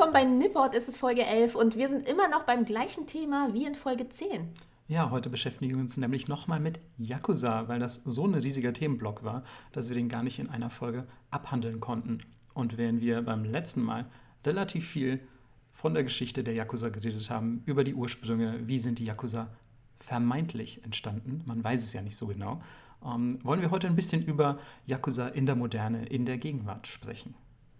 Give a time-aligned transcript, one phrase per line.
[0.00, 3.52] Willkommen bei Nipport, es ist Folge 11 und wir sind immer noch beim gleichen Thema
[3.52, 4.48] wie in Folge 10.
[4.88, 9.24] Ja, heute beschäftigen wir uns nämlich nochmal mit Yakuza, weil das so ein riesiger Themenblock
[9.24, 12.20] war, dass wir den gar nicht in einer Folge abhandeln konnten.
[12.54, 14.06] Und während wir beim letzten Mal
[14.46, 15.20] relativ viel
[15.70, 19.48] von der Geschichte der Yakuza geredet haben, über die Ursprünge, wie sind die Yakuza
[19.98, 22.62] vermeintlich entstanden, man weiß es ja nicht so genau,
[23.04, 27.34] ähm, wollen wir heute ein bisschen über Yakuza in der Moderne, in der Gegenwart sprechen.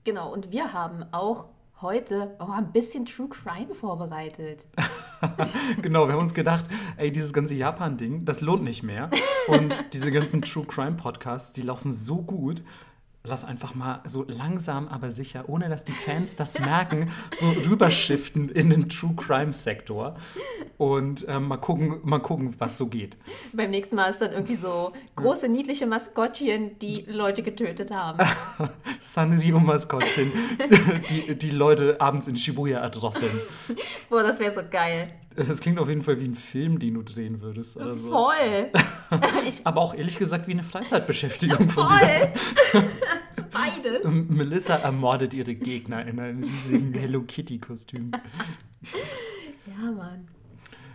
[0.04, 1.46] Genau, und wir haben auch
[1.82, 4.66] heute oh, ein bisschen True Crime vorbereitet.
[5.82, 6.66] genau, wir haben uns gedacht,
[6.96, 9.10] ey, dieses ganze Japan-Ding, das lohnt nicht mehr.
[9.48, 12.62] Und diese ganzen True Crime Podcasts, die laufen so gut
[13.22, 18.48] lass einfach mal so langsam, aber sicher, ohne dass die Fans das merken, so rüberschiften
[18.48, 20.16] in den True Crime Sektor
[20.78, 23.16] und ähm, mal gucken, mal gucken, was so geht.
[23.52, 28.26] Beim nächsten Mal ist dann irgendwie so große niedliche Maskottchen, die Leute getötet haben.
[29.00, 30.32] Sanrio Maskottchen,
[31.10, 33.38] die, die Leute abends in Shibuya erdrosseln.
[34.08, 35.08] Boah, das wäre so geil.
[35.46, 37.76] Das klingt auf jeden Fall wie ein Film, den du drehen würdest.
[37.76, 38.10] Oder so.
[38.10, 38.70] Voll.
[39.64, 41.98] Aber auch ehrlich gesagt wie eine Freizeitbeschäftigung von Voll.
[41.98, 42.32] dir.
[43.50, 44.04] Beides.
[44.28, 48.12] Melissa ermordet ihre Gegner in einem riesigen Hello Kitty-Kostüm.
[49.66, 50.26] Ja, Mann.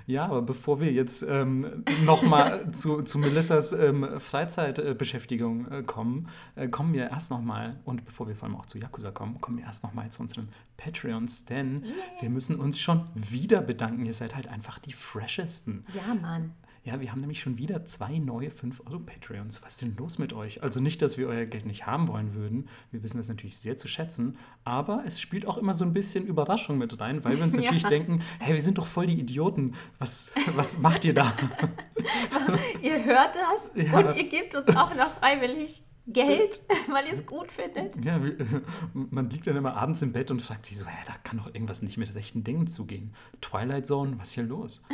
[0.07, 6.67] Ja, aber bevor wir jetzt ähm, nochmal zu, zu Melissas ähm, Freizeitbeschäftigung äh, kommen, äh,
[6.67, 9.65] kommen wir erst nochmal, und bevor wir vor allem auch zu Yakuza kommen, kommen wir
[9.65, 11.93] erst nochmal zu unseren Patreons, denn Yeah.
[12.21, 14.05] wir müssen uns schon wieder bedanken.
[14.05, 15.85] Ihr seid halt einfach die freshesten.
[15.93, 16.53] Ja, Mann.
[16.85, 19.63] Ja, wir haben nämlich schon wieder zwei neue 5-Euro-Patreons.
[19.63, 20.61] Was ist denn los mit euch?
[20.61, 22.69] Also nicht, dass wir euer Geld nicht haben wollen würden.
[22.91, 24.37] Wir wissen das natürlich sehr zu schätzen.
[24.65, 27.61] Aber es spielt auch immer so ein bisschen Überraschung mit rein, weil wir uns Ja.
[27.63, 29.73] natürlich denken, hey, wir sind doch voll die Idioten.
[29.97, 31.33] Was, was macht ihr da?
[32.83, 33.97] Ihr hört das Ja.
[33.97, 38.03] und ihr gebt uns auch noch freiwillig Geld, weil ihr es gut findet.
[38.03, 38.19] Ja,
[38.93, 41.47] man liegt dann immer abends im Bett und fragt sich so, hä, da kann doch
[41.47, 43.13] irgendwas nicht mit rechten Dingen zugehen.
[43.41, 44.81] Twilight Zone, was ist hier los?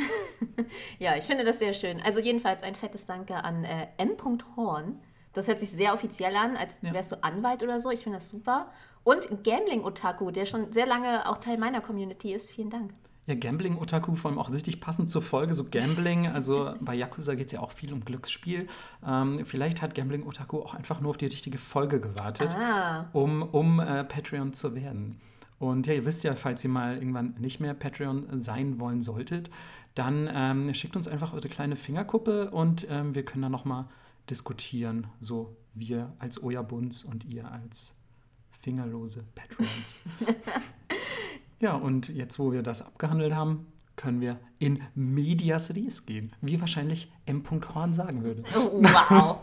[0.98, 2.00] Ja, ich finde das sehr schön.
[2.02, 4.16] Also jedenfalls ein fettes Danke an äh, M.
[4.56, 5.00] Horn.
[5.34, 6.92] Das hört sich sehr offiziell an, als Ja.
[6.92, 7.90] wärst du Anwalt oder so.
[7.90, 8.70] Ich finde das super.
[9.04, 12.50] Und Gambling Otaku, der schon sehr lange auch Teil meiner Community ist.
[12.50, 12.92] Vielen Dank.
[13.32, 15.54] Ja, Gambling Otaku, vor allem auch richtig passend zur Folge.
[15.54, 18.66] So Gambling, also bei Yakuza geht es ja auch viel um Glücksspiel.
[19.06, 23.42] Ähm, vielleicht hat Gambling Otaku auch einfach nur auf die richtige Folge gewartet, Ah, um,
[23.42, 25.18] um äh, Patreon zu werden.
[25.58, 29.48] Und ja, ihr wisst ja, falls ihr mal irgendwann nicht mehr Patreon sein wollen solltet,
[29.94, 33.86] dann ähm, schickt uns einfach eure kleine Fingerkuppe und ähm, wir können dann nochmal
[34.28, 35.06] diskutieren.
[35.20, 37.94] So wir als Oyabuns und ihr als
[38.50, 40.00] fingerlose Patreons.
[41.62, 46.60] ja, und jetzt, wo wir das abgehandelt haben, können wir in Medias Res gehen, wie
[46.60, 47.42] wahrscheinlich M.
[47.74, 48.42] Horn sagen würde.
[48.56, 49.38] oh, wow.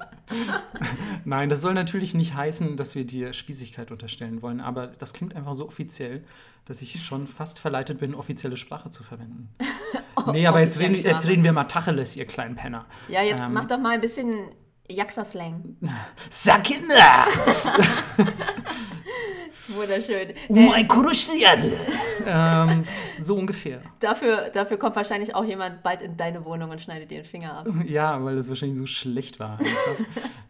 [1.26, 5.36] Nein, das soll natürlich nicht heißen, dass wir dir Spießigkeit unterstellen wollen, aber das klingt
[5.36, 6.24] einfach so offiziell,
[6.66, 9.50] dass ich schon fast verleitet bin, offizielle Sprache zu verwenden.
[10.32, 12.86] nee, aber jetzt reden, jetzt reden wir mal Tacheles, ihr kleinen Penner.
[13.08, 13.54] Ja, jetzt Ähm.
[13.54, 14.50] mach doch mal ein bisschen
[14.90, 15.78] Jaxa-Slang.
[16.30, 17.28] Sakina!
[19.70, 20.30] Wunderschön.
[20.50, 21.72] Oh Äh, mein Kurushiyade!
[22.30, 22.84] Ähm,
[23.20, 23.82] so ungefähr.
[24.00, 27.60] dafür, dafür kommt wahrscheinlich auch jemand bald in deine Wohnung und schneidet dir den Finger
[27.60, 27.68] ab.
[27.90, 29.58] Ja, weil das wahrscheinlich so schlecht war.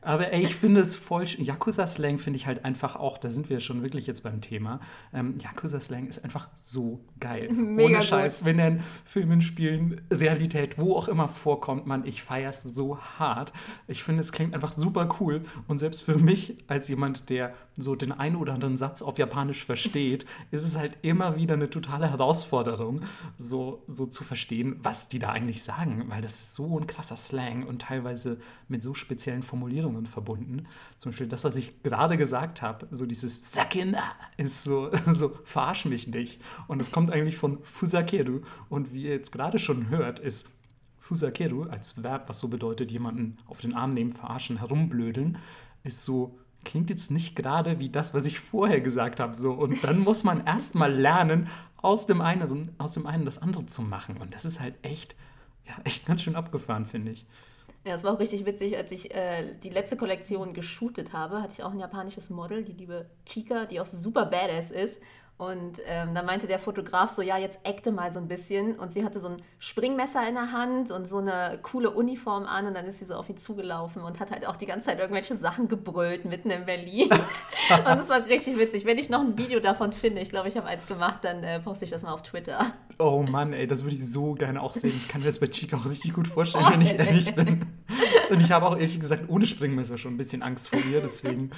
[0.01, 1.25] Aber ey, ich finde es voll.
[1.25, 4.79] Yakuza-Slang finde ich halt einfach auch, da sind wir schon wirklich jetzt beim Thema.
[5.13, 7.49] Ähm, Yakuza-Slang ist einfach so geil.
[7.51, 8.03] Mega Ohne gut.
[8.03, 12.63] Scheiß, wenn er in Filmen, Spielen, Realität, wo auch immer vorkommt, man, ich feiere es
[12.63, 13.53] so hart.
[13.87, 15.41] Ich finde, es klingt einfach super cool.
[15.67, 19.63] Und selbst für mich, als jemand, der so den einen oder anderen Satz auf Japanisch
[19.65, 23.01] versteht, ist es halt immer wieder eine totale Herausforderung,
[23.37, 27.17] so, so zu verstehen, was die da eigentlich sagen, weil das ist so ein krasser
[27.17, 30.67] Slang und teilweise mit so speziellen Formulierungen verbunden.
[30.97, 34.03] Zum Beispiel das, was ich gerade gesagt habe, so dieses Sakina
[34.37, 36.41] ist so, so verarsch mich nicht.
[36.67, 40.49] Und es kommt eigentlich von Fusakeru und wie ihr jetzt gerade schon hört, ist
[40.97, 45.37] Fusakeru als Verb, was so bedeutet, jemanden auf den Arm nehmen, verarschen, herumblödeln,
[45.83, 49.33] ist so, klingt jetzt nicht gerade wie das, was ich vorher gesagt habe.
[49.33, 49.51] So.
[49.51, 51.47] Und dann muss man erstmal lernen,
[51.81, 54.17] aus dem, einen, aus dem einen das andere zu machen.
[54.17, 55.15] Und das ist halt echt,
[55.65, 57.25] ja, echt ganz schön abgefahren, finde ich.
[57.85, 61.53] Ja, es war auch richtig witzig, als ich äh, die letzte Kollektion geshootet habe, hatte
[61.53, 65.01] ich auch ein japanisches Model, die liebe Chika, die auch super badass ist.
[65.39, 68.77] Und ähm, da meinte der Fotograf so, ja, jetzt acte mal so ein bisschen.
[68.77, 72.65] Und sie hatte so ein Springmesser in der Hand und so eine coole Uniform an.
[72.65, 74.99] Und dann ist sie so auf ihn zugelaufen und hat halt auch die ganze Zeit
[74.99, 77.09] irgendwelche Sachen gebrüllt mitten in Berlin.
[77.69, 78.83] und das war richtig witzig.
[78.83, 81.61] Wenn ich noch ein Video davon finde, ich glaube, ich habe eins gemacht, dann äh,
[81.61, 82.73] poste ich das mal auf Twitter.
[82.99, 84.93] Oh Mann, ey, das würde ich so gerne auch sehen.
[84.97, 87.07] Ich kann mir das bei Chica auch richtig gut vorstellen, Oh, wenn ich ey.
[87.07, 87.65] ehrlich bin.
[88.29, 90.99] Und ich habe auch ehrlich gesagt ohne Springmesser schon ein bisschen Angst vor ihr.
[90.99, 91.51] Deswegen,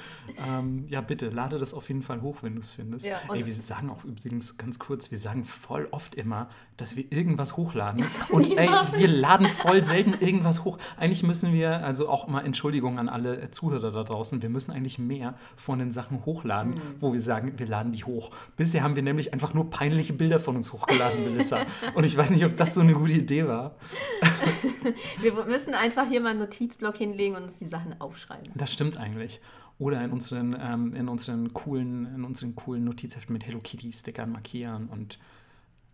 [0.47, 3.07] ähm, ja, bitte, lade das auf jeden Fall hoch, wenn du es findest.
[3.07, 7.09] Ja, Ey, wir sagen auch übrigens ganz kurz, wir sagen voll oft immer, dass wir
[7.09, 8.03] irgendwas hochladen.
[8.29, 10.77] Und ey, wir laden voll selten irgendwas hoch.
[10.97, 14.99] Eigentlich müssen wir, also auch mal Entschuldigung an alle Zuhörer da draußen, wir müssen eigentlich
[14.99, 16.81] mehr von den Sachen hochladen, Mhm.
[16.99, 18.31] wo wir sagen, wir laden die hoch.
[18.57, 21.59] Bisher haben wir nämlich einfach nur peinliche Bilder von uns hochgeladen, Melissa.
[21.93, 23.75] Und ich weiß nicht, ob das so eine gute Idee war.
[25.21, 28.51] Wir müssen einfach hier mal einen Notizblock hinlegen und uns die Sachen aufschreiben.
[28.55, 29.39] Das stimmt eigentlich.
[29.81, 34.31] Oder in unseren, ähm, in unseren coolen, in unseren coolen Notizheften mit Hello Kitty Stickern
[34.31, 35.17] markieren und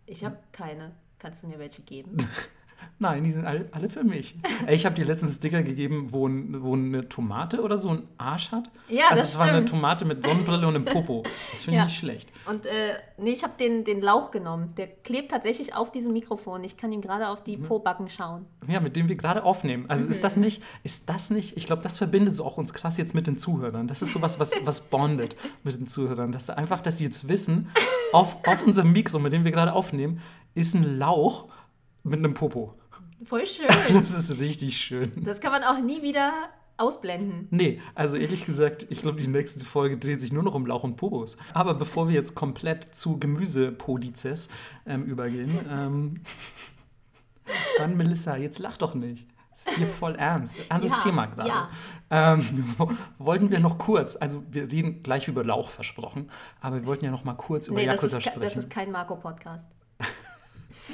[0.06, 0.92] Ich habe keine.
[1.19, 2.18] Kannst du mir welche geben?
[3.00, 4.36] Nein, die sind alle, alle für mich.
[4.70, 6.30] Ich habe dir letztens einen Sticker gegeben, wo,
[6.62, 8.70] wo eine Tomate oder so einen Arsch hat.
[8.90, 9.66] Ja, also das es war eine.
[9.66, 11.24] Tomate mit Sonnenbrille und einem Popo.
[11.52, 11.86] Das finde ich Ja.
[11.86, 12.30] nicht schlecht.
[12.48, 14.74] Und äh, nee, ich habe den, den Lauch genommen.
[14.78, 16.64] Der klebt tatsächlich auf diesem Mikrofon.
[16.64, 17.44] Ich kann ihm gerade auf Mhm.
[17.46, 18.46] die Po-Backen schauen.
[18.68, 19.86] Ja, mit dem wir gerade aufnehmen.
[19.90, 20.22] Also ist Mhm.
[20.24, 23.28] das nicht, ist das nicht, ich glaube, das verbindet so auch uns krass jetzt mit
[23.28, 23.88] den Zuhörern.
[23.88, 26.32] Das ist sowas, was, was bondet mit den Zuhörern.
[26.32, 27.70] Dass da einfach, dass sie jetzt wissen,
[28.14, 30.22] auf, auf unserem Mikro, mit dem wir gerade aufnehmen,
[30.56, 31.46] ist ein Lauch
[32.07, 32.74] mit einem Popo.
[33.25, 33.68] Voll schön.
[33.68, 35.12] Das ist richtig schön.
[35.24, 36.33] Das kann man auch nie wieder
[36.80, 37.48] ausblenden.
[37.50, 40.83] Nee, also ehrlich gesagt, ich glaube, die nächste Folge dreht sich nur noch um Lauch
[40.83, 41.38] und Popos.
[41.54, 44.50] Aber bevor wir jetzt komplett zu Gemüsepodizes
[44.86, 46.13] ähm, übergehen, ähm,
[47.80, 49.27] Mann, Melissa, jetzt lach doch nicht.
[49.50, 50.59] Das ist hier voll ernst.
[50.69, 51.50] Ernstes Ja, Thema gerade.
[51.50, 51.69] ja.
[52.12, 52.75] Ähm,
[53.18, 56.30] wollten wir noch kurz, also wir reden gleich über Lauch versprochen,
[56.62, 58.59] aber wir wollten ja noch mal kurz über Nee, das Yakuza ist, ke- das sprechen.
[58.59, 59.68] ist kein Marco-Podcast.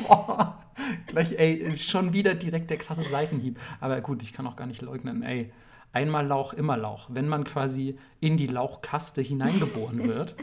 [0.08, 0.63] Boah,
[1.08, 3.60] gleich, ey, schon wieder direkt der krasse Seitenhieb.
[3.80, 5.52] Aber gut, ich kann auch gar nicht leugnen, ey.
[5.92, 7.08] Einmal Lauch, immer Lauch.
[7.14, 10.36] Wenn man quasi in die Lauchkaste hineingeboren wird,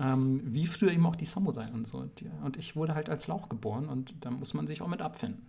[0.00, 2.08] ähm, wie früher eben auch die Samurai und so.
[2.42, 5.46] Und ich wurde halt als Lauch geboren und da muss man sich auch mit abfinden.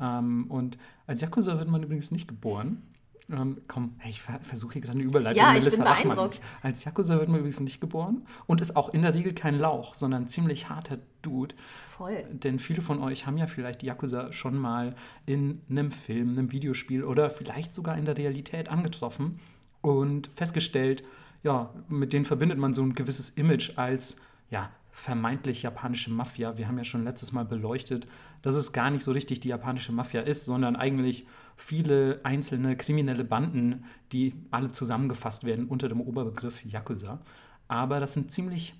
[0.00, 0.78] Ähm, und
[1.08, 2.82] als Yakuza wird man übrigens nicht geboren.
[3.30, 5.42] Ähm, komm, hey, ich ver versuche hier gerade eine Überleitung.
[5.42, 6.34] Ja, ich bin lach mal beeindruckt.
[6.34, 6.42] nicht.
[6.62, 9.94] Als Yakuza wird man übrigens nicht geboren und ist auch in der Regel kein Lauch,
[9.94, 11.54] sondern ein ziemlich harter Dude.
[11.90, 12.24] Voll.
[12.32, 14.94] Denn viele von euch haben ja vielleicht Yakuza schon mal
[15.26, 19.40] in einem Film, einem Videospiel oder vielleicht sogar in der Realität angetroffen
[19.82, 21.04] und festgestellt,
[21.42, 24.20] ja, mit denen verbindet man so ein gewisses Image als,
[24.50, 26.56] ja, vermeintlich japanische Mafia.
[26.56, 28.08] Wir haben ja schon letztes Mal beleuchtet,
[28.42, 31.26] dass es gar nicht so richtig die japanische Mafia ist, sondern eigentlich
[31.58, 37.20] viele einzelne kriminelle Banden, die alle zusammengefasst werden unter dem Oberbegriff Yakuza.
[37.66, 38.74] Aber das sind ziemlich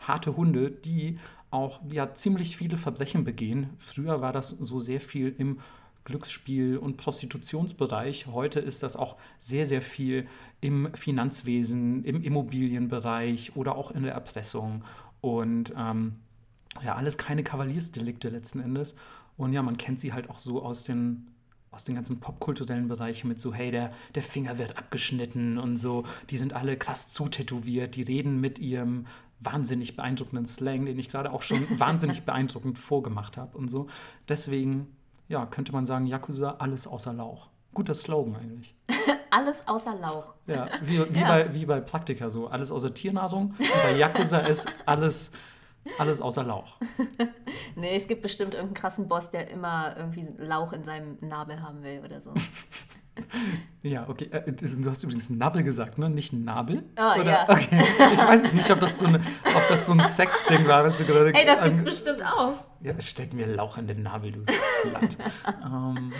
[0.00, 1.18] harte Hunde, die
[1.50, 3.70] auch ja, ziemlich viele Verbrechen begehen.
[3.76, 5.60] Früher war das so sehr viel im
[6.04, 8.26] Glücksspiel- und Prostitutionsbereich.
[8.26, 10.26] Heute ist das auch sehr, sehr viel
[10.60, 14.84] im Finanzwesen, im Immobilienbereich oder auch in der Erpressung.
[15.20, 16.16] Und ähm,
[16.82, 18.96] ja, alles keine Kavaliersdelikte letzten Endes.
[19.36, 21.28] Und ja, man kennt sie halt auch so aus den,
[21.72, 26.04] aus den ganzen popkulturellen Bereichen mit so, hey, der, der Finger wird abgeschnitten und so.
[26.30, 29.06] Die sind alle krass zutätowiert, die reden mit ihrem
[29.40, 33.88] wahnsinnig beeindruckenden Slang, den ich gerade auch schon wahnsinnig beeindruckend vorgemacht habe und so.
[34.28, 34.94] Deswegen,
[35.28, 37.48] ja, könnte man sagen, Yakuza, alles außer Lauch.
[37.74, 38.74] Guter Slogan eigentlich.
[39.30, 40.34] Alles außer Lauch.
[40.46, 41.28] Ja, wie, wie, Ja.
[41.28, 42.48] Bei, wie bei Praktika so.
[42.48, 43.54] Alles außer Tiernahrung.
[43.58, 45.30] Und bei Yakuza ist alles,
[45.98, 46.76] alles außer Lauch.
[47.74, 51.82] Nee, es gibt bestimmt irgendeinen krassen Boss, der immer irgendwie Lauch in seinem Nabel haben
[51.82, 52.32] will oder so.
[53.82, 54.28] Ja, okay.
[54.30, 56.08] Äh, das- Du hast übrigens Nabel gesagt, ne?
[56.08, 56.84] Nicht Nabel?
[56.96, 57.24] Ah, Oder?
[57.30, 57.48] ja.
[57.48, 57.82] Okay.
[58.14, 60.96] Ich weiß jetzt nicht, ob das so, eine, ob das so ein Sexding war, was
[60.98, 61.34] du gerade.
[61.34, 62.54] Ey, das gibt's bestimmt auch.
[62.80, 64.44] Ja, steck mir Lauch in den Nabel, du
[64.80, 65.16] Slut.
[65.62, 66.12] ähm,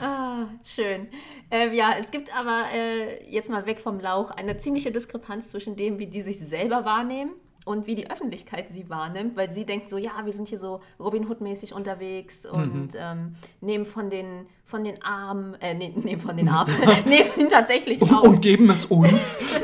[0.00, 1.08] Ah, schön.
[1.50, 5.76] Ähm, ja, es gibt aber äh, jetzt mal weg vom Lauch eine ziemliche Diskrepanz zwischen
[5.76, 7.30] dem, wie die sich selber wahrnehmen
[7.66, 10.80] und wie die Öffentlichkeit sie wahrnimmt, weil sie denkt so, ja, wir sind hier so
[11.00, 16.36] Robin Hood-mäßig unterwegs und ähm, nehmen von den, von den Armen, äh, nee, nehmen von
[16.36, 16.72] den Armen,
[17.06, 18.22] nehmen tatsächlich auf.
[18.22, 19.60] und geben es uns.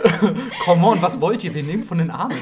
[0.64, 1.54] Come on, was wollt ihr?
[1.54, 2.36] Wir nehmen von den Armen.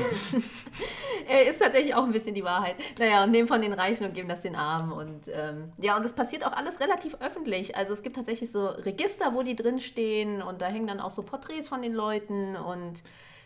[1.28, 2.76] Äh, ist tatsächlich auch ein bisschen die Wahrheit.
[2.98, 4.92] Naja, und nehmen von den Reichen und geben das den Armen.
[4.92, 7.76] Und ähm, ja, und das passiert auch alles relativ öffentlich.
[7.76, 11.22] Also es gibt tatsächlich so Register, wo die drinstehen und da hängen dann auch so
[11.22, 13.02] Porträts von den Leuten und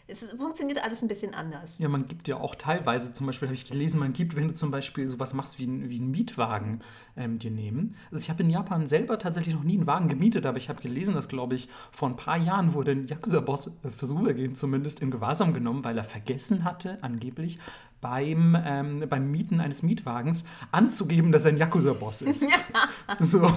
[0.06, 1.78] es funktioniert alles ein bisschen anders.
[1.78, 4.54] Ja, man gibt ja auch teilweise, zum Beispiel habe ich gelesen, man gibt, wenn du
[4.54, 6.80] zum Beispiel sowas machst wie, wie einen Mietwagen
[7.16, 7.96] ähm, dir nehmen.
[8.11, 10.82] Also ich habe in Japan selber tatsächlich noch nie einen Wagen gemietet, aber ich habe
[10.82, 15.11] gelesen, dass, glaube ich, vor ein paar Jahren wurde ein Yakuza-Boss äh, vorübergehend zumindest in
[15.11, 17.58] Gewahrsam genommen, weil er vergessen hatte, angeblich
[18.04, 22.46] beim, ähm, beim Mieten eines Mietwagens anzugeben, dass er ein Yakuza-Boss ist.
[23.18, 23.50] so,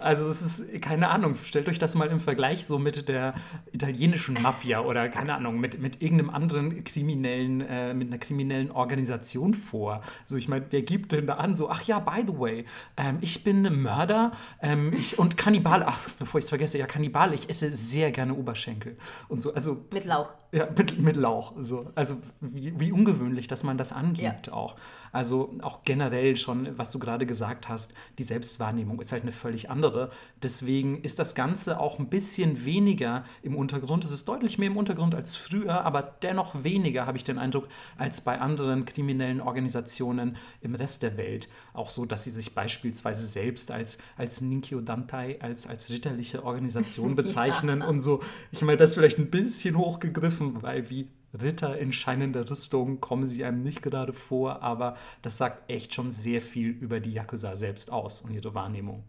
[0.00, 3.32] also es ist, keine Ahnung, stellt euch das mal im Vergleich so mit der
[3.72, 9.54] italienischen Mafia oder keine Ahnung, mit, mit irgendeinem anderen kriminellen, äh, mit einer kriminellen Organisation
[9.54, 10.02] vor.
[10.26, 12.66] So, ich meine, wer gibt denn da an, so, ach ja, by the way,
[12.98, 17.32] ähm, ich bin Mörder ähm, ich, und Kannibal, ach, bevor ich es vergesse, ja, Kannibal,
[17.32, 18.98] ich esse sehr gerne Oberschenkel
[19.28, 19.86] und so, also.
[19.90, 20.34] Mit Lauch.
[20.52, 21.90] Ja, mit, mit Lauch, so.
[21.94, 24.52] Also, wie, wie ungewöhnlich, dass man das angibt ja.
[24.52, 24.76] auch.
[25.16, 29.70] Also auch generell schon, was du gerade gesagt hast, die Selbstwahrnehmung ist halt eine völlig
[29.70, 30.10] andere.
[30.42, 34.04] Deswegen ist das Ganze auch ein bisschen weniger im Untergrund.
[34.04, 37.66] Es ist deutlich mehr im Untergrund als früher, aber dennoch weniger, habe ich den Eindruck,
[37.96, 41.48] als bei anderen kriminellen Organisationen im Rest der Welt.
[41.72, 47.14] Auch so, dass sie sich beispielsweise selbst als, als Ninkyo Dantai, als, als ritterliche Organisation
[47.16, 47.86] bezeichnen ja.
[47.86, 48.22] und so.
[48.52, 51.08] Ich meine, das ist vielleicht ein bisschen hochgegriffen, weil wie
[51.40, 56.10] Ritter in scheinender Rüstung kommen sie einem nicht gerade vor, aber das sagt echt schon
[56.10, 59.04] sehr viel über die Yakuza selbst aus und ihre Wahrnehmung.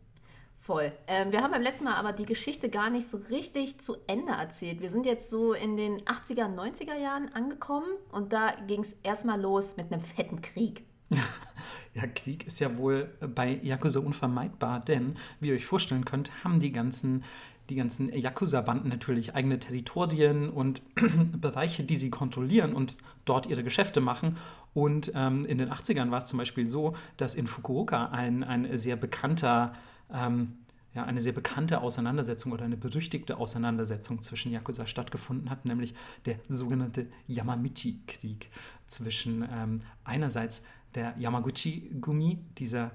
[0.68, 0.92] Voll.
[1.08, 4.34] Ähm, wir haben beim letzten Mal aber die Geschichte gar nicht so richtig zu Ende
[4.34, 4.82] erzählt.
[4.82, 9.40] Wir sind jetzt so in den 80er, 90er Jahren angekommen und da ging es erstmal
[9.40, 10.84] los mit einem fetten Krieg.
[11.94, 16.60] Ja, Krieg ist ja wohl bei Yakuza unvermeidbar, denn, wie ihr euch vorstellen könnt, haben
[16.60, 17.24] die ganzen
[17.70, 20.82] die ganzen Yakuza-Banden natürlich eigene Territorien und
[21.42, 22.96] Bereiche, die sie kontrollieren und
[23.26, 24.38] dort ihre Geschäfte machen.
[24.74, 28.78] Und ähm, in den 80ern war es zum Beispiel so, dass in Fukuoka ein, ein
[28.78, 29.74] sehr bekannter,
[30.14, 30.54] ähm,
[30.94, 35.94] ja, eine sehr bekannte Auseinandersetzung oder eine berüchtigte Auseinandersetzung zwischen Yakuza stattgefunden hat, nämlich
[36.26, 38.50] der sogenannte Yamamichi-Krieg
[38.88, 40.64] zwischen ähm, einerseits
[40.96, 42.92] der Yamaguchi-Gumi, dieser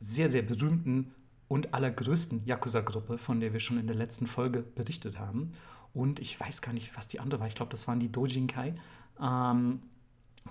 [0.00, 1.12] sehr, sehr berühmten
[1.54, 5.52] und allergrößten Yakuza-Gruppe, von der wir schon in der letzten Folge berichtet haben.
[5.92, 7.46] Und ich weiß gar nicht, was die andere war.
[7.46, 8.74] Ich glaube, das waren die Dojinkai,
[9.20, 9.80] ähm,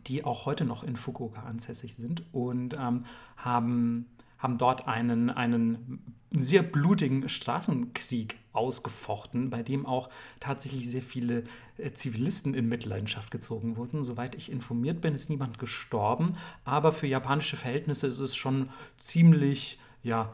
[0.07, 3.03] die auch heute noch in Fukuoka ansässig sind und ähm,
[3.35, 4.05] haben,
[4.37, 11.43] haben dort einen, einen sehr blutigen Straßenkrieg ausgefochten, bei dem auch tatsächlich sehr viele
[11.79, 14.05] äh, Zivilisten in Mitleidenschaft gezogen wurden.
[14.05, 19.79] Soweit ich informiert bin, ist niemand gestorben, aber für japanische Verhältnisse ist es schon ziemlich
[20.03, 20.33] ja,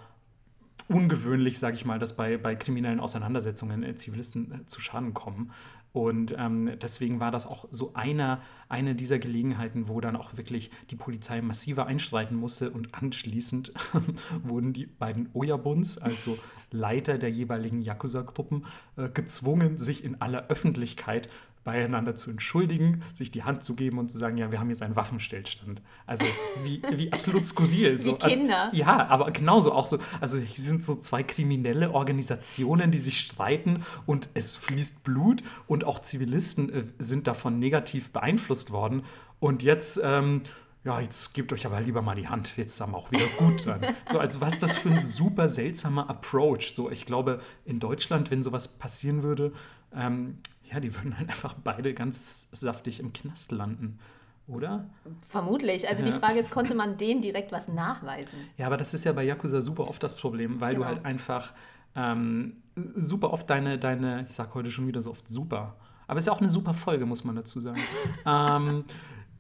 [0.89, 5.51] ungewöhnlich, sage ich mal, dass bei, bei kriminellen Auseinandersetzungen äh, Zivilisten äh, zu Schaden kommen.
[5.91, 10.69] Und ähm, deswegen war das auch so einer, eine dieser Gelegenheiten, wo dann auch wirklich
[10.91, 12.69] die Polizei massiver einschreiten musste.
[12.69, 13.73] Und anschließend
[14.43, 16.37] wurden die beiden Oyabuns, also
[16.71, 18.65] Leiter der jeweiligen Yakuza-Gruppen,
[18.97, 21.29] äh, gezwungen, sich in aller Öffentlichkeit
[21.69, 24.81] beieinander zu entschuldigen, sich die Hand zu geben und zu sagen, ja, wir haben jetzt
[24.81, 25.83] einen Waffenstillstand.
[26.07, 26.25] Also
[26.63, 27.99] wie, wie absolut skurril.
[27.99, 28.13] So.
[28.13, 28.71] Wie Kinder.
[28.73, 29.99] Ja, aber genauso auch so.
[30.19, 35.83] Also hier sind so zwei kriminelle Organisationen, die sich streiten und es fließt Blut und
[35.83, 39.03] auch Zivilisten äh, sind davon negativ beeinflusst worden.
[39.39, 40.01] Und jetzt...
[40.03, 40.41] Ähm,
[40.85, 43.67] ja, jetzt gebt euch aber lieber mal die Hand, jetzt ist wir auch wieder gut
[43.67, 43.81] dann.
[44.09, 46.73] So, also was das für ein super seltsamer Approach?
[46.73, 49.51] So, ich glaube, in Deutschland, wenn sowas passieren würde,
[49.93, 50.37] ähm,
[50.71, 53.99] ja, die würden halt einfach beide ganz saftig im Knast landen.
[54.47, 54.89] Oder?
[55.27, 55.87] Vermutlich.
[55.87, 56.11] Also ja.
[56.11, 58.39] die Frage ist, konnte man denen direkt was nachweisen?
[58.57, 60.85] Ja, aber das ist ja bei Yakuza super oft das Problem, weil genau.
[60.85, 61.53] du halt einfach
[61.95, 62.57] ähm,
[62.95, 65.75] super oft deine, deine, ich sag heute schon wieder so oft super,
[66.07, 67.79] aber es ist ja auch eine super Folge, muss man dazu sagen.
[68.25, 68.85] ähm,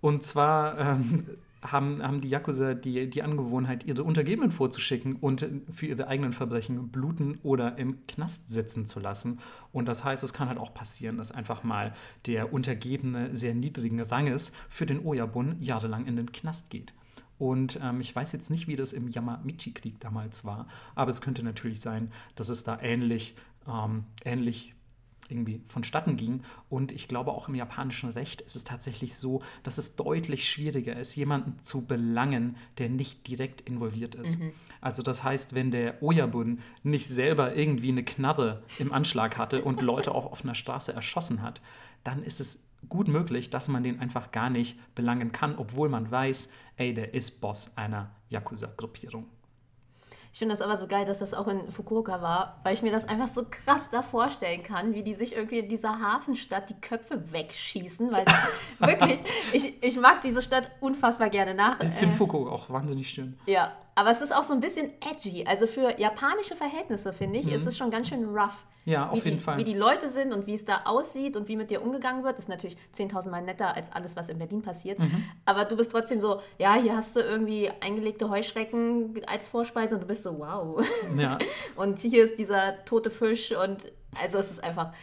[0.01, 1.27] und zwar ähm,
[1.61, 6.89] haben, haben die Yakuza die, die Angewohnheit, ihre Untergebenen vorzuschicken und für ihre eigenen Verbrechen
[6.89, 9.39] bluten oder im Knast sitzen zu lassen.
[9.71, 11.93] Und das heißt, es kann halt auch passieren, dass einfach mal
[12.25, 16.93] der Untergebene sehr niedrigen Ranges für den Oyabun jahrelang in den Knast geht.
[17.37, 21.41] Und ähm, ich weiß jetzt nicht, wie das im Yamamichi-Krieg damals war, aber es könnte
[21.41, 23.35] natürlich sein, dass es da ähnlich,
[23.65, 24.75] ähm, ähnlich
[25.29, 26.43] irgendwie vonstatten ging.
[26.69, 30.95] Und ich glaube, auch im japanischen Recht ist es tatsächlich so, dass es deutlich schwieriger
[30.95, 34.39] ist, jemanden zu belangen, der nicht direkt involviert ist.
[34.39, 34.51] Mhm.
[34.81, 39.81] Also das heißt, wenn der Oyabun nicht selber irgendwie eine Knarre im Anschlag hatte und
[39.89, 41.61] Leute auch auf einer Straße erschossen hat,
[42.03, 46.09] dann ist es gut möglich, dass man den einfach gar nicht belangen kann, obwohl man
[46.09, 49.25] weiß, ey, der ist Boss einer Yakuza-Gruppierung.
[50.31, 52.91] Ich finde das aber so geil, dass das auch in Fukuoka war, weil ich mir
[52.91, 56.79] das einfach so krass da vorstellen kann, wie die sich irgendwie in dieser Hafenstadt die
[56.79, 58.25] Köpfe wegschießen, weil
[58.79, 59.19] wirklich,
[59.53, 61.79] ich, ich mag diese Stadt unfassbar gerne nach.
[61.79, 63.37] Ich finde äh, Fukuoka auch wahnsinnig schön.
[63.47, 65.43] Ja, aber es ist auch so ein bisschen edgy.
[65.45, 67.51] Also für japanische Verhältnisse, finde ich, mhm.
[67.51, 68.63] ist es schon ganz schön rough.
[68.85, 69.57] Ja, auf jeden die, Fall.
[69.57, 72.39] Wie die Leute sind und wie es da aussieht und wie mit dir umgegangen wird,
[72.39, 74.99] ist natürlich 10.000 Mal netter als alles, was in Berlin passiert.
[74.99, 75.25] Mhm.
[75.43, 80.01] Aber du bist trotzdem so, ja, hier hast du irgendwie eingelegte Heuschrecken als Vorspeise und
[80.01, 80.81] du bist so, wow.
[81.17, 81.37] Ja.
[81.75, 84.93] und hier ist dieser tote Fisch und also es ist einfach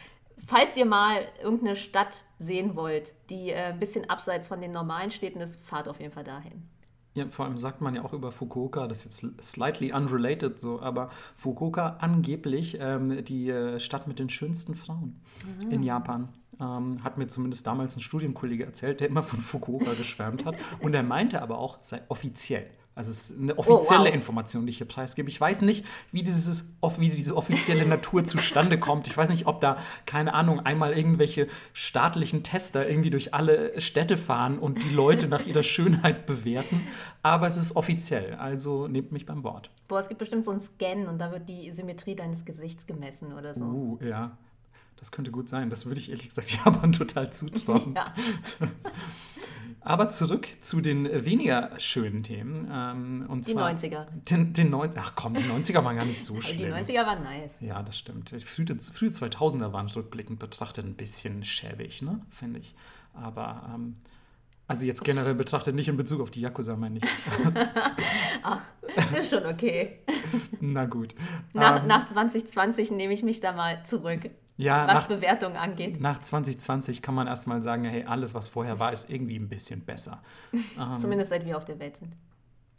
[0.46, 5.10] falls ihr mal irgendeine Stadt sehen wollt, die äh, ein bisschen abseits von den normalen
[5.10, 6.68] Städten ist, fahrt auf jeden Fall dahin.
[7.16, 10.82] Ja, vor allem sagt man ja auch über Fukuoka, das ist jetzt slightly unrelated so,
[10.82, 15.18] aber Fukuoka angeblich ähm, die äh, Stadt mit den schönsten Frauen
[15.64, 15.70] mhm.
[15.70, 16.28] in Japan.
[16.60, 20.56] Ähm, hat mir zumindest damals ein Studienkollege erzählt, der immer von Fukuoka geschwärmt hat.
[20.80, 22.66] Und er meinte aber auch, sei offiziell.
[22.96, 24.14] Also es ist eine offizielle oh, wow.
[24.14, 25.28] Information, die ich hier preisgebe.
[25.28, 29.06] Ich weiß nicht, wie, dieses, wie diese offizielle Natur zustande kommt.
[29.06, 29.76] Ich weiß nicht, ob da,
[30.06, 35.44] keine Ahnung, einmal irgendwelche staatlichen Tester irgendwie durch alle Städte fahren und die Leute nach
[35.46, 36.86] ihrer Schönheit bewerten.
[37.22, 39.70] Aber es ist offiziell, also nehmt mich beim Wort.
[39.88, 43.34] Boah, es gibt bestimmt so einen Scan und da wird die Symmetrie deines Gesichts gemessen
[43.34, 43.64] oder so.
[43.64, 44.38] Uh, ja.
[44.96, 45.70] Das könnte gut sein.
[45.70, 47.94] Das würde ich ehrlich gesagt Japan total zutrauen.
[47.94, 48.12] Ja.
[49.86, 52.68] Aber zurück zu den weniger schönen Themen.
[52.68, 54.06] Ähm, und die zwar 90er.
[54.28, 56.58] Den, den Neun Ach komm, die 90er waren gar nicht so schlimm.
[56.58, 57.60] Die 90er waren nice.
[57.60, 58.30] Ja, das stimmt.
[58.30, 62.20] Frühe, frühe 2000er waren rückblickend betrachtet ein bisschen schäbig, ne?
[62.30, 62.74] finde ich.
[63.14, 63.94] Aber ähm,
[64.66, 67.04] also jetzt generell betrachtet, nicht in Bezug auf die Yakuza, meine ich.
[68.42, 68.62] Ach,
[69.16, 70.00] ist schon okay.
[70.60, 71.14] Na gut.
[71.52, 74.30] Nach, ähm, nach 2020 nehme ich mich da mal zurück.
[74.56, 76.00] Ja, was nach, Bewertung angeht.
[76.00, 79.82] Nach 2020 kann man erstmal sagen, hey, alles, was vorher war, ist irgendwie ein bisschen
[79.82, 80.22] besser.
[80.52, 82.16] ähm, Zumindest seit wir auf der Welt sind.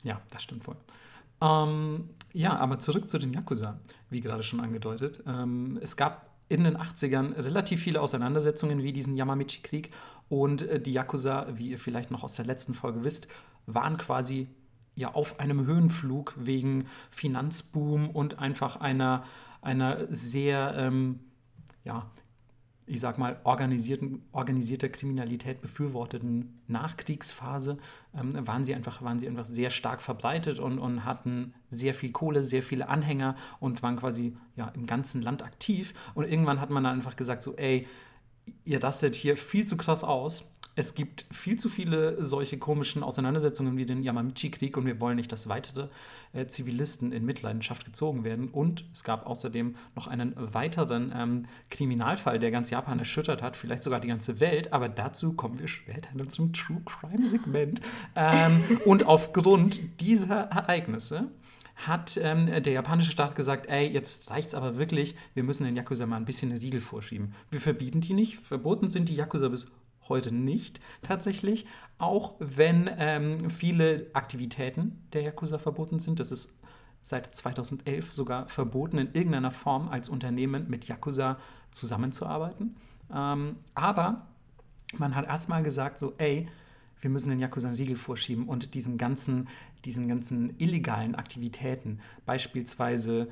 [0.03, 0.75] Ja, das stimmt wohl.
[1.41, 3.79] Ähm, ja, aber zurück zu den Yakuza,
[4.09, 5.23] wie gerade schon angedeutet.
[5.27, 9.91] Ähm, es gab in den 80ern relativ viele Auseinandersetzungen wie diesen Yamamichi-Krieg
[10.29, 13.27] und äh, die Yakuza, wie ihr vielleicht noch aus der letzten Folge wisst,
[13.65, 14.47] waren quasi
[14.95, 19.23] ja auf einem Höhenflug wegen Finanzboom und einfach einer,
[19.61, 21.19] einer sehr ähm,
[21.87, 22.11] ja,
[22.85, 27.77] ich sag mal, organisierten, organisierter Kriminalität befürworteten Nachkriegsphase
[28.15, 32.11] ähm, waren, sie einfach, waren sie einfach sehr stark verbreitet und, und hatten sehr viel
[32.11, 35.93] Kohle, sehr viele Anhänger und waren quasi ja, im ganzen Land aktiv.
[36.13, 37.87] Und irgendwann hat man dann einfach gesagt, so, ey,
[38.63, 43.77] ihr rastet hier viel zu krass aus es gibt viel zu viele solche komischen Auseinandersetzungen
[43.77, 45.87] wie den Yamamichi-Krieg und wir wollen nicht, dass weitere
[46.33, 48.49] äh, Zivilisten in Mitleidenschaft gezogen werden.
[48.49, 53.81] Und es gab außerdem noch einen weiteren ähm, Kriminalfall, der ganz Japan erschüttert hat, vielleicht
[53.81, 54.71] sogar die ganze Welt.
[54.71, 57.81] Aber dazu kommen wir später in unserem True Crime-Segment.
[58.15, 61.31] ähm, und aufgrund dieser Ereignisse
[61.75, 66.05] hat ähm, der japanische Staat gesagt, ey, jetzt reicht's aber wirklich, wir müssen den Yakuza
[66.05, 67.33] mal ein bisschen Riegel vorschieben.
[67.49, 69.71] Wir verbieten die nicht, verboten sind die Yakuza bis
[70.09, 71.65] heute nicht tatsächlich,
[71.97, 76.19] auch wenn ähm, viele Aktivitäten der Yakuza verboten sind.
[76.19, 76.57] Das ist
[77.01, 81.37] seit 2011 sogar verboten, in irgendeiner Form als Unternehmen mit Yakuza
[81.71, 82.75] zusammenzuarbeiten.
[83.13, 84.27] Ähm, aber
[84.97, 86.47] man hat erstmal gesagt, so, ey,
[87.01, 89.47] wir müssen den Yakuza einen Riegel vorschieben und diesen ganzen,
[89.85, 93.29] diesen ganzen illegalen Aktivitäten, beispielsweise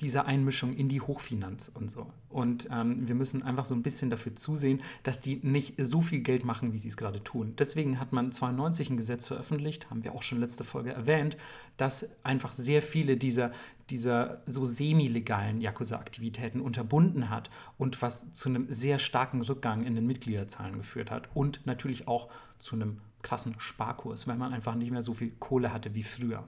[0.00, 2.06] dieser Einmischung in die Hochfinanz und so.
[2.28, 6.20] Und ähm, wir müssen einfach so ein bisschen dafür zusehen, dass die nicht so viel
[6.20, 7.54] Geld machen, wie sie es gerade tun.
[7.58, 11.36] Deswegen hat man 92 ein Gesetz veröffentlicht, haben wir auch schon letzte Folge erwähnt,
[11.76, 13.50] das einfach sehr viele dieser,
[13.90, 20.06] dieser so semi-legalen Yakuza-Aktivitäten unterbunden hat und was zu einem sehr starken Rückgang in den
[20.06, 25.02] Mitgliederzahlen geführt hat und natürlich auch zu einem krassen Sparkurs, weil man einfach nicht mehr
[25.02, 26.44] so viel Kohle hatte wie früher.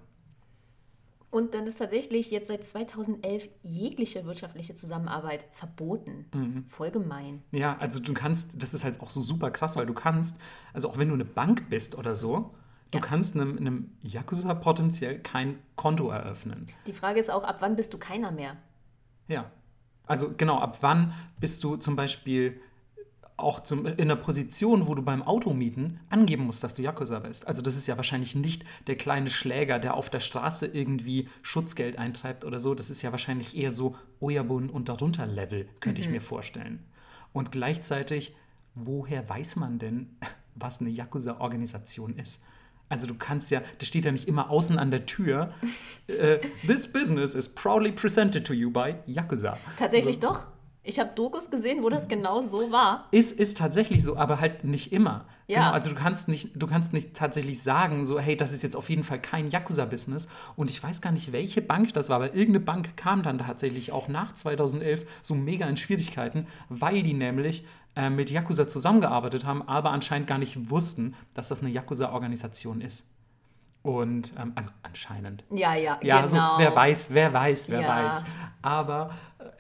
[1.31, 6.27] Und dann ist tatsächlich jetzt seit 2011 jegliche wirtschaftliche Zusammenarbeit verboten.
[6.35, 6.65] Mhm.
[6.69, 7.43] Voll gemein.
[7.53, 10.41] Ja, also du kannst, das ist halt auch so super krass, weil du kannst,
[10.73, 12.53] also auch wenn du eine Bank bist oder so,
[12.91, 13.05] du ja.
[13.05, 16.67] kannst einem, einem Yakuza potenziell kein Konto eröffnen.
[16.89, 18.57] Die Frage ist auch, ab wann bist du keiner mehr?
[19.29, 19.53] Ja.
[20.07, 22.61] Also genau, ab wann bist du zum Beispiel
[23.43, 27.47] auch zum, in der Position, wo du beim Automieten angeben musst, dass du Yakuza bist.
[27.47, 31.99] Also das ist ja wahrscheinlich nicht der kleine Schläger, der auf der Straße irgendwie Schutzgeld
[31.99, 32.75] eintreibt oder so.
[32.75, 36.07] Das ist ja wahrscheinlich eher so Oyabun und darunter Level, könnte mhm.
[36.07, 36.85] ich mir vorstellen.
[37.33, 38.35] Und gleichzeitig,
[38.75, 40.17] woher weiß man denn,
[40.55, 42.43] was eine Yakuza-Organisation ist?
[42.89, 45.55] Also du kannst ja, das steht ja nicht immer außen an der Tür.
[46.09, 46.15] uh,
[46.67, 49.57] This business is proudly presented to you by Yakuza.
[49.79, 50.23] Tatsächlich so.
[50.23, 50.47] doch.
[50.83, 53.07] Ich habe Dokus gesehen, wo das genau so war.
[53.11, 55.27] Ist, ist tatsächlich so, aber halt nicht immer.
[55.47, 55.59] Ja.
[55.59, 58.77] Genau, also du kannst nicht, du kannst nicht tatsächlich sagen, so, hey, das ist jetzt
[58.77, 60.29] auf jeden Fall kein Yakuza-Business.
[60.57, 63.93] Und ich weiß gar nicht, welche Bank das war, aber irgendeine Bank kam dann tatsächlich
[63.93, 67.67] auch nach 2011 so mega in Schwierigkeiten, weil die nämlich
[67.97, 73.05] äh, mit Yakuza zusammengearbeitet haben, aber anscheinend gar nicht wussten, dass das eine Yakuza-Organisation ist.
[73.83, 75.45] Und ähm, also anscheinend.
[75.51, 76.29] Ja, ja, ja genau.
[76.29, 77.89] So, wer weiß, wer weiß, wer ja.
[77.89, 78.25] weiß.
[78.63, 79.11] Aber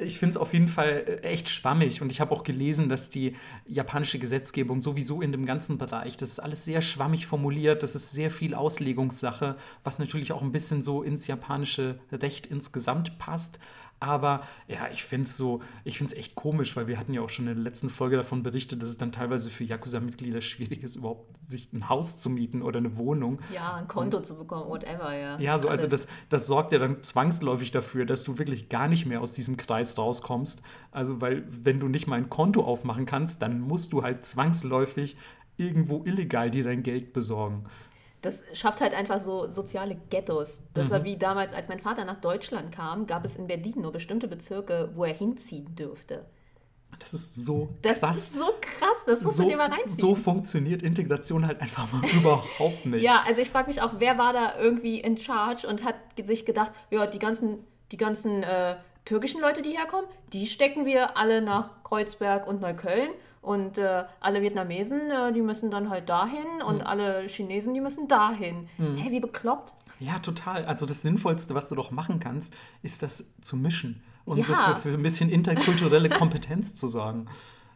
[0.01, 2.03] ich finde es auf jeden Fall äh, echt schwammig.
[2.03, 3.37] Und ich habe auch gelesen, dass die
[3.67, 8.13] japanische Gesetzgebung sowieso in dem ganzen Bereich, das ist alles sehr schwammig formuliert, das ist
[8.13, 13.59] sehr viel Auslegungssache, was natürlich auch ein bisschen so ins japanische Recht insgesamt passt.
[14.01, 17.21] Aber ja, ich finde es so, ich finde es echt komisch, weil wir hatten ja
[17.21, 20.83] auch schon in der letzten Folge davon berichtet, dass es dann teilweise für Yakuza-Mitglieder schwierig
[20.83, 23.41] ist, überhaupt sich ein Haus zu mieten oder eine Wohnung.
[23.55, 25.39] Ja, ein Konto Und, zu bekommen, whatever, ja.
[25.39, 29.05] Ja, so, also das, das sorgt ja dann zwangsläufig dafür, dass du wirklich gar nicht
[29.05, 30.63] mehr aus diesem Kreis rauskommst.
[30.93, 35.19] Also, weil wenn du nicht mal ein Konto aufmachen kannst, dann musst du halt zwangsläufig
[35.59, 37.67] irgendwo illegal dir dein Geld besorgen
[38.23, 40.59] das schafft halt einfach so soziale Ghettos.
[40.75, 40.93] Das mhm.
[40.93, 44.29] war wie damals, als mein Vater nach Deutschland kam, gab es in Berlin nur bestimmte
[44.29, 46.27] Bezirke, wo er hinziehen dürfte.
[46.99, 48.01] Das ist so krass.
[48.01, 49.97] Das ist so krass, das muss so, man dir mal reinziehen.
[49.97, 53.03] So funktioniert Integration halt einfach mal überhaupt nicht.
[53.03, 56.45] Ja, also ich frage mich auch, wer war da irgendwie in charge und hat sich
[56.45, 61.41] gedacht, ja, die ganzen, die ganzen äh, türkischen Leute, die herkommen, die stecken wir alle
[61.41, 63.11] nach Kreuzberg und Neukölln
[63.42, 66.87] und äh, alle Vietnamesen, äh, die müssen dann halt dahin und mhm.
[66.87, 68.68] alle Chinesen, die müssen dahin.
[68.79, 68.96] Mhm.
[68.96, 69.72] Hä, wie bekloppt?
[69.98, 70.64] Ja, total.
[70.64, 74.44] Also das Sinnvollste, was du doch machen kannst, ist das zu mischen und ja.
[74.44, 77.26] so für, für ein bisschen interkulturelle Kompetenz zu sorgen.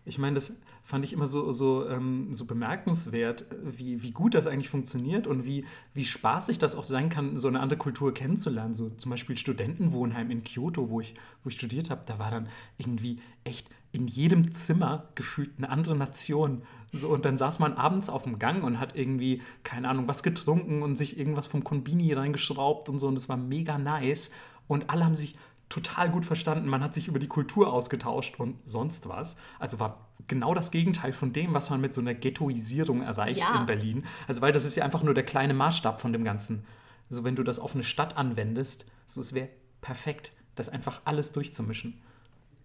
[0.06, 4.46] Ich meine, das fand ich immer so, so, ähm, so bemerkenswert, wie, wie gut das
[4.46, 8.74] eigentlich funktioniert und wie, wie spaßig das auch sein kann, so eine andere Kultur kennenzulernen.
[8.74, 12.48] So zum Beispiel Studentenwohnheim in Kyoto, wo ich, wo ich studiert habe, da war dann
[12.76, 16.62] irgendwie echt in jedem Zimmer gefühlt eine andere Nation.
[16.92, 20.22] So, und dann saß man abends auf dem Gang und hat irgendwie, keine Ahnung, was
[20.22, 23.08] getrunken und sich irgendwas vom Konbini reingeschraubt und so.
[23.08, 24.30] Und es war mega nice.
[24.66, 25.36] Und alle haben sich
[25.68, 26.68] total gut verstanden.
[26.68, 29.36] Man hat sich über die Kultur ausgetauscht und sonst was.
[29.58, 33.60] Also war genau das Gegenteil von dem, was man mit so einer Ghettoisierung erreicht ja.
[33.60, 34.04] in Berlin.
[34.26, 36.64] Also weil das ist ja einfach nur der kleine Maßstab von dem Ganzen.
[37.10, 39.48] Also wenn du das auf eine Stadt anwendest, so es wäre
[39.80, 42.00] perfekt, das einfach alles durchzumischen.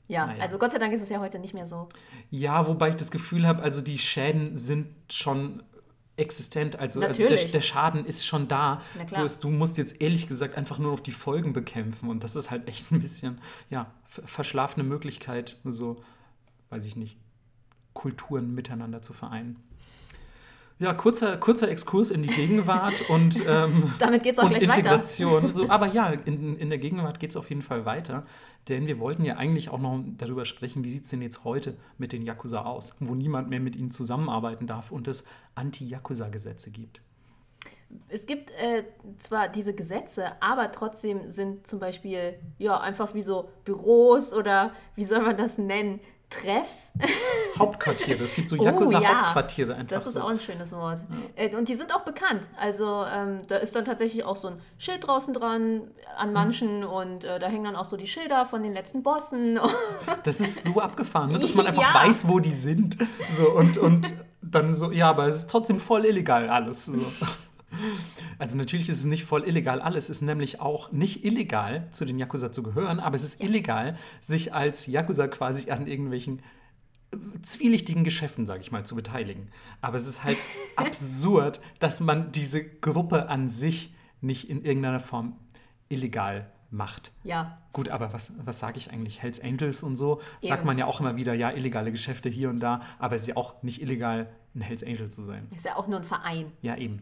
[0.09, 0.41] Ja, naja.
[0.41, 1.87] also Gott sei Dank ist es ja heute nicht mehr so.
[2.31, 5.61] Ja, wobei ich das Gefühl habe, also die Schäden sind schon
[6.17, 6.79] existent.
[6.79, 8.81] Also, also der, der, Schaden ist schon da.
[9.07, 12.09] So ist, du musst jetzt ehrlich gesagt einfach nur noch die Folgen bekämpfen.
[12.09, 16.01] Und das ist halt echt ein bisschen, ja, verschlafene Möglichkeit, so,
[16.71, 17.17] weiß ich nicht,
[17.93, 19.57] Kulturen miteinander zu vereinen.
[20.79, 25.43] Ja, kurzer, kurzer Exkurs in die Gegenwart und, ähm, Damit geht's auch und Integration.
[25.43, 25.53] Weiter.
[25.53, 28.25] So, aber ja, in, in der Gegenwart geht es auf jeden Fall weiter.
[28.67, 31.77] Denn wir wollten ja eigentlich auch noch darüber sprechen, wie sieht es denn jetzt heute
[31.97, 37.01] mit den Yakuza aus, wo niemand mehr mit ihnen zusammenarbeiten darf und es Anti-Yakuza-Gesetze gibt.
[38.07, 38.83] Es gibt äh,
[39.17, 45.05] zwar diese Gesetze, aber trotzdem sind zum Beispiel ja einfach wie so Büros oder wie
[45.05, 46.91] soll man das nennen, Treffs.
[47.57, 48.23] Hauptquartiere.
[48.23, 49.79] Es gibt so Yakuza-Hauptquartiere oh, ja.
[49.79, 49.95] einfach.
[49.95, 50.21] Das ist so.
[50.21, 50.99] auch ein schönes Wort.
[51.35, 51.43] Ja.
[51.43, 52.47] Äh, und die sind auch bekannt.
[52.55, 56.87] Also ähm, da ist dann tatsächlich auch so ein Schild draußen dran an manchen mhm.
[56.87, 59.59] und äh, da hängen dann auch so die Schilder von den letzten Bossen.
[60.23, 61.39] das ist so abgefahren, ne?
[61.39, 61.93] dass man einfach ja.
[61.93, 62.97] weiß, wo die sind.
[63.35, 66.85] So, und, und dann so, ja, aber es ist trotzdem voll illegal alles.
[66.85, 66.99] So.
[68.39, 69.81] Also natürlich ist es nicht voll illegal.
[69.81, 73.97] Alles ist nämlich auch nicht illegal, zu den Yakuza zu gehören, aber es ist illegal,
[74.21, 76.39] sich als Yakuza quasi an irgendwelchen
[77.11, 79.49] äh, zwielichtigen Geschäften, sage ich mal, zu beteiligen.
[79.81, 80.37] Aber es ist halt
[80.77, 85.35] absurd, dass man diese Gruppe an sich nicht in irgendeiner Form
[85.89, 87.11] illegal macht.
[87.23, 87.57] Ja.
[87.73, 89.21] Gut, aber was, was sage ich eigentlich?
[89.21, 90.47] Hells Angels und so, Eben.
[90.47, 93.27] sagt man ja auch immer wieder, ja, illegale Geschäfte hier und da, aber es ist
[93.27, 95.47] ja auch nicht illegal, ein Hells Angel zu sein.
[95.55, 96.51] Ist ja auch nur ein Verein.
[96.61, 96.99] Ja, eben.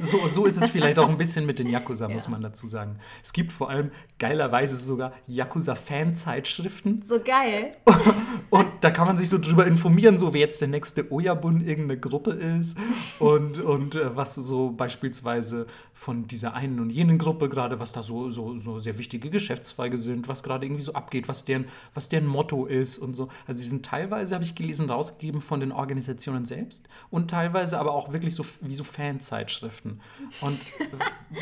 [0.00, 2.30] So, so ist es vielleicht auch ein bisschen mit den Yakuza, muss ja.
[2.30, 2.98] man dazu sagen.
[3.22, 7.02] Es gibt vor allem geilerweise sogar Yakuza-Fan-Zeitschriften.
[7.04, 7.76] So geil.
[8.50, 12.00] Und da kann man sich so drüber informieren, so wie jetzt der nächste Oyabun irgendeine
[12.00, 12.76] Gruppe ist
[13.18, 18.02] und, und äh, was so beispielsweise von dieser einen und jenen Gruppe gerade, was da
[18.02, 22.08] so, so, so sehr wichtige Geschäftszweige sind, was gerade irgendwie so abgeht, was deren, was
[22.08, 23.28] deren Motto ist und so.
[23.46, 27.92] Also die sind teilweise, habe ich gelesen, rausgegeben von den Organisationen selbst und teilweise aber
[27.92, 30.00] auch wirklich so wie so Fanzeitschriften.
[30.40, 30.60] Und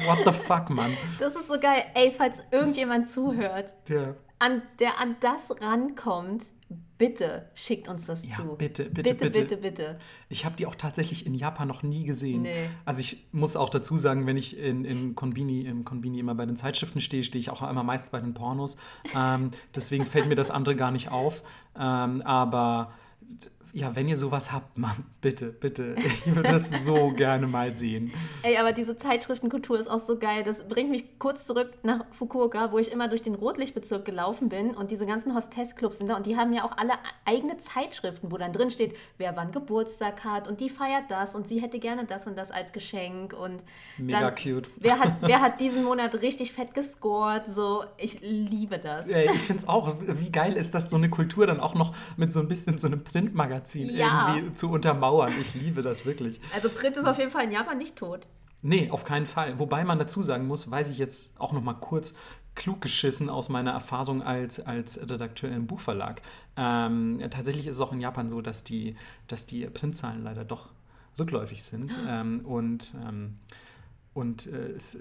[0.07, 0.97] what the fuck, Mann.
[1.19, 1.85] Das ist so geil.
[1.95, 6.45] Ey, falls irgendjemand zuhört, der an, der an das rankommt,
[6.99, 8.57] bitte schickt uns das ja, zu.
[8.57, 9.41] Bitte, bitte, bitte, bitte.
[9.41, 9.99] bitte, bitte.
[10.29, 12.43] Ich habe die auch tatsächlich in Japan noch nie gesehen.
[12.43, 12.69] Nee.
[12.85, 16.45] Also ich muss auch dazu sagen, wenn ich in, in Konbini, im Konbini immer bei
[16.45, 18.77] den Zeitschriften stehe, stehe ich auch immer meist bei den Pornos.
[19.15, 21.43] Ähm, deswegen fällt mir das andere gar nicht auf.
[21.79, 22.93] Ähm, aber
[23.75, 25.97] ja, wenn ihr sowas habt, Mann, bitte, bitte.
[25.97, 28.13] Ich würde das so gerne mal sehen.
[28.43, 30.43] Ey, aber diese Zeitschriftenkultur ist auch so geil.
[30.45, 34.73] Das bringt mich kurz zurück nach Fukuoka, wo ich immer durch den Rotlichtbezirk gelaufen bin
[34.73, 36.93] und diese ganzen Hostessclubs sind da und die haben ja auch alle
[37.25, 41.49] eigene Zeitschriften, wo dann drin steht, wer wann Geburtstag hat und die feiert das und
[41.49, 43.65] sie hätte gerne das und das als Geschenk und
[43.97, 44.69] Mega dann, cute.
[44.77, 47.45] Wer hat, wer hat diesen Monat richtig fett gescored?
[47.49, 49.09] So, ich liebe das.
[49.09, 49.97] Ja, ich finde es auch.
[49.99, 52.89] Wie geil ist das, so eine Kultur dann auch noch mit so ein bisschen so
[52.89, 54.35] einem Printmagazin Magazin ja.
[54.35, 55.33] irgendwie zu untermauern.
[55.41, 56.41] Ich liebe das wirklich.
[56.55, 58.27] Also Print ist auf jeden Fall in Japan nicht tot.
[58.63, 59.59] Nee, auf keinen Fall.
[59.59, 62.15] Wobei man dazu sagen muss, weiß ich jetzt auch noch mal kurz
[62.55, 66.23] klug geschissen aus meiner Erfahrung als, als Redakteur im Buchverlag.
[66.57, 68.97] Ähm, tatsächlich ist es auch in Japan so, dass die,
[69.27, 70.69] dass die Printzahlen leider doch
[71.19, 71.93] rückläufig sind.
[72.07, 73.39] Ähm, und ähm,
[74.15, 74.99] und äh, es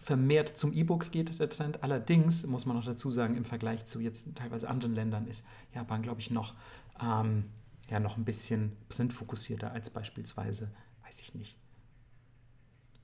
[0.00, 1.82] vermehrt zum E-Book geht der Trend.
[1.82, 6.02] Allerdings muss man noch dazu sagen, im Vergleich zu jetzt teilweise anderen Ländern ist Japan,
[6.02, 6.54] glaube ich, noch,
[7.02, 7.46] ähm,
[7.88, 10.70] ja, noch ein bisschen printfokussierter als beispielsweise,
[11.06, 11.58] weiß ich nicht.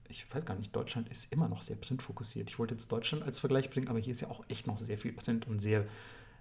[0.08, 2.50] Ich weiß gar nicht, Deutschland ist immer noch sehr printfokussiert.
[2.50, 4.98] Ich wollte jetzt Deutschland als Vergleich bringen, aber hier ist ja auch echt noch sehr
[4.98, 5.86] viel Print und sehr,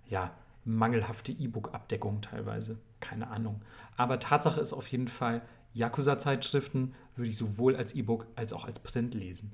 [0.10, 2.78] ja, mangelhafte E-Book-Abdeckung teilweise.
[3.00, 3.62] Keine Ahnung.
[3.98, 5.42] Aber Tatsache ist auf jeden Fall,
[5.74, 9.54] Yakuza-Zeitschriften würde ich sowohl als E-Book als auch als Print lesen.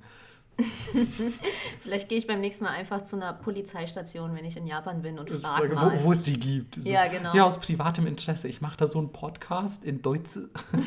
[1.79, 5.19] Vielleicht gehe ich beim nächsten Mal einfach zu einer Polizeistation, wenn ich in Japan bin
[5.19, 5.99] und frage mal.
[5.99, 6.75] Wo, wo es die gibt.
[6.75, 6.91] So.
[6.91, 7.33] Ja, genau.
[7.33, 8.47] Ja, aus privatem Interesse.
[8.47, 10.37] Ich mache da so einen Podcast in Deutsch.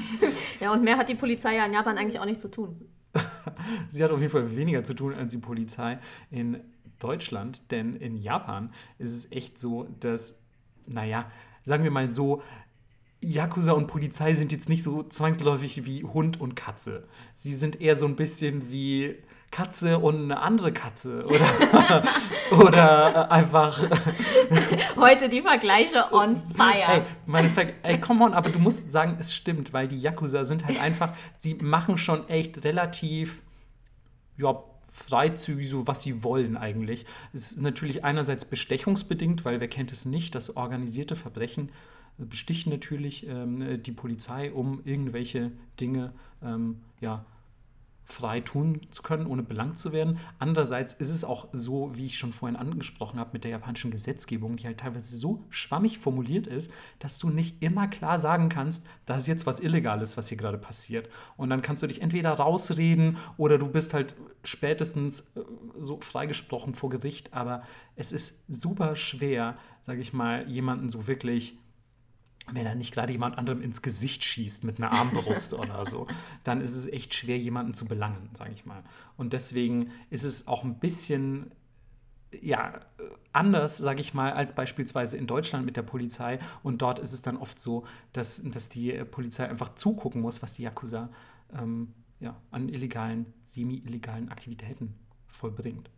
[0.60, 2.88] ja, und mehr hat die Polizei ja in Japan eigentlich auch nicht zu tun.
[3.90, 5.98] Sie hat auf jeden Fall weniger zu tun als die Polizei
[6.30, 6.60] in
[6.98, 10.38] Deutschland, denn in Japan ist es echt so, dass,
[10.86, 11.30] naja,
[11.64, 12.42] sagen wir mal so,
[13.20, 17.06] Yakuza und Polizei sind jetzt nicht so zwangsläufig wie Hund und Katze.
[17.34, 19.16] Sie sind eher so ein bisschen wie
[19.52, 21.24] Katze und eine andere Katze.
[21.26, 22.02] Oder,
[22.58, 23.78] oder einfach.
[24.96, 26.88] Heute die Vergleiche on fire.
[26.88, 30.44] Ey, meine Ver ey, come on, aber du musst sagen, es stimmt, weil die Yakuza
[30.44, 33.42] sind halt einfach, sie machen schon echt relativ,
[34.38, 37.06] ja, freizügig, so was sie wollen eigentlich.
[37.32, 41.70] Es ist natürlich einerseits bestechungsbedingt, weil wer kennt es nicht, das organisierte Verbrechen
[42.18, 46.12] besticht natürlich ähm, die Polizei, um irgendwelche Dinge
[46.42, 47.24] ähm, ja,
[48.12, 50.18] frei tun zu können, ohne belangt zu werden.
[50.38, 54.56] Andererseits ist es auch so, wie ich schon vorhin angesprochen habe, mit der japanischen Gesetzgebung,
[54.56, 59.16] die halt teilweise so schwammig formuliert ist, dass du nicht immer klar sagen kannst, da
[59.16, 61.08] ist jetzt was Illegales, was hier gerade passiert.
[61.36, 65.40] Und dann kannst du dich entweder rausreden oder du bist halt spätestens äh,
[65.78, 67.32] so freigesprochen vor Gericht.
[67.32, 67.62] Aber
[67.96, 71.58] es ist super schwer, sage ich mal, jemanden so wirklich
[72.50, 76.06] wenn er nicht gerade jemand anderem ins Gesicht schießt mit einer Armbrust oder so,
[76.44, 78.82] dann ist es echt schwer, jemanden zu belangen, sage ich mal.
[79.16, 81.52] Und deswegen ist es auch ein bisschen
[82.40, 82.80] ja,
[83.32, 86.38] anders, sage ich mal, als beispielsweise in Deutschland mit der Polizei.
[86.62, 90.54] Und dort ist es dann oft so, dass, dass die Polizei einfach zugucken muss, was
[90.54, 91.10] die Yakuza
[91.52, 94.94] ähm, ja, an illegalen, semi-illegalen Aktivitäten
[95.26, 95.90] vollbringt.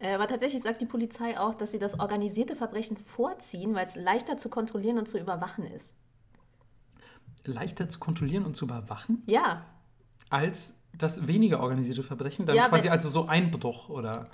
[0.00, 3.96] Äh, aber tatsächlich sagt die Polizei auch, dass sie das organisierte Verbrechen vorziehen, weil es
[3.96, 5.94] leichter zu kontrollieren und zu überwachen ist.
[7.44, 9.22] Leichter zu kontrollieren und zu überwachen?
[9.26, 9.64] Ja.
[10.30, 12.46] Als das weniger organisierte Verbrechen?
[12.46, 14.28] Dann ja, quasi also so Einbruch oder.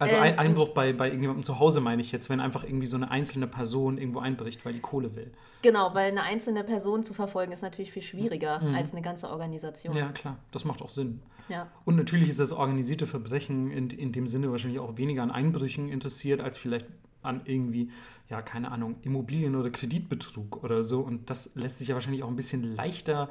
[0.00, 2.86] Also ähm, ein Einbruch bei, bei irgendjemandem zu Hause meine ich jetzt, wenn einfach irgendwie
[2.86, 5.32] so eine einzelne Person irgendwo einbricht, weil die Kohle will.
[5.62, 8.74] Genau, weil eine einzelne Person zu verfolgen ist natürlich viel schwieriger mhm.
[8.76, 9.96] als eine ganze Organisation.
[9.96, 11.20] Ja, klar, das macht auch Sinn.
[11.48, 11.68] Ja.
[11.84, 15.88] Und natürlich ist das organisierte Verbrechen in, in dem Sinne wahrscheinlich auch weniger an Einbrüchen
[15.88, 16.86] interessiert, als vielleicht
[17.22, 17.90] an irgendwie,
[18.28, 21.00] ja, keine Ahnung, Immobilien- oder Kreditbetrug oder so.
[21.00, 23.28] Und das lässt sich ja wahrscheinlich auch ein bisschen leichter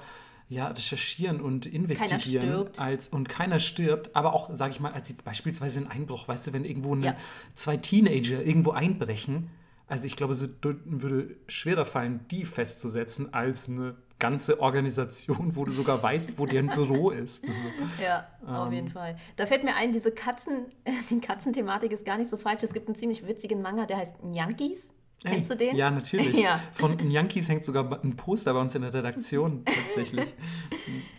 [0.49, 5.25] ja, recherchieren und investigieren als und keiner stirbt, aber auch, sage ich mal, als jetzt
[5.25, 7.15] beispielsweise ein Einbruch, weißt du, wenn irgendwo eine, ja.
[7.53, 9.49] zwei Teenager irgendwo einbrechen,
[9.87, 15.71] also ich glaube, es würde schwerer fallen, die festzusetzen, als eine ganze Organisation, wo du
[15.71, 17.43] sogar weißt, wo deren Büro ist.
[17.43, 18.03] So.
[18.03, 18.53] Ja, ähm.
[18.55, 19.17] auf jeden Fall.
[19.35, 20.65] Da fällt mir ein, diese Katzen,
[21.09, 22.63] die Katzenthematik ist gar nicht so falsch.
[22.63, 24.93] Es gibt einen ziemlich witzigen Manga, der heißt Yankees.
[25.23, 25.75] Kennst du den?
[25.75, 26.37] Ja, natürlich.
[26.41, 26.59] ja.
[26.73, 30.33] Von Yankees hängt sogar ein Poster bei uns in der Redaktion tatsächlich.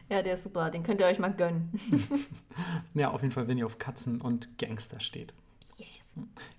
[0.08, 0.70] ja, der ist super.
[0.70, 1.80] Den könnt ihr euch mal gönnen.
[2.94, 5.34] ja, auf jeden Fall, wenn ihr auf Katzen und Gangster steht.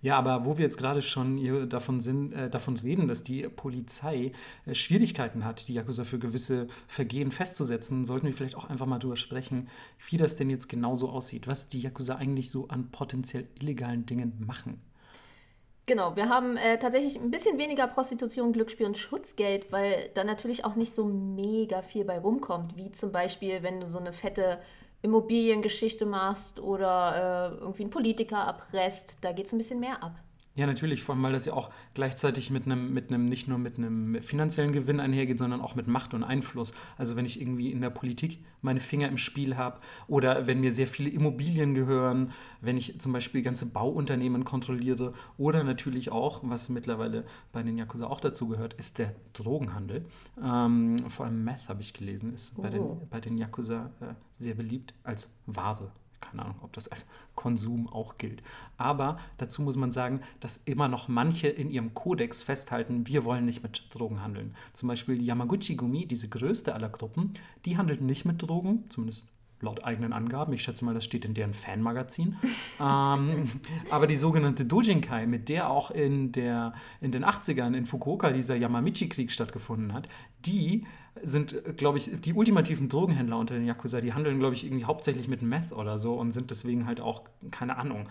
[0.02, 4.32] Ja, aber wo wir jetzt gerade schon davon, sind, äh, davon reden, dass die Polizei
[4.66, 9.00] äh, Schwierigkeiten hat, die Yakuza für gewisse Vergehen festzusetzen, sollten wir vielleicht auch einfach mal
[9.00, 9.70] darüber sprechen,
[10.10, 14.06] wie das denn jetzt genau so aussieht, was die Yakuza eigentlich so an potenziell illegalen
[14.06, 14.82] Dingen machen.
[15.90, 20.64] Genau, wir haben äh, tatsächlich ein bisschen weniger Prostitution, Glücksspiel und Schutzgeld, weil da natürlich
[20.64, 24.60] auch nicht so mega viel bei rumkommt, wie zum Beispiel, wenn du so eine fette
[25.02, 30.14] Immobiliengeschichte machst oder äh, irgendwie einen Politiker erpresst, da geht es ein bisschen mehr ab.
[30.60, 33.58] Ja, natürlich, vor allem, weil das ja auch gleichzeitig mit einem, mit einem, nicht nur
[33.58, 36.74] mit einem finanziellen Gewinn einhergeht, sondern auch mit Macht und Einfluss.
[36.98, 40.74] Also wenn ich irgendwie in der Politik meine Finger im Spiel habe oder wenn mir
[40.74, 46.68] sehr viele Immobilien gehören, wenn ich zum Beispiel ganze Bauunternehmen kontrolliere oder natürlich auch, was
[46.68, 50.04] mittlerweile bei den Yakuza auch dazu gehört, ist der Drogenhandel.
[50.44, 52.64] Ähm, vor allem Meth habe ich gelesen, ist oh.
[52.64, 53.08] bei, den, oh.
[53.10, 57.06] bei den Yakuza äh, sehr beliebt als Ware keine Ahnung, ob das als
[57.36, 58.42] Konsum auch gilt.
[58.78, 63.46] Aber dazu muss man sagen, dass immer noch manche in ihrem Kodex festhalten, wir wollen
[63.46, 64.56] nicht mit Drogen handeln.
[64.74, 67.34] Zum Beispiel die Yamaguchi-Gumi, diese größte aller Gruppen,
[67.66, 69.28] die handelt nicht mit Drogen, zumindest
[69.62, 70.54] laut eigenen Angaben.
[70.54, 72.38] Ich schätze mal, das steht in deren Fanmagazin.
[72.80, 73.50] ähm,
[73.90, 78.56] aber die sogenannte Dojinkai, mit der auch in, der, in den 80ern in Fukuoka dieser
[78.56, 80.08] Yamamichi-Krieg stattgefunden hat,
[80.46, 80.86] die
[81.22, 84.00] sind, glaube ich, die ultimativen Drogenhändler unter den Yakuza.
[84.02, 87.24] Die handeln, glaube ich, irgendwie hauptsächlich mit Meth oder so und sind deswegen halt auch,
[87.52, 88.08] keine Ahnung,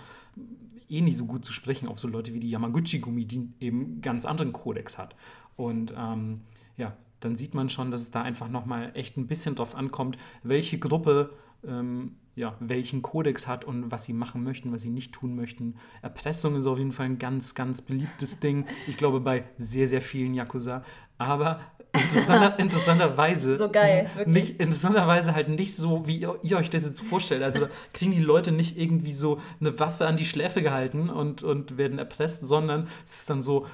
[0.89, 4.25] eh nicht so gut zu sprechen auf so Leute wie die Yamaguchi-Gumi, die eben ganz
[4.25, 5.15] anderen Kodex hat.
[5.57, 6.43] Und ähm,
[6.77, 10.19] ja, dann sieht man schon, dass es da einfach nochmal echt ein bisschen drauf ankommt,
[10.43, 11.31] welche Gruppe
[11.67, 15.75] ähm, ja, welchen Kodex hat und was sie machen möchten, was sie nicht tun möchten.
[16.03, 18.65] Erpressung ist auf jeden Fall ein ganz, ganz beliebtes Ding.
[18.87, 20.85] Ich glaube, bei sehr, sehr vielen Yakuza.
[21.19, 21.59] Aber
[21.93, 23.59] interessanter, interessanterweise.
[23.59, 24.09] So geil.
[24.27, 27.43] Nicht, interessanterweise halt nicht so, wie ihr, ihr, euch das jetzt vorstellt.
[27.43, 31.77] Also kriegen die Leute nicht irgendwie so eine Waffe an die Schläfe gehalten und, und
[31.77, 33.67] werden erpresst, sondern es ist dann so,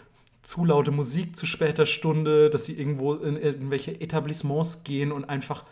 [0.44, 5.64] zu laute Musik zu später Stunde, dass sie irgendwo in irgendwelche Etablissements gehen und einfach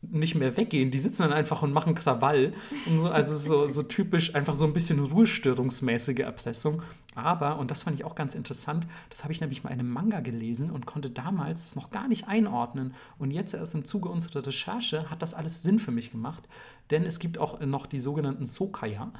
[0.00, 0.90] nicht mehr weggehen.
[0.90, 2.52] Die sitzen dann einfach und machen Krawall.
[2.86, 3.08] Und so.
[3.08, 6.82] Also so, so typisch einfach so ein bisschen ruhestörungsmäßige Erpressung.
[7.14, 9.90] Aber, und das fand ich auch ganz interessant, das habe ich nämlich mal in einem
[9.90, 12.94] Manga gelesen und konnte damals noch gar nicht einordnen.
[13.18, 16.44] Und jetzt erst im Zuge unserer Recherche hat das alles Sinn für mich gemacht.
[16.90, 19.12] Denn es gibt auch noch die sogenannten Sokaya.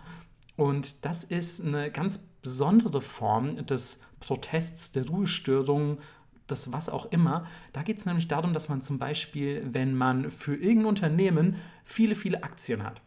[0.56, 5.98] Und das ist eine ganz besondere Form des Protests, der Ruhestörung,
[6.46, 7.46] das was auch immer.
[7.72, 12.14] Da geht es nämlich darum, dass man zum Beispiel, wenn man für irgendein Unternehmen viele,
[12.14, 13.02] viele Aktien hat,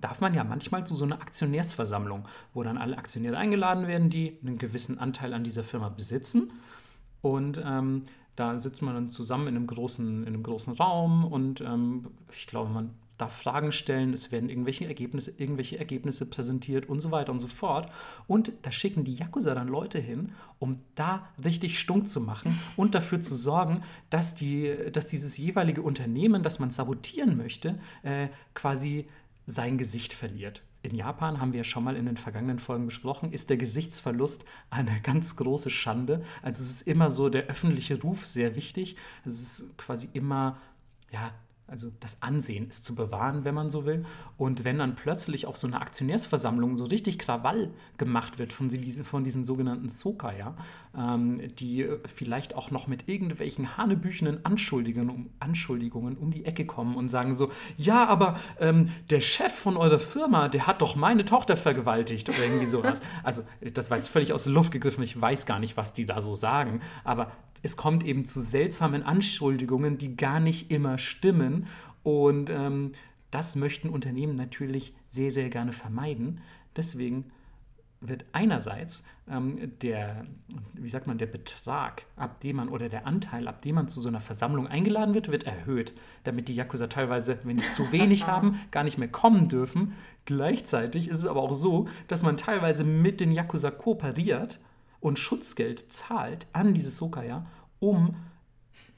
[0.00, 4.38] darf man ja manchmal zu so einer Aktionärsversammlung, wo dann alle Aktionäre eingeladen werden, die
[4.42, 6.52] einen gewissen Anteil an dieser Firma besitzen.
[7.20, 8.02] Und ähm,
[8.36, 12.46] da sitzt man dann zusammen in einem großen, in einem großen Raum und ähm, ich
[12.46, 17.32] glaube, man darf Fragen stellen, es werden irgendwelche Ergebnisse, irgendwelche Ergebnisse präsentiert und so weiter
[17.32, 17.90] und so fort.
[18.26, 22.94] Und da schicken die Yakuza dann Leute hin, um da richtig stunk zu machen und
[22.94, 29.06] dafür zu sorgen, dass, die, dass dieses jeweilige Unternehmen, das man sabotieren möchte, äh, quasi
[29.46, 30.62] sein Gesicht verliert.
[30.82, 34.44] In Japan haben wir ja schon mal in den vergangenen Folgen besprochen, ist der Gesichtsverlust
[34.68, 36.24] eine ganz große Schande.
[36.42, 38.96] Also es ist immer so der öffentliche Ruf sehr wichtig.
[39.24, 40.58] Es ist quasi immer
[41.12, 41.32] ja,
[41.72, 44.04] also das Ansehen ist zu bewahren, wenn man so will.
[44.36, 49.06] Und wenn dann plötzlich auf so einer Aktionärsversammlung so richtig Krawall gemacht wird von, diesen,
[49.06, 50.54] von diesen sogenannten Soka, ja,
[50.94, 57.08] ähm, die vielleicht auch noch mit irgendwelchen hanebüchenen Anschuldigungen, Anschuldigungen um die Ecke kommen und
[57.08, 61.56] sagen so, ja, aber ähm, der Chef von eurer Firma, der hat doch meine Tochter
[61.56, 63.00] vergewaltigt oder irgendwie sowas.
[63.22, 66.06] Also das war jetzt völlig aus der Luft gegriffen, ich weiß gar nicht, was die
[66.06, 67.30] da so sagen, aber
[67.62, 71.61] es kommt eben zu seltsamen Anschuldigungen, die gar nicht immer stimmen.
[72.02, 72.92] Und ähm,
[73.30, 76.40] das möchten Unternehmen natürlich sehr, sehr gerne vermeiden.
[76.76, 77.30] Deswegen
[78.02, 80.26] wird einerseits ähm, der,
[80.74, 84.00] wie sagt man, der Betrag, ab dem man oder der Anteil, ab dem man zu
[84.00, 85.94] so einer Versammlung eingeladen wird, wird erhöht,
[86.24, 89.94] damit die Yakuza teilweise, wenn die zu wenig haben, gar nicht mehr kommen dürfen.
[90.24, 94.58] Gleichzeitig ist es aber auch so, dass man teilweise mit den Yakuza kooperiert
[95.00, 97.46] und Schutzgeld zahlt an diese Sokaya,
[97.78, 98.16] um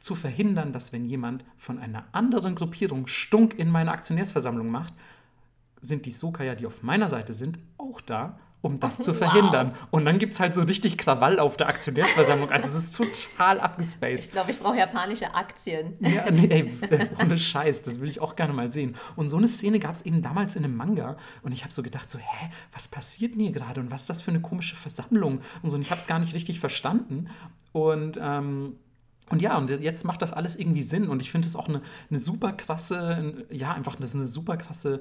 [0.05, 4.93] zu verhindern, dass wenn jemand von einer anderen Gruppierung Stunk in meine Aktionärsversammlung macht,
[5.81, 9.73] sind die Sokaya, die auf meiner Seite sind, auch da, um das zu verhindern.
[9.73, 9.89] Wow.
[9.93, 12.51] Und dann gibt es halt so richtig Krawall auf der Aktionärsversammlung.
[12.51, 14.27] Also es ist total abgespaced.
[14.27, 15.95] Ich glaube, ich brauche japanische Aktien.
[16.01, 18.97] Ja, nee, ey, ohne Scheiß, das will ich auch gerne mal sehen.
[19.17, 21.17] Und so eine Szene gab es eben damals in einem Manga.
[21.43, 23.81] Und ich habe so gedacht, so, hä, was passiert denn hier gerade?
[23.81, 25.41] Und was ist das für eine komische Versammlung?
[25.63, 27.29] Und so, und ich habe es gar nicht richtig verstanden.
[27.73, 28.77] Und ähm,
[29.31, 31.09] und ja, und jetzt macht das alles irgendwie Sinn.
[31.09, 34.57] Und ich finde es auch eine, eine super krasse, ja, einfach das ist eine super
[34.57, 35.01] krasse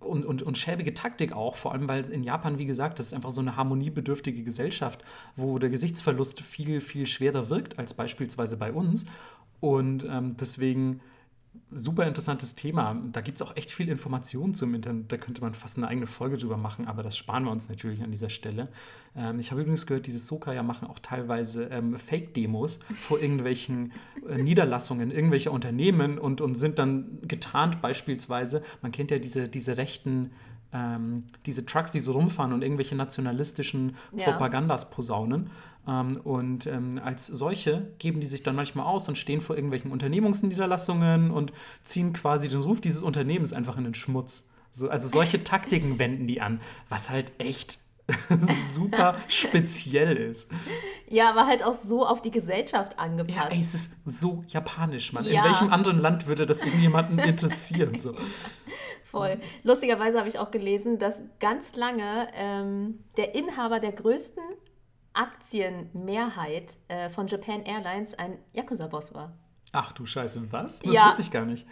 [0.00, 3.12] und, und, und schäbige Taktik auch, vor allem weil in Japan, wie gesagt, das ist
[3.14, 5.02] einfach so eine harmoniebedürftige Gesellschaft,
[5.36, 9.06] wo der Gesichtsverlust viel, viel schwerer wirkt als beispielsweise bei uns.
[9.60, 11.00] Und ähm, deswegen
[11.70, 13.00] super interessantes Thema.
[13.12, 15.10] Da gibt es auch echt viel Information zum Internet.
[15.10, 18.02] Da könnte man fast eine eigene Folge drüber machen, aber das sparen wir uns natürlich
[18.02, 18.68] an dieser Stelle.
[19.16, 23.92] Ähm, ich habe übrigens gehört, diese Soka machen auch teilweise ähm, Fake-Demos vor irgendwelchen
[24.28, 28.62] äh, Niederlassungen, irgendwelcher Unternehmen und, und sind dann getarnt beispielsweise.
[28.82, 30.30] Man kennt ja diese, diese rechten
[30.72, 34.24] ähm, diese Trucks, die so rumfahren und irgendwelche nationalistischen ja.
[34.24, 35.50] Propagandas posaunen.
[35.86, 39.90] Ähm, und ähm, als solche geben die sich dann manchmal aus und stehen vor irgendwelchen
[39.92, 41.52] Unternehmungsniederlassungen und
[41.84, 44.48] ziehen quasi den Ruf dieses Unternehmens einfach in den Schmutz.
[44.72, 47.78] So, also solche Taktiken wenden die an, was halt echt
[48.70, 50.50] super speziell ist.
[51.08, 53.36] Ja, aber halt auch so auf die Gesellschaft angepasst.
[53.36, 55.24] Ja, ey, es ist so japanisch, Mann.
[55.24, 55.44] Ja.
[55.44, 57.98] In welchem anderen Land würde das irgendjemanden interessieren?
[58.00, 58.14] So.
[59.10, 59.40] Voll.
[59.62, 64.42] Lustigerweise habe ich auch gelesen, dass ganz lange ähm, der Inhaber der größten
[65.16, 69.32] Aktienmehrheit äh, von Japan Airlines ein Yakuza-Boss war.
[69.72, 70.80] Ach du Scheiße, was?
[70.80, 71.06] Das ja.
[71.06, 71.66] wusste ich gar nicht.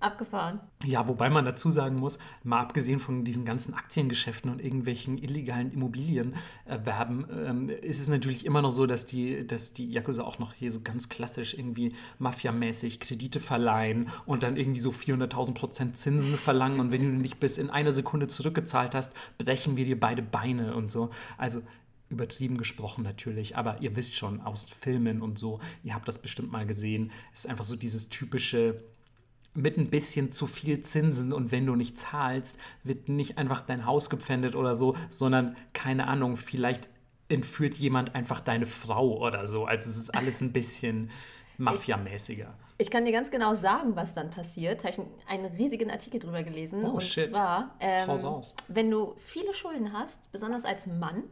[0.00, 0.60] Abgefahren.
[0.84, 5.72] Ja, wobei man dazu sagen muss, mal abgesehen von diesen ganzen Aktiengeschäften und irgendwelchen illegalen
[5.72, 10.52] Immobilienerwerben, ähm, ist es natürlich immer noch so, dass die, dass die Yakuza auch noch
[10.52, 16.36] hier so ganz klassisch irgendwie mafiamäßig Kredite verleihen und dann irgendwie so 400.000 Prozent Zinsen
[16.38, 20.22] verlangen und wenn du nicht bis in einer Sekunde zurückgezahlt hast, brechen wir dir beide
[20.22, 21.10] Beine und so.
[21.38, 21.62] Also
[22.10, 26.50] übertrieben gesprochen natürlich, aber ihr wisst schon aus Filmen und so, ihr habt das bestimmt
[26.50, 28.82] mal gesehen, es ist einfach so dieses typische
[29.54, 33.86] mit ein bisschen zu viel Zinsen und wenn du nicht zahlst, wird nicht einfach dein
[33.86, 36.88] Haus gepfändet oder so, sondern keine Ahnung, vielleicht
[37.28, 39.64] entführt jemand einfach deine Frau oder so.
[39.64, 41.10] Also es ist alles ein bisschen
[41.58, 42.54] mafiamäßiger.
[42.78, 44.84] Ich, ich kann dir ganz genau sagen, was dann passiert.
[44.84, 46.84] Da habe ich einen, riesigen Artikel drüber gelesen.
[46.84, 47.30] Oh, und shit.
[47.30, 51.24] zwar, ähm, wenn du viele Schulden hast, besonders als Mann,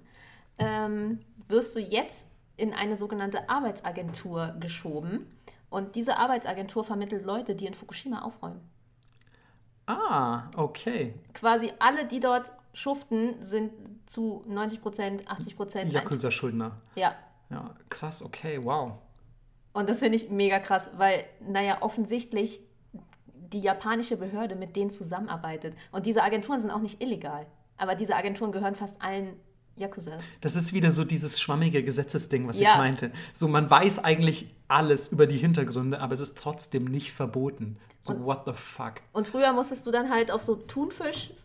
[0.59, 5.27] ähm, wirst du jetzt in eine sogenannte Arbeitsagentur geschoben.
[5.69, 8.61] Und diese Arbeitsagentur vermittelt Leute, die in Fukushima aufräumen.
[9.87, 11.15] Ah, okay.
[11.35, 13.73] Quasi alle, die dort schuften, sind
[14.07, 15.93] zu 90 Prozent, 80 Prozent.
[15.93, 16.81] Yakuza-Schuldner.
[16.95, 17.15] Ja.
[17.51, 18.93] Ja, krass, okay, wow.
[19.73, 22.63] Und das finde ich mega krass, weil, naja, offensichtlich
[23.53, 25.75] die japanische Behörde mit denen zusammenarbeitet.
[25.93, 27.47] Und diese Agenturen sind auch nicht illegal.
[27.77, 29.39] Aber diese Agenturen gehören fast allen
[29.77, 30.19] Yakuza.
[30.41, 32.71] Das ist wieder so dieses schwammige Gesetzesding, was Ja.
[32.73, 33.11] ich meinte.
[33.35, 37.77] So, man weiß eigentlich alles über die Hintergründe, aber es ist trotzdem nicht verboten.
[38.01, 38.95] So, what the fuck?
[39.13, 41.37] Und früher musstest du dann halt auf so Thunfischboote,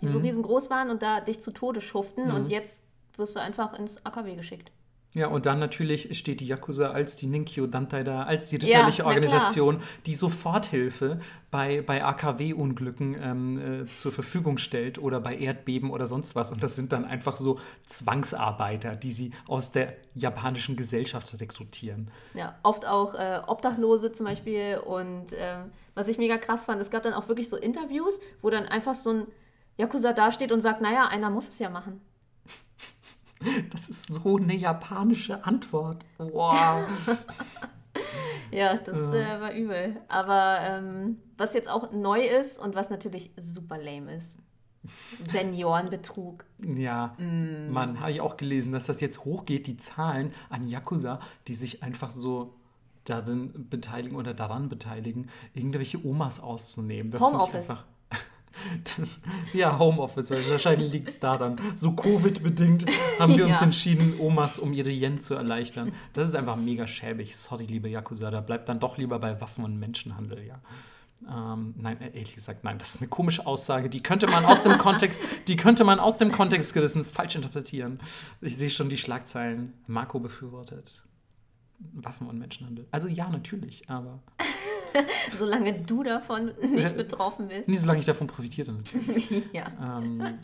[0.00, 0.12] die Mhm.
[0.12, 2.30] so riesengroß waren und da dich zu Tode schuften.
[2.30, 2.82] Und jetzt
[3.16, 4.70] wirst du einfach ins AKW geschickt.
[5.14, 8.66] Ja, und dann natürlich steht die Yakuza als die Ninkyo Dantai da, als die Ja,
[8.66, 9.14] ritterliche klar.
[9.14, 11.20] Organisation, die Soforthilfe
[11.52, 16.50] bei, bei AKW-Unglücken ähm, äh, zur Verfügung stellt oder bei Erdbeben oder sonst was.
[16.50, 22.08] Und das sind dann einfach so Zwangsarbeiter, die sie aus der japanischen Gesellschaft rekrutieren.
[22.34, 24.78] Ja, oft auch äh, Obdachlose zum Beispiel.
[24.84, 28.50] Und ähm, was ich mega krass fand, es gab dann auch wirklich so Interviews, wo
[28.50, 29.26] dann einfach so ein
[29.76, 32.00] Yakuza dasteht und sagt, naja, einer muss es ja machen.
[33.70, 36.04] Das ist so eine japanische Antwort.
[36.18, 36.86] Wow.
[38.50, 39.96] Ja, das äh, war übel.
[40.06, 44.36] Aber ähm, was jetzt auch neu ist und was natürlich super lame ist,
[45.28, 46.44] Seniorenbetrug.
[46.62, 51.18] Ja, Mann, habe ich auch gelesen, dass das jetzt hochgeht, die Zahlen an Yakuza,
[51.48, 52.54] die sich einfach so
[53.04, 57.10] darin beteiligen oder daran beteiligen, irgendwelche Omas auszunehmen.
[57.10, 57.70] Das Homeoffice.
[57.70, 57.84] einfach-
[58.96, 59.20] Das,
[59.52, 61.60] ja, Homeoffice, wahrscheinlich liegt es daran.
[61.74, 62.86] So Covid-bedingt
[63.18, 63.64] haben wir uns Ja.
[63.64, 65.92] entschieden, Omas um ihre Yen zu erleichtern.
[66.12, 67.36] Das ist einfach mega schäbig.
[67.36, 70.60] Sorry, liebe Yakuza, da bleibt dann doch lieber bei Waffen und Menschenhandel, ja.
[71.26, 73.88] Ähm, nein, äh, ehrlich gesagt, nein, das ist eine komische Aussage.
[73.88, 77.98] Die könnte man aus dem Kontext, die könnte man aus dem Kontext gerissen falsch interpretieren.
[78.42, 79.72] Ich sehe schon die Schlagzeilen.
[79.86, 81.04] Marco befürwortet
[81.94, 82.86] Waffen und Menschenhandel.
[82.90, 84.22] Also ja, natürlich, aber
[85.38, 87.68] Solange du davon nicht betroffen bist.
[87.68, 89.44] nie solange ich davon profitiere natürlich.
[89.52, 89.98] Ja.
[89.98, 90.38] Ähm,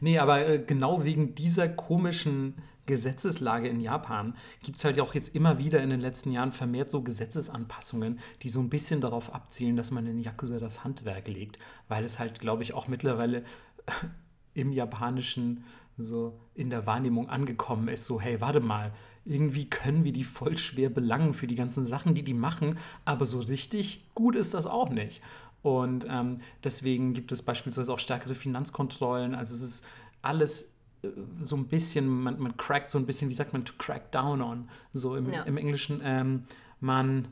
[0.00, 2.54] nee, aber äh, genau wegen dieser komischen
[2.86, 6.90] Gesetzeslage in Japan gibt es halt auch jetzt immer wieder in den letzten Jahren vermehrt
[6.90, 11.58] so Gesetzesanpassungen, die so ein bisschen darauf abzielen, dass man in Yakuza das Handwerk legt,
[11.88, 13.44] weil es halt, glaube ich, auch mittlerweile
[14.54, 15.64] im Japanischen
[15.98, 18.92] so in der Wahrnehmung angekommen ist, so hey, warte mal,
[19.24, 23.24] irgendwie können wir die voll schwer belangen für die ganzen Sachen, die die machen, aber
[23.26, 25.22] so richtig gut ist das auch nicht.
[25.62, 29.34] Und ähm, deswegen gibt es beispielsweise auch stärkere Finanzkontrollen.
[29.36, 29.86] Also es ist
[30.20, 30.72] alles
[31.02, 34.10] äh, so ein bisschen, man, man crackt so ein bisschen, wie sagt man, to crack
[34.10, 35.42] down on, so im, Ja.
[35.44, 36.00] im Englischen.
[36.02, 36.42] Ähm,
[36.80, 37.28] man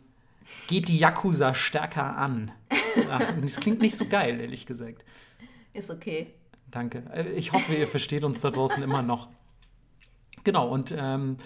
[0.69, 2.53] geht die Yakuza stärker an.
[3.11, 5.05] Ach, das klingt nicht so geil, ehrlich gesagt.
[5.73, 6.29] Ist okay.
[6.71, 7.03] Danke.
[7.13, 9.29] Äh, Ich hoffe, ihr versteht uns da draußen immer noch.
[10.45, 11.37] Genau, und ähm,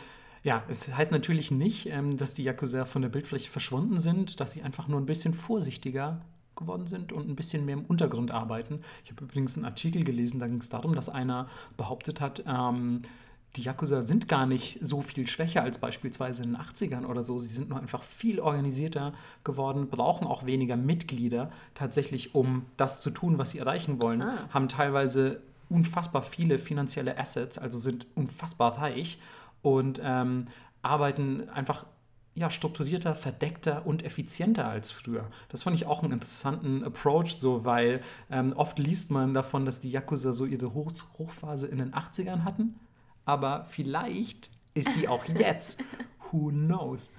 [0.42, 4.52] ja, es heißt natürlich nicht, ähm, dass die Yakuza von der Bildfläche verschwunden sind, dass
[4.52, 6.20] sie einfach nur ein bisschen vorsichtiger
[6.54, 8.80] geworden sind und ein bisschen mehr im Untergrund arbeiten.
[9.04, 13.02] Ich habe übrigens einen Artikel gelesen, da ging es darum, dass einer behauptet hat, ähm,
[13.56, 17.38] die Yakuza sind gar nicht so viel schwächer als beispielsweise in den 80ern oder so.
[17.38, 23.10] Sie sind nur einfach viel organisierter geworden, brauchen auch weniger Mitglieder tatsächlich, um das zu
[23.10, 24.22] tun, was sie erreichen wollen.
[24.22, 24.48] Ah.
[24.50, 29.18] Haben teilweise unfassbar viele finanzielle Assets, also sind unfassbar reich
[29.62, 30.46] und ähm,
[30.82, 31.86] arbeiten einfach
[32.34, 35.28] ja, strukturierter, verdeckter und effizienter als früher.
[35.48, 39.78] Das fand ich auch einen interessanten Approach, so, weil ähm, oft liest man davon, dass
[39.78, 42.80] die Yakuza so ihre Hoch Hochphase in den 80ern hatten,
[43.24, 45.82] aber vielleicht ist die auch jetzt.
[46.30, 47.12] Who knows?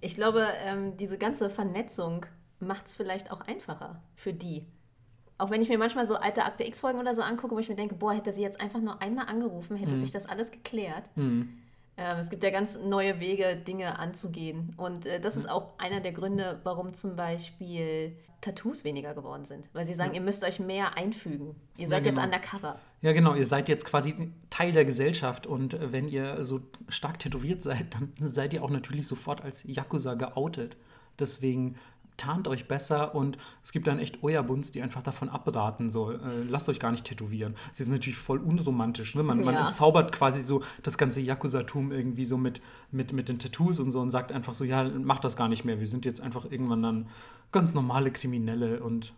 [0.00, 2.26] Ich glaube, ähm, diese ganze Vernetzung
[2.60, 4.66] macht es vielleicht auch einfacher für die.
[5.38, 7.76] Auch wenn ich mir manchmal so alte Akte X-Folgen oder so angucke, wo ich mir
[7.76, 11.08] denke, boah, hätte sie jetzt einfach nur einmal angerufen, hätte sich das alles geklärt.
[11.16, 11.58] Ähm,
[11.98, 14.72] es gibt ja ganz neue Wege, Dinge anzugehen.
[14.76, 19.68] Und äh, das ist auch einer der Gründe, warum zum Beispiel Tattoos weniger geworden sind.
[19.72, 21.56] Weil sie sagen, ihr müsst euch mehr einfügen.
[21.76, 22.26] Ihr seid Ja, jetzt genau.
[22.26, 22.78] undercover.
[23.00, 27.18] Ja, genau, ihr seid jetzt quasi Teil der Gesellschaft und äh, wenn ihr so stark
[27.18, 30.76] tätowiert seid, dann seid ihr auch natürlich sofort als Yakuza geoutet.
[31.18, 31.76] Deswegen
[32.18, 36.18] tarnt euch besser und es gibt dann echt Oyabuns, die einfach davon abraten, so, äh,
[36.46, 37.54] lasst euch gar nicht tätowieren.
[37.72, 39.22] Sie sind natürlich voll unromantisch, ne?
[39.22, 39.68] Man, man Ja.
[39.68, 42.60] entzaubert quasi so das ganze Yakuza-Tum irgendwie so mit,
[42.90, 45.64] mit, mit den Tattoos und so und sagt einfach so, ja, macht das gar nicht
[45.64, 45.80] mehr.
[45.80, 47.08] Wir sind jetzt einfach irgendwann dann
[47.52, 49.14] ganz normale Kriminelle und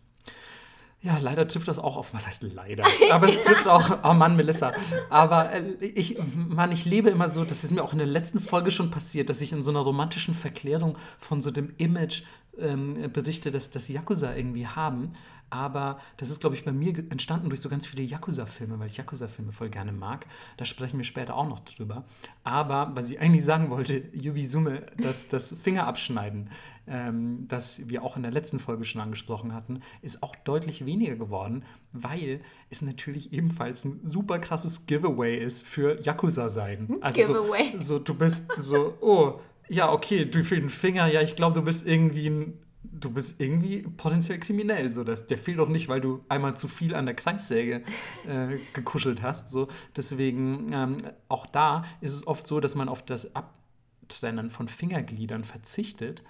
[1.03, 2.85] ja, leider trifft das auch auf, was heißt leider?
[3.11, 4.73] Aber es trifft auch, oh Mann, Melissa.
[5.09, 8.39] Aber äh, ich, Mann, ich lebe immer so, das ist mir auch in der letzten
[8.39, 12.25] Folge schon passiert, dass ich in so einer romantischen Verklärung von so dem Image
[12.59, 15.13] ähm, berichte, dass das Yakuza irgendwie haben.
[15.53, 18.99] Aber das ist, glaube ich, bei mir entstanden durch so ganz viele Yakuza-Filme, weil ich
[18.99, 20.27] Yakuza-Filme voll gerne mag.
[20.59, 22.05] Da sprechen wir später auch noch drüber.
[22.45, 26.51] Aber was ich eigentlich sagen wollte, Yubisume, das, das Fingerabschneiden,
[26.87, 31.17] ähm, das wir auch in der letzten Folge schon angesprochen hatten, ist auch deutlich weniger
[31.17, 32.41] geworden, weil
[32.71, 36.99] es natürlich ebenfalls ein super krasses Giveaway ist für Yakuza-Sein.
[37.01, 37.73] Also so- Giveaway.
[37.79, 39.41] So, du bist so, oh,
[39.71, 43.41] ja, okay, du fehlt ein Finger, ja, ich glaube, du bist irgendwie ein du bist
[43.41, 44.91] irgendwie potenziell kriminell.
[44.91, 47.83] So, das, der fehlt doch nicht, weil du einmal zu viel an der Kreissäge
[48.27, 49.51] äh, gekuschelt hast.
[49.51, 49.69] So.
[49.97, 50.97] Deswegen, ähm,
[51.29, 56.23] auch da ist es oft so, dass man auf das Abtrennen von Fingergliedern verzichtet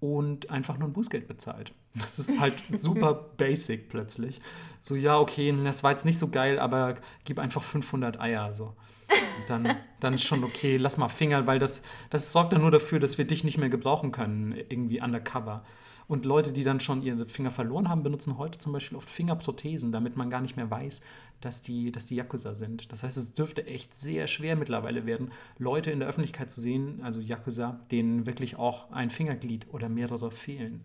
[0.00, 1.72] und einfach nur ein Bußgeld bezahlt.
[1.94, 4.40] Das ist halt super basic plötzlich.
[4.80, 8.52] So, ja, okay, das war jetzt nicht so geil, aber gib einfach 500 Eier.
[8.52, 8.74] So.
[9.48, 12.98] Dann, dann ist schon okay, lass mal Finger, weil das, das sorgt dann nur dafür,
[12.98, 15.64] dass wir dich nicht mehr gebrauchen können, irgendwie undercover.
[16.08, 19.90] Und Leute, die dann schon ihre Finger verloren haben, benutzen heute zum Beispiel oft Fingerprothesen,
[19.90, 21.00] damit man gar nicht mehr weiß,
[21.40, 22.92] dass die, dass die Yakuza sind.
[22.92, 27.00] Das heißt, es dürfte echt sehr schwer mittlerweile werden, Leute in der Öffentlichkeit zu sehen,
[27.02, 30.84] also Yakuza, denen wirklich auch ein Fingerglied oder mehrere fehlen.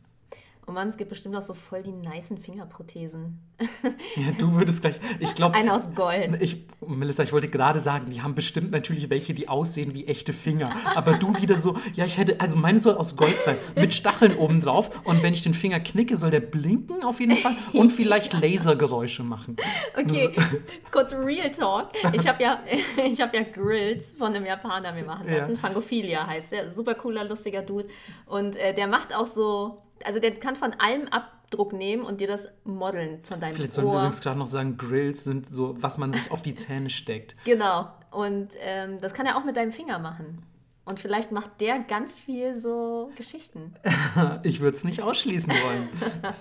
[0.72, 3.40] Oh Mann, es gibt bestimmt auch so voll die nicen Fingerprothesen.
[4.16, 6.42] Ja, du würdest gleich, ich glaube, Eine aus Gold.
[6.42, 10.34] Ich, Melissa, ich wollte gerade sagen, die haben bestimmt natürlich welche, die aussehen wie echte
[10.34, 10.74] Finger.
[10.96, 14.36] Aber du wieder so, ja, ich hätte, also meine soll aus Gold sein, mit Stacheln
[14.38, 15.02] oben drauf.
[15.06, 19.24] Und wenn ich den Finger knicke, soll der blinken auf jeden Fall und vielleicht Lasergeräusche
[19.24, 19.56] machen.
[19.98, 20.32] Okay,
[20.92, 21.92] kurz Real Talk.
[22.14, 22.60] Ich habe ja,
[23.06, 25.54] ich hab ja Grills von einem Japaner mir machen lassen.
[25.54, 25.58] Ja.
[25.58, 26.72] Fangophilia heißt der.
[26.72, 27.88] Super cooler, lustiger Dude.
[28.26, 32.28] Und äh, der macht auch so, also der kann von allem Abdruck nehmen und dir
[32.28, 34.00] das modeln von deinem Vielleicht sollen wir Ohr.
[34.00, 37.36] übrigens gerade noch sagen, Grills sind so, was man sich auf die Zähne steckt.
[37.46, 37.88] Genau.
[38.12, 40.44] Und ähm, das kann er auch mit deinem Finger machen.
[40.84, 43.76] Und vielleicht macht der ganz viel so Geschichten.
[44.44, 45.90] Ich würde es nicht ausschließen wollen.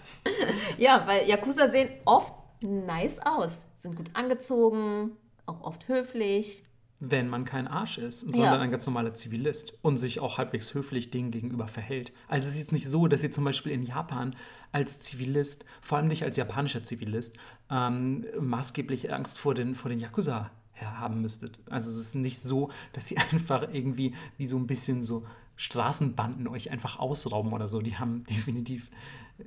[0.79, 3.69] Ja, weil Yakuza sehen oft nice aus.
[3.77, 6.65] Sind gut angezogen, auch oft höflich.
[7.03, 8.61] Wenn man kein Arsch ist, sondern Ja.
[8.61, 12.13] ein ganz normaler Zivilist und sich auch halbwegs höflich denen gegenüber verhält.
[12.29, 14.37] Also es ist jetzt nicht so, dass ihr zum Beispiel in Japan
[14.71, 17.37] als Zivilist, vor allem nicht als japanischer Zivilist,
[17.71, 21.61] ähm, maßgeblich Angst vor den, vor den Yakuza haben müsstet.
[21.69, 25.27] Also es ist nicht so, dass ihr einfach irgendwie wie so ein bisschen so
[25.57, 27.81] Straßenbanden euch einfach ausrauben oder so.
[27.83, 28.91] Die haben definitiv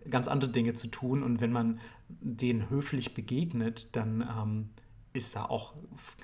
[0.09, 1.79] ganz andere Dinge zu tun und wenn man
[2.09, 4.69] denen höflich begegnet, dann ähm,
[5.13, 5.73] ist da auch,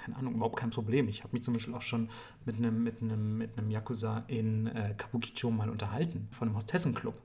[0.04, 1.08] keine Ahnung, überhaupt kein Problem.
[1.08, 2.10] Ich habe mich zum Beispiel auch schon
[2.46, 7.16] mit einem, mit einem, mit einem Yakuza in äh, Kabukicho mal unterhalten, von einem Hostessenclub.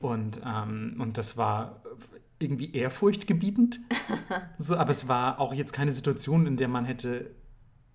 [0.00, 1.82] Und, ähm, und das war
[2.38, 3.80] irgendwie ehrfurchtgebietend.
[4.58, 7.30] so, aber es war auch jetzt keine Situation, in der man hätte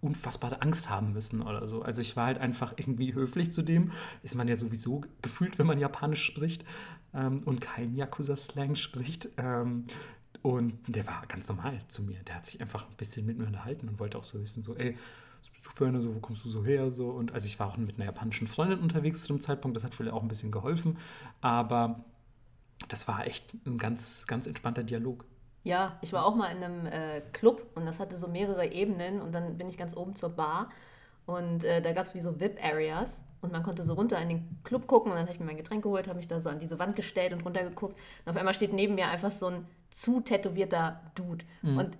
[0.02, 1.82] unfassbare Angst haben müssen oder so.
[1.82, 3.92] Also ich war halt einfach irgendwie höflich zu dem.
[4.22, 6.66] Ist man ja sowieso gefühlt, wenn man Japanisch spricht
[7.14, 9.30] ähm, und kein Yakuza-Slang spricht.
[9.38, 9.86] Ähm,
[10.44, 12.20] und der war ganz normal zu mir.
[12.28, 14.76] Der hat sich einfach ein bisschen mit mir unterhalten und wollte auch so wissen, so,
[14.76, 14.98] ey,
[15.40, 16.92] was bist du für eine, so, wo kommst du so her?
[16.92, 19.86] So, und also ich war auch mit einer japanischen Freundin unterwegs zu dem Zeitpunkt, das
[19.86, 20.98] hat vielleicht auch ein bisschen geholfen.
[21.40, 22.04] Aber
[22.90, 25.24] das war echt ein ganz, ganz entspannter Dialog.
[25.64, 29.22] Ja, ich war auch mal in einem äh, Club und das hatte so mehrere Ebenen
[29.22, 30.70] und dann bin ich ganz oben zur Bar
[31.26, 34.60] und äh, da gab es wie so VIP-Areas und man konnte so runter in den
[34.66, 36.60] Club gucken und dann habe ich mir mein Getränk geholt, habe mich da so an
[36.60, 40.22] diese Wand gestellt und runtergeguckt und auf einmal steht neben mir einfach so ein zu
[40.22, 41.98] tätowierter Dude und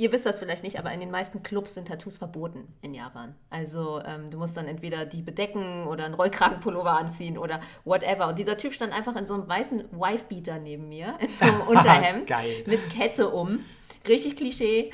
[0.00, 3.34] Ihr wisst das vielleicht nicht, aber in den meisten Clubs sind Tattoos verboten in Japan.
[3.50, 8.28] Also ähm, du musst dann entweder die bedecken oder einen Rollkragenpullover anziehen oder whatever.
[8.28, 11.60] Und dieser Typ stand einfach in so einem weißen Wife-Beater neben mir, in so einem
[11.68, 12.30] Unterhemd
[12.66, 13.58] mit Kette um.
[14.08, 14.90] Richtig Klischee,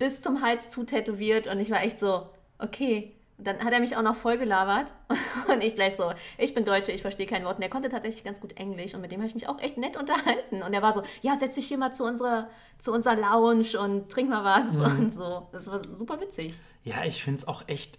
[0.00, 1.46] bis zum Hals zu tätowiert.
[1.46, 3.14] Und ich war echt so, okay.
[3.44, 4.92] Dann hat er mich auch noch voll gelabert
[5.52, 7.56] und ich gleich so, ich bin Deutsche, ich verstehe kein Wort.
[7.56, 9.78] Und er konnte tatsächlich ganz gut Englisch und mit dem habe ich mich auch echt
[9.78, 10.62] nett unterhalten.
[10.62, 14.08] Und er war so, ja, setz dich hier mal zu unserer, zu unserer Lounge und
[14.10, 15.48] trink mal was und so.
[15.52, 16.54] Das war super witzig.
[16.84, 17.98] Ja, ich finde es auch echt.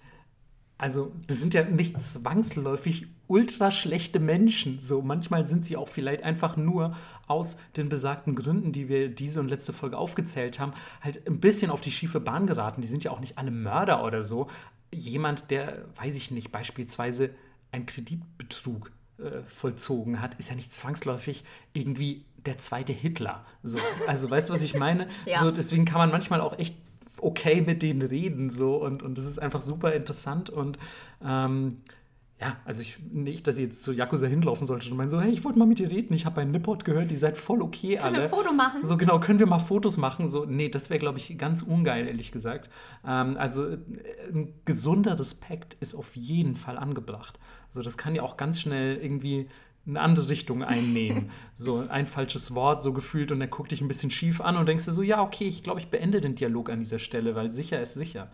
[0.77, 4.79] also das sind ja nicht zwangsläufig ultra schlechte Menschen.
[4.79, 6.95] So manchmal sind sie auch vielleicht einfach nur
[7.27, 11.71] aus den besagten Gründen, die wir diese und letzte Folge aufgezählt haben, halt ein bisschen
[11.71, 12.81] auf die schiefe Bahn geraten.
[12.81, 14.49] Die sind ja auch nicht alle Mörder oder so.
[14.93, 17.31] Jemand, der, weiß ich nicht, beispielsweise
[17.71, 23.45] einen Kreditbetrug äh, vollzogen hat, ist ja nicht zwangsläufig irgendwie der zweite Hitler.
[23.63, 23.77] So,
[24.07, 25.07] also weißt du, was ich meine?
[25.25, 25.39] Ja.
[25.39, 26.75] So, deswegen kann man manchmal auch echt
[27.21, 30.77] okay mit denen reden so und, und das ist einfach super interessant und
[31.23, 31.81] ähm,
[32.41, 35.31] ja, also ich, nicht, dass ich jetzt zu Yakuza hinlaufen sollte und meinen so, hey,
[35.31, 37.97] ich wollte mal mit dir reden, ich habe bei Nippot gehört, die seid voll okay
[37.97, 38.23] Können wir alle.
[38.23, 38.81] ein Foto machen?
[38.84, 40.27] So genau, können wir mal Fotos machen?
[40.27, 42.69] So, nee, das wäre, glaube ich, ganz ungeil, ehrlich gesagt.
[43.05, 43.77] Ähm, also äh,
[44.34, 47.39] ein gesunder Respekt ist auf jeden Fall angebracht.
[47.69, 49.47] Also das kann ja auch ganz schnell irgendwie
[49.86, 51.29] eine andere Richtung einnehmen.
[51.55, 54.65] so ein falsches Wort, so gefühlt, und er guckt dich ein bisschen schief an und
[54.65, 57.51] denkst du so, ja, okay, ich glaube, ich beende den Dialog an dieser Stelle, weil
[57.51, 58.31] sicher ist sicher.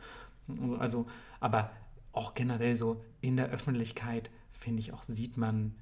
[0.80, 1.06] Also,
[1.39, 1.70] aber
[2.12, 5.76] auch generell so in der Öffentlichkeit, finde ich auch, sieht man,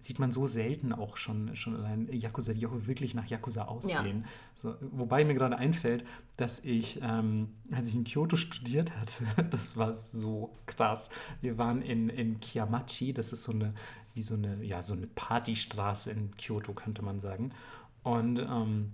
[0.00, 4.24] sieht man so selten auch schon, schon allein Yakuza, die auch wirklich nach Yakuza aussehen.
[4.54, 6.04] So, wobei mir gerade einfällt,
[6.36, 11.10] dass ich, ähm, als ich in Kyoto studiert hatte, das war so krass.
[11.40, 13.74] Wir waren in, in Kiamachi, das ist so eine,
[14.14, 17.52] wie so eine, ja, so eine Partystraße in Kyoto, könnte man sagen.
[18.04, 18.92] Und, ähm,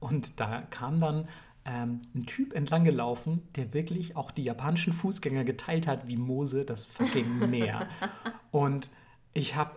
[0.00, 1.28] und da kam dann
[1.64, 6.64] ähm, ein Typ entlang gelaufen, der wirklich auch die japanischen Fußgänger geteilt hat wie Mose
[6.64, 7.88] das fucking Meer.
[8.50, 8.90] und
[9.32, 9.76] ich habe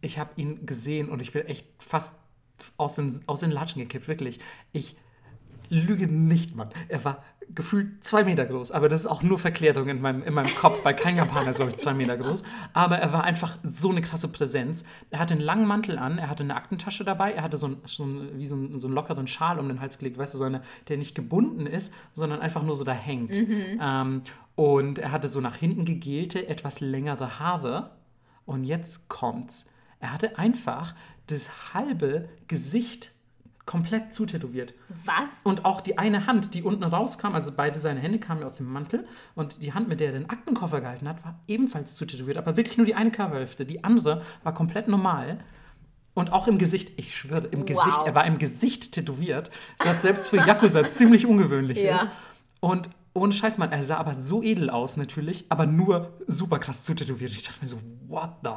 [0.00, 2.14] ich hab ihn gesehen und ich bin echt fast
[2.76, 4.38] aus den, aus den Latschen gekippt, wirklich.
[4.72, 4.96] Ich
[5.68, 6.70] lüge nicht, Mann.
[6.88, 10.34] Er war gefühlt zwei Meter groß, aber das ist auch nur Verklärung in meinem, in
[10.34, 12.42] meinem Kopf, weil kein Japaner ist, glaube ich, zwei Meter groß.
[12.72, 14.84] Aber er war einfach so eine krasse Präsenz.
[15.10, 17.76] Er hatte einen langen Mantel an, er hatte eine Aktentasche dabei, er hatte so, ein,
[17.86, 20.38] so ein, wie so, ein, so einen lockeren Schal um den Hals gelegt, weißt du,
[20.38, 23.34] so eine, der nicht gebunden ist, sondern einfach nur so da hängt.
[23.80, 24.22] Ähm,
[24.54, 27.92] und er hatte so nach hinten gegelte, etwas längere Haare.
[28.44, 29.66] Und jetzt kommt's.
[30.00, 30.94] Er hatte einfach
[31.26, 33.12] das halbe Gesicht
[33.68, 34.72] komplett zutätowiert.
[35.04, 35.28] Was?
[35.44, 38.66] Und auch die eine Hand, die unten rauskam, also beide seine Hände kamen aus dem
[38.72, 42.56] Mantel und die Hand, mit der er den Aktenkoffer gehalten hat, war ebenfalls zutätowiert, aber
[42.56, 43.66] wirklich nur die eine Körperhälfte.
[43.66, 45.38] Die andere war komplett normal.
[46.14, 47.66] Und auch im Gesicht, ich schwöre, im Wow.
[47.66, 51.94] Gesicht, er war im Gesicht tätowiert, das selbst für Yakuza ziemlich ungewöhnlich Ja.
[51.96, 52.08] ist.
[52.60, 56.84] Und ohne Scheiß, Mann, er sah aber so edel aus natürlich, aber nur super krass
[56.84, 57.32] zutätowiert.
[57.32, 58.50] Ich dachte mir so, what the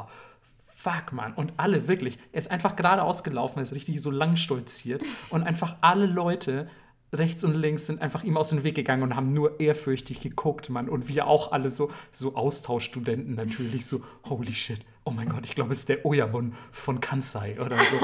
[0.81, 1.33] fuck, Mann.
[1.33, 5.01] Und alle wirklich, er ist einfach geradeaus gelaufen, er ist richtig so lang stolziert.
[5.29, 6.67] Und einfach alle Leute
[7.13, 10.69] rechts und links sind einfach ihm aus dem Weg gegangen und haben nur ehrfürchtig geguckt,
[10.69, 10.89] Mann.
[10.89, 14.79] Und wir auch alle so, so Austauschstudenten natürlich, so, holy shit.
[15.03, 17.97] Oh mein Gott, ich glaube, es ist der Oyamon von Kansai oder so.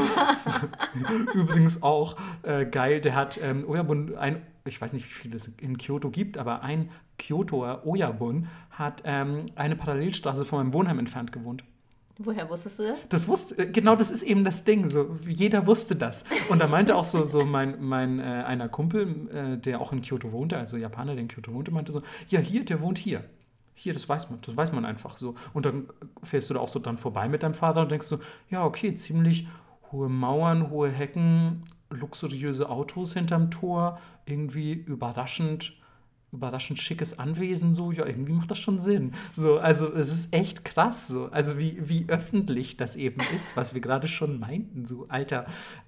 [1.34, 5.48] Übrigens auch äh, geil, der hat ähm, Oyabun, ein, ich weiß nicht, wie viele es
[5.48, 11.32] in Kyoto gibt, aber ein Kyotoer Oyabun hat ähm, eine Parallelstraße von meinem Wohnheim entfernt
[11.32, 11.64] gewohnt.
[12.20, 12.98] Woher wusstest du das?
[13.10, 14.90] Das wusste, äh, genau das ist eben das Ding.
[14.90, 16.26] So, jeder wusste das.
[16.50, 20.02] Und da meinte auch so, so mein, mein äh, einer Kumpel, äh, der auch in
[20.02, 23.24] Kyoto wohnte, also Japaner, der in Kyoto wohnte, meinte so, ja, hier, der wohnt hier.
[23.76, 25.36] Hier, das weiß man, das weiß man einfach so.
[25.54, 25.88] Und dann
[26.24, 28.96] fährst du da auch so dran vorbei mit deinem Vater und denkst so, ja, okay,
[28.96, 29.48] ziemlich
[29.92, 35.77] hohe Mauern, hohe Hecken, luxuriöse Autos hinterm Tor, irgendwie überraschend,
[36.34, 39.14] überraschend schickes Anwesen, so, ja, irgendwie macht das schon Sinn.
[39.32, 41.30] So, also es ist echt krass, so.
[41.32, 44.86] Also wie, wie öffentlich das eben ist, was wir gerade schon meinten.
[44.86, 45.46] So, Alter,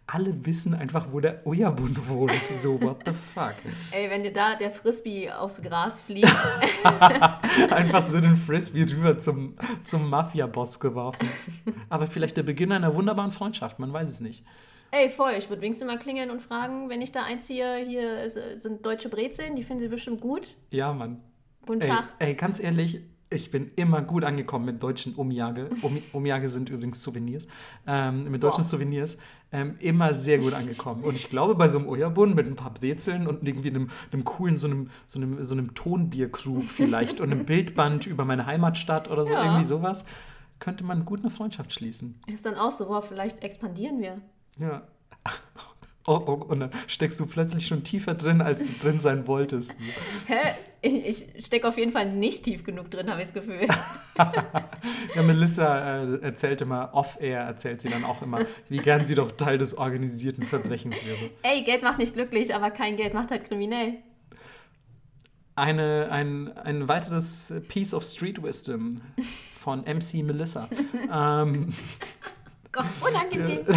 [0.07, 2.47] alle wissen einfach, wo der Oyabun wohnt.
[2.57, 3.55] So, what the fuck?
[3.91, 6.33] Ey, wenn dir da der Frisbee aufs Gras fliegt,
[7.69, 11.27] Einfach so den Frisbee rüber zum, zum Mafia-Boss geworfen.
[11.89, 14.45] Aber vielleicht der Beginn einer wunderbaren Freundschaft, man weiß es nicht.
[14.91, 18.29] Ey, voll, ich würde wenigstens mal klingeln und fragen, wenn ich da einziehe, hier
[18.59, 20.55] sind deutsche Brezeln, die finden sie bestimmt gut.
[20.71, 21.21] Ja, Mann.
[21.65, 22.05] Guten Ey, Tag.
[22.19, 25.69] ey, ganz ehrlich, ich bin immer gut angekommen mit deutschen Omiyage.
[25.83, 27.45] Omi Omiyage sind übrigens Souvenirs.
[27.85, 28.69] Ähm, mit deutschen Wow.
[28.69, 29.17] Souvenirs
[29.51, 31.03] ähm, immer sehr gut angekommen.
[31.03, 34.23] Und ich glaube, bei so einem Oyabun mit ein paar Brezeln und irgendwie einem, einem
[34.23, 39.11] coolen, so einem, so einem, so einem Tonbierkrug vielleicht und einem Bildband über meine Heimatstadt
[39.11, 39.43] oder so, Ja.
[39.43, 40.05] irgendwie sowas,
[40.57, 42.19] könnte man gut eine Freundschaft schließen.
[42.25, 44.21] Ist dann auch so, boah, vielleicht expandieren wir.
[44.59, 44.87] Ja.
[46.07, 49.75] Oh, oh, und dann steckst du plötzlich schon tiefer drin, als du drin sein wolltest.
[50.25, 50.55] Hä?
[50.81, 53.67] Ich, ich stecke auf jeden Fall nicht tief genug drin, habe ich das Gefühl.
[55.15, 59.31] Ja, Melissa äh, erzählt immer, off-air erzählt sie dann auch immer, wie gern sie doch
[59.31, 61.31] Teil des organisierten Verbrechens wäre.
[61.41, 63.95] Ey, Geld macht nicht glücklich, aber kein Geld macht halt kriminell.
[65.55, 69.01] Eine, ein, ein weiteres Piece of Street Wisdom
[69.51, 70.69] von MC Melissa.
[71.13, 71.73] ähm,
[72.71, 73.65] Gott, unangenehm.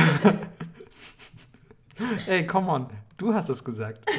[2.26, 2.86] ey, come on,
[3.16, 4.04] du hast es gesagt.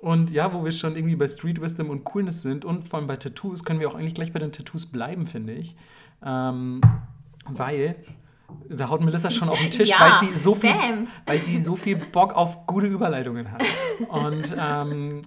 [0.00, 3.06] Und ja, wo wir schon irgendwie bei Street Wisdom und Coolness sind und vor allem
[3.06, 5.76] bei Tattoos, können wir auch eigentlich gleich bei den Tattoos bleiben, finde ich.
[6.24, 6.80] Ähm,
[7.44, 7.96] weil
[8.68, 10.74] da haut Melissa schon auf den Tisch, Ja, weil, sie so viel,
[11.26, 13.62] weil sie so viel Bock auf gute Überleitungen hat.
[14.08, 15.20] Und ähm,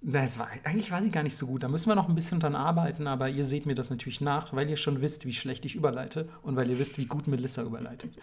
[0.00, 1.64] na, es war, eigentlich war sie gar nicht so gut.
[1.64, 4.52] Da müssen wir noch ein bisschen dran arbeiten, aber ihr seht mir das natürlich nach,
[4.52, 7.62] weil ihr schon wisst, wie schlecht ich überleite und weil ihr wisst, wie gut Melissa
[7.62, 8.16] überleitet.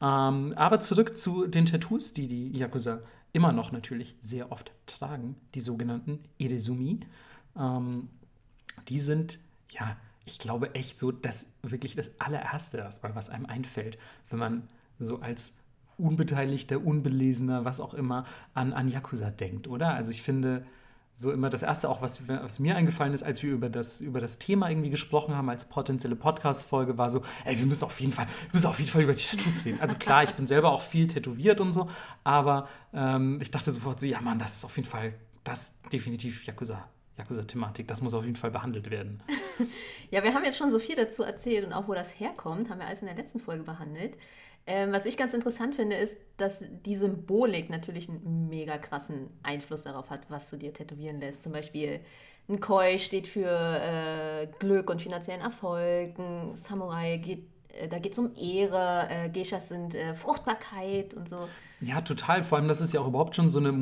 [0.00, 3.00] Ähm, aber zurück zu den Tattoos, die die Yakuza
[3.32, 7.00] immer noch natürlich sehr oft tragen, die sogenannten Irezumi.
[7.56, 8.08] Ähm,
[8.88, 9.38] die sind,
[9.70, 13.98] ja, ich glaube echt so, das wirklich das allererste erstmal, was einem einfällt,
[14.30, 14.62] wenn man
[14.98, 15.54] so als
[15.96, 19.94] Unbeteiligter, Unbelesener, was auch immer, an, an Yakuza denkt, oder?
[19.94, 20.64] Also ich finde,
[21.14, 24.20] so immer das Erste auch, was, was mir eingefallen ist, als wir über das, über
[24.20, 28.12] das Thema irgendwie gesprochen haben, als potenzielle Podcast-Folge, war so, ey, wir müssen auf jeden
[28.12, 29.80] Fall, wir müssen auf jeden Fall über die Tattoos reden.
[29.80, 31.88] Also klar, ich bin selber auch viel tätowiert und so,
[32.24, 36.46] aber ähm, ich dachte sofort so, ja Mann, das ist auf jeden Fall, das definitiv
[36.46, 36.88] Yakuza.
[37.18, 39.22] Yakuza-Thematik, das muss auf jeden Fall behandelt werden.
[40.12, 42.80] Ja, wir haben jetzt schon so viel dazu erzählt und auch wo das herkommt, haben
[42.80, 44.18] wir alles in der letzten Folge behandelt.
[44.66, 49.82] Ähm, was ich ganz interessant finde, ist, dass die Symbolik natürlich einen mega krassen Einfluss
[49.82, 51.42] darauf hat, was du dir tätowieren lässt.
[51.42, 52.00] Zum Beispiel
[52.48, 58.12] ein Koi steht für äh, Glück und finanziellen Erfolg, ein Samurai geht, äh, da geht
[58.12, 61.48] es um Ehre, äh, Geishas sind äh, Fruchtbarkeit und so.
[61.80, 62.44] Ja, total.
[62.44, 63.72] Vor allem, dass es ja auch überhaupt schon so eine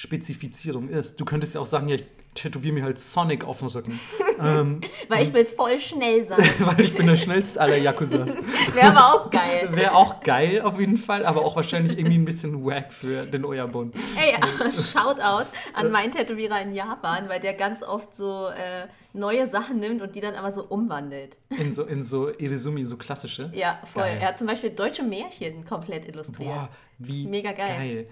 [0.00, 1.20] Motivspezifizierung ist.
[1.20, 4.00] Du könntest ja auch sagen, ja, ich tätowiere mir halt Sonic auf den Rücken.
[4.40, 6.38] ähm, Weil ich will voll schnell sein.
[6.60, 8.36] weil ich bin der schnellste aller Yakuzas.
[8.74, 9.68] Wäre aber auch geil.
[9.72, 13.44] Wäre auch geil auf jeden Fall, aber auch wahrscheinlich irgendwie ein bisschen wack für den
[13.44, 13.92] Oyabun.
[14.16, 14.36] Ey,
[14.70, 20.00] Shoutout an meinen Tätowierer in Japan, weil der ganz oft so äh, neue Sachen nimmt
[20.00, 21.36] und die dann aber so umwandelt.
[21.50, 23.50] In so, in so Irizumi, so klassische.
[23.52, 24.04] Ja, voll.
[24.04, 24.18] Geil.
[24.20, 26.54] Er hat zum Beispiel deutsche Märchen komplett illustriert.
[26.54, 28.06] Boah, wie Mega geil.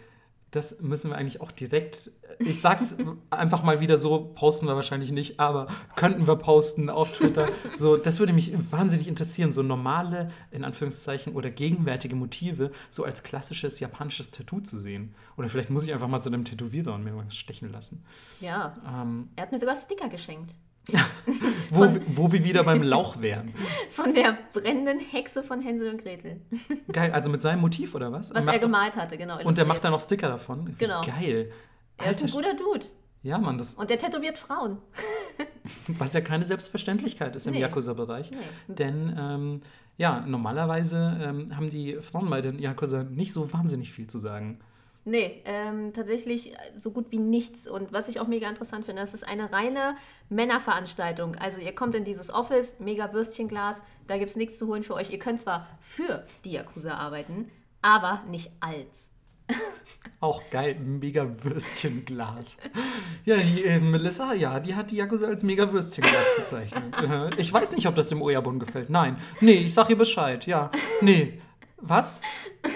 [0.50, 2.96] Das müssen wir eigentlich auch direkt, ich sag's
[3.28, 7.48] einfach mal wieder so, posten wir wahrscheinlich nicht, aber könnten wir posten auf Twitter.
[7.74, 13.22] So, das würde mich wahnsinnig interessieren, so normale, in Anführungszeichen, oder gegenwärtige Motive so als
[13.22, 15.14] klassisches japanisches Tattoo zu sehen.
[15.36, 18.02] Oder vielleicht muss ich einfach mal zu einem Tätowierer und mir was stechen lassen.
[18.40, 18.76] Ja.
[18.86, 20.54] Ähm, Er hat mir sogar Sticker geschenkt.
[21.70, 23.52] wo, wir- wo wir wieder beim Lauch wären.
[23.90, 26.40] Von der brennenden Hexe von Hänsel und Gretel.
[26.92, 28.32] Geil, also mit seinem Motiv oder was?
[28.32, 29.40] Was macht, er gemalt hatte, genau.
[29.42, 30.74] Und der macht dann noch Sticker davon.
[30.78, 31.02] Genau.
[31.02, 31.50] Geil.
[31.98, 32.86] Er ist ein guter Dude.
[33.22, 34.78] ja, Mann, das, Und der tätowiert Frauen.
[35.88, 37.60] was ja keine Selbstverständlichkeit ist im Nee.
[37.60, 38.30] Yakuza-Bereich.
[38.30, 38.36] Nee.
[38.74, 39.60] Denn ähm,
[39.96, 44.60] ja, normalerweise ähm, haben die Frauen bei den Yakuza nicht so wahnsinnig viel zu sagen.
[45.08, 47.66] Nee, ähm, tatsächlich so gut wie nichts.
[47.66, 49.96] Und was ich auch mega interessant finde, das ist eine reine
[50.28, 51.36] Männerveranstaltung.
[51.36, 54.92] Also ihr kommt in dieses Office, mega Würstchenglas, da gibt es nichts zu holen für
[54.92, 55.10] euch.
[55.10, 57.50] Ihr könnt zwar für die Yakuza arbeiten,
[57.80, 59.08] aber nicht als.
[60.20, 62.58] Auch geil, mega Würstchenglas.
[63.24, 66.84] ja, die äh, Melissa, ja, die hat die Yakuza als mega Würstchenglas bezeichnet.
[66.98, 68.90] Äh, ich weiß nicht, ob das dem Oyabun gefällt.
[68.90, 69.16] Nein.
[69.40, 70.44] Nee, ich sag ihr Bescheid.
[70.46, 70.70] Ja.
[71.00, 71.40] Nee.
[71.78, 72.20] Was?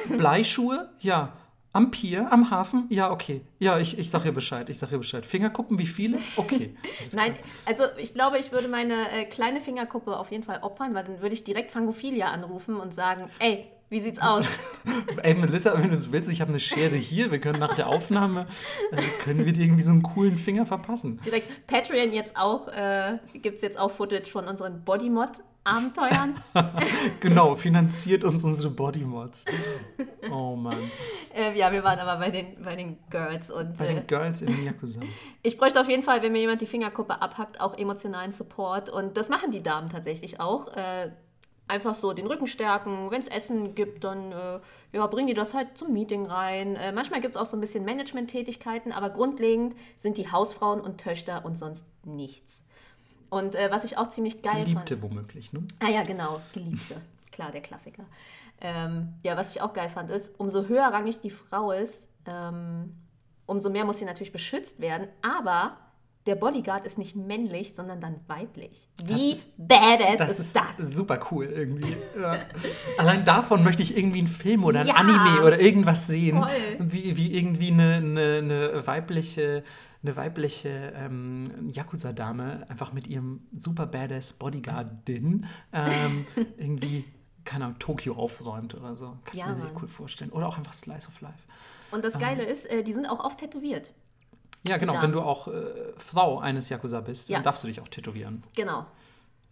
[0.09, 0.91] Bleischuhe?
[1.01, 1.37] Ja.
[1.75, 2.85] Am Pier, am Hafen?
[2.91, 3.41] Ja, okay.
[3.59, 4.69] Ja, ich, ich sag ihr Bescheid.
[4.69, 5.25] Ich sag ihr Bescheid.
[5.25, 6.19] Fingerkuppen, wie viele?
[6.37, 6.77] Okay.
[7.15, 11.05] Nein, also ich glaube, ich würde meine äh, kleine Fingerkuppe auf jeden Fall opfern, weil
[11.05, 14.47] dann würde ich direkt Fangophilia anrufen und sagen, ey, wie sieht's aus?
[15.23, 17.31] Ey, Melissa, wenn du es willst, ich habe eine Schere hier.
[17.31, 18.47] Wir können nach der Aufnahme,
[18.91, 21.21] äh, können wir dir irgendwie so einen coolen Finger verpassen.
[21.25, 24.83] direkt Patreon jetzt auch, äh, gibt es jetzt auch Footage von unseren
[25.65, 26.35] Bodymod-Abenteuern.
[27.21, 29.45] Genau, finanziert uns unsere Bodymods.
[30.31, 30.77] Oh Mann.
[31.35, 34.43] äh, ja, wir waren aber bei den, bei den Girls und Bei äh, den Girls
[34.43, 35.01] in Yakuza.
[35.43, 39.17] ich bräuchte auf jeden Fall, wenn mir jemand die Fingerkuppe abhackt, auch emotionalen Support und
[39.17, 40.69] das machen die Damen tatsächlich auch.
[40.69, 41.11] Äh,
[41.69, 44.61] einfach so den Rücken stärken, wenn es Essen gibt, dann äh,
[44.93, 46.77] ja, bringen die das halt zum Meeting rein.
[46.77, 51.01] Äh, manchmal gibt es auch so ein bisschen Management-Tätigkeiten, aber grundlegend sind die Hausfrauen und
[51.01, 52.63] Töchter und sonst nichts.
[53.33, 54.67] Und äh, was ich auch ziemlich geil fand.
[54.67, 55.61] Geliebte womöglich, ne?
[55.81, 56.97] Ah ja, genau, Geliebte.
[57.31, 58.05] Klar, der Klassiker.
[58.61, 62.95] Ähm, ja, was ich auch geil fand, ist, umso höherrangig die Frau ist, ähm,
[63.47, 65.79] umso mehr muss sie natürlich beschützt werden, aber
[66.27, 68.87] der Bodyguard ist nicht männlich, sondern dann weiblich.
[69.07, 70.77] Wie ist- badass Das ist das?
[70.95, 71.97] super cool irgendwie.
[72.21, 72.37] Ja.
[72.99, 74.95] Allein davon möchte ich irgendwie einen Film oder ein Ja.
[74.97, 76.51] Anime oder irgendwas sehen, Voll.
[76.81, 79.65] wie, wie irgendwie eine, eine, eine weibliche,
[80.03, 86.27] eine weibliche ähm, Yakuza-Dame einfach mit ihrem super badass Bodyguardin ähm,
[86.57, 87.05] irgendwie,
[87.45, 89.17] keine Ahnung, Tokio aufräumt oder so.
[89.25, 90.31] Kann Ja, ich mir sehr cool vorstellen.
[90.33, 91.39] Oder auch einfach Slice of Life.
[91.93, 93.93] Und das Geile ist, äh, die sind auch oft tätowiert.
[94.67, 95.01] Ja, genau.
[95.03, 97.37] Wenn du auch äh, Frau eines Yakuza bist, Ja.
[97.39, 98.87] dann darfst du dich auch tätowieren Genau.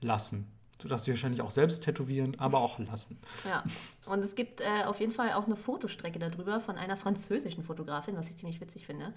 [0.00, 0.46] lassen.
[0.80, 3.18] Du darfst dich wahrscheinlich auch selbst tätowieren, aber auch lassen.
[3.48, 3.62] Ja,
[4.06, 8.16] und es gibt äh, auf jeden Fall auch eine Fotostrecke darüber von einer französischen Fotografin,
[8.16, 9.12] was ich ziemlich witzig finde,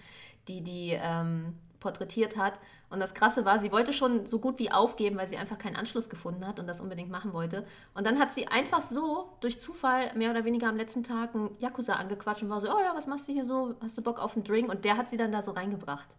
[0.48, 2.60] die die ähm, porträtiert hat.
[2.90, 5.76] Und das Krasse war, sie wollte schon so gut wie aufgeben, weil sie einfach keinen
[5.76, 7.66] Anschluss gefunden hat und das unbedingt machen wollte.
[7.94, 11.56] Und dann hat sie einfach so durch Zufall mehr oder weniger am letzten Tag einen
[11.60, 13.76] Yakuza angequatscht und war so, oh ja, was machst du hier so?
[13.82, 14.70] Hast du Bock auf einen Drink?
[14.70, 16.16] Und der hat sie dann da so reingebracht.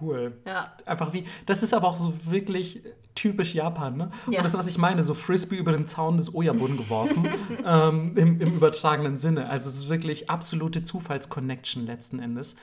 [0.00, 0.36] Cool.
[0.46, 0.72] Ja.
[0.86, 2.82] Einfach wie, das ist aber auch so wirklich
[3.14, 4.10] typisch Japan, ne?
[4.30, 4.38] Ja.
[4.38, 7.28] Und das ist, was ich meine, so Frisbee über den Zaun des Oyabun geworfen,
[7.66, 9.48] ähm, im, im übertragenen Sinne.
[9.48, 12.56] Also es ist wirklich absolute Zufallsconnection letzten Endes.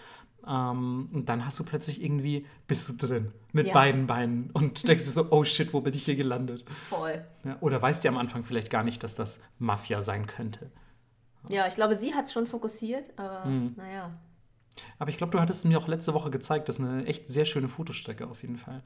[0.48, 3.74] Ähm, und dann hast du plötzlich irgendwie, bist du drin, mit Ja.
[3.74, 6.64] beiden Beinen und denkst dir so, oh shit, wo bin ich hier gelandet?
[6.70, 7.26] Voll.
[7.44, 10.70] Ja, oder weißt du am Anfang vielleicht gar nicht, dass das Mafia sein könnte.
[11.50, 13.74] Ja, ich glaube, sie hat es schon fokussiert, aber Mhm.
[13.76, 14.12] naja.
[15.00, 16.70] Aber ich glaube, du hattest es mir auch letzte Woche gezeigt.
[16.70, 18.84] Das ist eine echt sehr schöne Fotostrecke auf jeden Fall.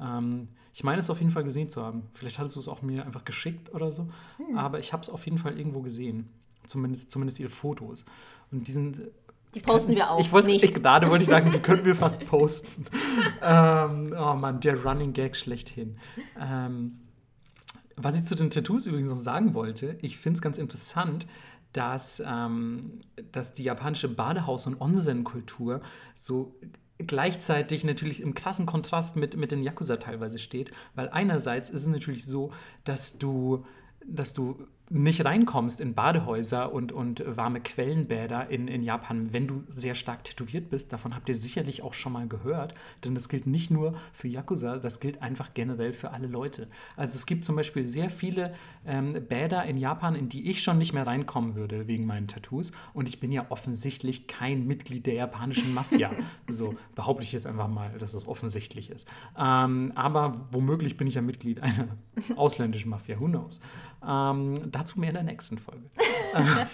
[0.00, 2.08] Ähm, ich meine es auf jeden Fall gesehen zu haben.
[2.14, 4.08] Vielleicht hattest du es auch mir einfach geschickt oder so.
[4.56, 6.28] Aber ich habe es auf jeden Fall irgendwo gesehen.
[6.66, 8.04] Zumindest, zumindest ihre Fotos.
[8.50, 8.98] Und die sind.
[9.54, 10.20] Die posten wir auch.
[10.20, 10.64] Ich wollte nicht.
[10.64, 12.86] ich, gerade wollte ich sagen, die können wir fast posten.
[13.42, 15.98] ähm, oh Mann, der Running Gag schlechthin.
[16.40, 17.00] Ähm,
[17.96, 21.26] was ich zu den Tattoos übrigens noch sagen wollte, ich finde es ganz interessant,
[21.72, 23.00] dass, ähm,
[23.32, 25.80] dass die japanische Badehaus- und Onsen-Kultur
[26.14, 26.58] so
[26.98, 30.72] gleichzeitig natürlich im krassen Kontrast mit, mit den Yakuza teilweise steht.
[30.94, 32.52] Weil einerseits ist es natürlich so,
[32.84, 33.64] dass du,
[34.06, 39.64] dass du nicht reinkommst in Badehäuser und, und warme Quellenbäder in, in Japan, wenn du
[39.68, 40.92] sehr stark tätowiert bist.
[40.92, 42.74] Davon habt ihr sicherlich auch schon mal gehört,
[43.04, 46.68] denn das gilt nicht nur für Yakuza, das gilt einfach generell für alle Leute.
[46.96, 48.54] Also es gibt zum Beispiel sehr viele
[48.86, 52.72] ähm, Bäder in Japan, in die ich schon nicht mehr reinkommen würde wegen meinen Tattoos.
[52.92, 56.10] Und ich bin ja offensichtlich kein Mitglied der japanischen Mafia.
[56.48, 59.08] so behaupte ich jetzt einfach mal, dass das offensichtlich ist.
[59.38, 61.88] Ähm, aber womöglich bin ich ja Mitglied einer
[62.36, 63.60] ausländischen Mafia, who knows.
[64.06, 65.84] Ähm, dazu mehr in der nächsten Folge.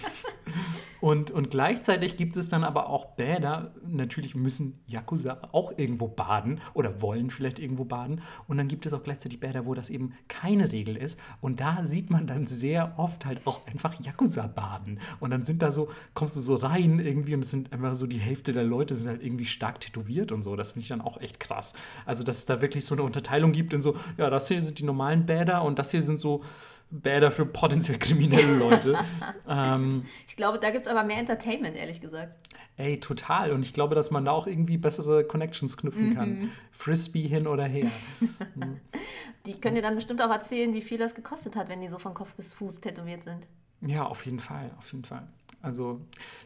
[1.00, 3.74] und, und gleichzeitig gibt es dann aber auch Bäder.
[3.86, 8.22] Natürlich müssen Yakuza auch irgendwo baden oder wollen vielleicht irgendwo baden.
[8.46, 11.20] Und dann gibt es auch gleichzeitig Bäder, wo das eben keine Regel ist.
[11.40, 14.98] Und da sieht man dann sehr oft halt auch einfach Yakuza baden.
[15.20, 18.06] Und dann sind da so, kommst du so rein irgendwie und es sind einfach so
[18.06, 20.56] die Hälfte der Leute sind halt irgendwie stark tätowiert und so.
[20.56, 21.74] Das finde ich dann auch echt krass.
[22.06, 24.78] Also, dass es da wirklich so eine Unterteilung gibt in so, ja, das hier sind
[24.78, 26.42] die normalen Bäder und das hier sind so
[26.90, 28.96] Bäder für potenziell kriminelle Leute.
[29.48, 32.32] ähm, Ich glaube, da gibt es aber mehr Entertainment, ehrlich gesagt.
[32.76, 33.52] ey, total.
[33.52, 36.50] Und ich glaube, dass man da auch irgendwie bessere Connections knüpfen kann.
[36.70, 37.90] Frisbee hin oder her.
[39.46, 41.98] Die können dir dann bestimmt auch erzählen, wie viel das gekostet hat, wenn die so
[41.98, 43.46] von Kopf bis Fuß tätowiert sind.
[43.80, 45.26] Ja, auf jeden Fall, auf jeden Fall.
[45.62, 46.00] Also,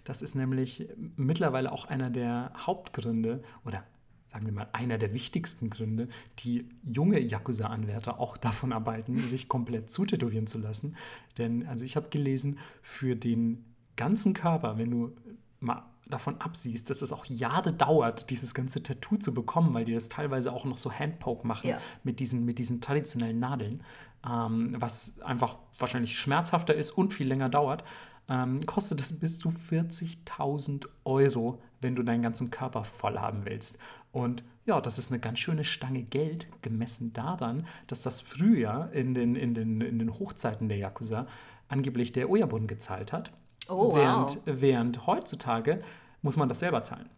[0.04, 3.84] das ist nämlich mittlerweile auch einer der Hauptgründe oder
[4.32, 6.08] sagen wir mal einer der wichtigsten Gründe,
[6.40, 10.96] die junge Yakuza-Anwärter auch davon arbeiten, sich komplett zutätowieren zu lassen.
[11.38, 13.64] Denn, also ich habe gelesen, für den
[13.96, 15.12] ganzen Körper, wenn du
[15.60, 19.94] mal davon absiehst, dass es auch Jahre dauert, dieses ganze Tattoo zu bekommen, weil die
[19.94, 21.78] das teilweise auch noch so Handpoke machen Ja.
[22.02, 23.82] mit, diesen, mit diesen traditionellen Nadeln,
[24.28, 27.84] ähm, was einfach wahrscheinlich schmerzhafter ist und viel länger dauert,
[28.28, 33.78] ähm, kostet das bis zu 40.000 Euro, wenn du deinen ganzen Körper voll haben willst.
[34.12, 39.14] Und ja, das ist eine ganz schöne Stange Geld, gemessen daran, dass das früher in
[39.14, 41.26] den, in den, in den Hochzeiten der Yakuza
[41.68, 43.32] angeblich der Oyabun gezahlt hat.
[43.68, 43.96] Oh, wow.
[43.96, 45.82] während, während heutzutage
[46.20, 47.08] muss man das selber zahlen.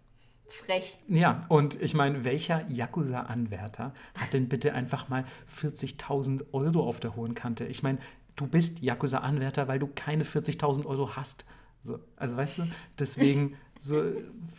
[0.46, 0.98] Frech.
[1.08, 7.16] Ja, und ich meine, welcher Yakuza-Anwärter hat denn bitte einfach mal 40.000 Euro auf der
[7.16, 7.66] hohen Kante?
[7.66, 7.98] Ich meine,
[8.36, 11.44] du bist Yakuza-Anwärter, weil du keine 40.000 Euro hast.
[11.80, 12.62] So, also weißt du,
[12.98, 14.02] deswegen, so,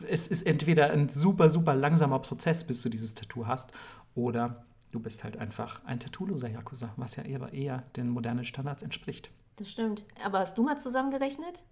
[0.09, 3.71] es ist entweder ein super, super langsamer Prozess, bis du dieses Tattoo hast,
[4.13, 8.83] oder du bist halt einfach ein Tattooloser Yakuza, was ja eher, eher den modernen Standards
[8.83, 9.29] entspricht.
[9.57, 10.05] Das stimmt.
[10.23, 11.63] Aber hast du mal zusammengerechnet?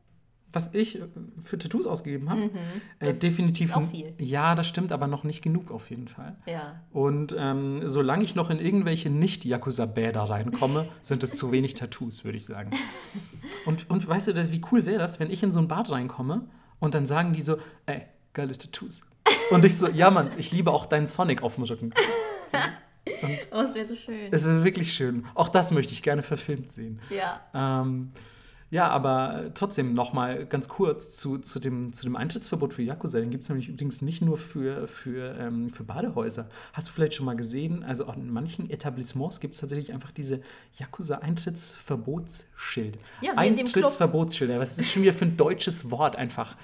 [0.52, 1.08] Was ich äh,
[1.42, 2.52] für Tattoos ausgegeben habe,
[3.00, 3.70] äh, Das definitiv.
[3.72, 4.14] ist auch viel.
[4.20, 6.36] Ja, das stimmt, aber noch nicht genug auf jeden Fall.
[6.46, 6.82] Ja.
[6.92, 12.38] Und ähm, solange ich noch in irgendwelche Nicht-Yakuza-Bäder reinkomme, sind es zu wenig Tattoos, würde
[12.38, 12.72] ich sagen.
[13.66, 16.48] Und, und weißt du, wie cool wäre das, wenn ich in so ein Bad reinkomme
[16.84, 18.02] und dann sagen die so, ey,
[18.34, 19.04] geile Tattoos.
[19.52, 21.94] Und ich so, ja Mann, ich liebe auch deinen Sonic auf dem Rücken.
[23.52, 24.32] Oh, das wäre so schön.
[24.32, 25.26] Es ist wirklich schön.
[25.36, 27.02] Auch das möchte ich gerne verfilmt sehen.
[27.10, 27.42] Ja.
[27.54, 28.12] Ähm,
[28.74, 33.20] ja, aber trotzdem nochmal ganz kurz zu, zu, dem, zu dem Eintrittsverbot für Yakuza.
[33.20, 36.50] Den gibt es nämlich übrigens nicht nur für, für, ähm, für Badehäuser.
[36.74, 37.84] Hast du vielleicht schon mal gesehen?
[37.84, 40.42] Also auch in manchen Etablissements gibt es tatsächlich einfach diese
[40.80, 42.98] Yakuza-Eintrittsverbotsschild.
[43.22, 43.34] Ja.
[43.36, 44.60] Eintrittsverbotsschilder.
[44.60, 46.56] Was ist das schon wieder für ein deutsches Wort einfach?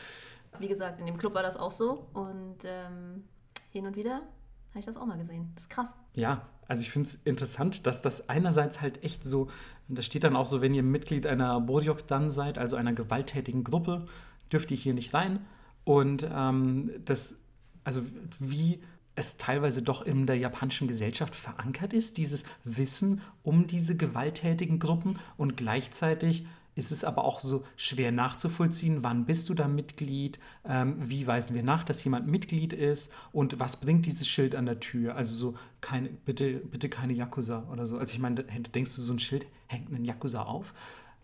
[0.58, 2.08] Wie gesagt, in dem Club war das auch so.
[2.14, 3.26] Und ähm,
[3.70, 4.24] hin und wieder
[4.70, 5.52] habe ich das auch mal gesehen.
[5.56, 5.96] Das ist krass.
[6.14, 9.50] Ja, also ich finde es interessant, dass das einerseits halt echt so,
[9.88, 13.64] da steht dann auch so, wenn ihr Mitglied einer Boryok dann seid, also einer gewalttätigen
[13.64, 14.08] Gruppe,
[14.52, 15.46] dürft ihr hier nicht rein.
[15.84, 17.40] Und ähm, das,
[17.84, 18.02] also
[18.40, 18.82] wie
[19.16, 25.20] es teilweise doch in der japanischen Gesellschaft verankert ist, dieses Wissen um diese gewalttätigen Gruppen
[25.36, 26.46] und gleichzeitig
[26.80, 31.56] ist es aber auch so schwer nachzuvollziehen, wann bist du da Mitglied, ähm, wie weisen
[31.56, 35.16] wir nach, dass jemand Mitglied ist und was bringt dieses Schild an der Tür.
[35.16, 37.98] Also so, keine, bitte, bitte keine Yakuza oder so.
[37.98, 40.74] Also ich meine, denkst du, so ein Schild hängt einen Yakuza auf?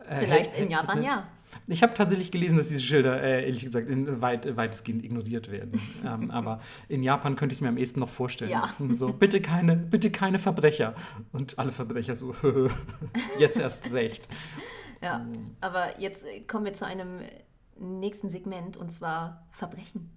[0.07, 1.27] Äh, Vielleicht in Japan ja.
[1.67, 5.79] Ich habe tatsächlich gelesen, dass diese Schilder, äh, ehrlich gesagt, in weit, weitestgehend ignoriert werden.
[6.05, 8.51] ähm, aber in Japan könnte ich es mir am ehesten noch vorstellen.
[8.51, 8.73] Ja.
[8.89, 10.95] So, bitte keine, bitte keine Verbrecher.
[11.31, 12.35] Und alle Verbrecher so,
[13.39, 14.27] jetzt erst recht.
[15.05, 15.23] Ja,
[15.61, 17.19] aber jetzt kommen wir zu einem
[17.77, 20.09] nächsten Segment und zwar Verbrechen.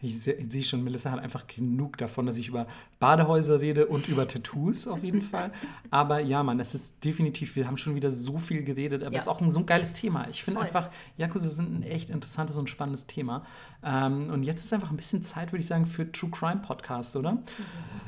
[0.00, 2.66] Ich sehe seh schon, Melissa hat einfach genug davon, dass ich über
[2.98, 5.52] Badehäuser rede und über Tattoos auf jeden Fall.
[5.90, 9.22] Aber ja, Mann, es ist definitiv, wir haben schon wieder so viel geredet, aber es
[9.22, 10.26] ist auch ein so ein geiles Thema.
[10.30, 13.46] Ich finde einfach, Yakuza sind ein echt interessantes und spannendes Thema.
[13.84, 17.14] Ähm, und jetzt ist einfach ein bisschen Zeit, würde ich sagen, für True Crime Podcast,
[17.14, 17.32] oder?
[17.32, 17.44] Mhm.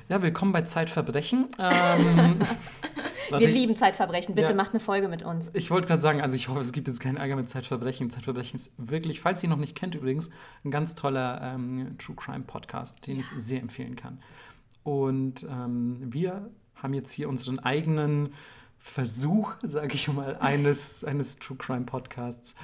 [0.08, 1.50] Ja, willkommen bei Zeitverbrechen.
[1.60, 2.40] Ähm,
[3.38, 4.34] wir lieben Zeitverbrechen.
[4.34, 4.54] Bitte ja.
[4.54, 5.50] macht eine Folge mit uns.
[5.52, 8.10] Ich wollte gerade sagen, also ich hoffe, es gibt jetzt keinen Ärger mit Zeitverbrechen.
[8.10, 10.30] Zeitverbrechen ist wirklich, falls ihr noch nicht kennt übrigens,
[10.64, 13.22] ein ganz toller ähm, True Crime Podcast, den ja.
[13.22, 14.20] ich sehr empfehlen kann.
[14.82, 18.34] Und ähm, wir haben jetzt hier unseren eigenen
[18.78, 22.56] Versuch, sage ich mal, eines, eines True Crime Podcasts.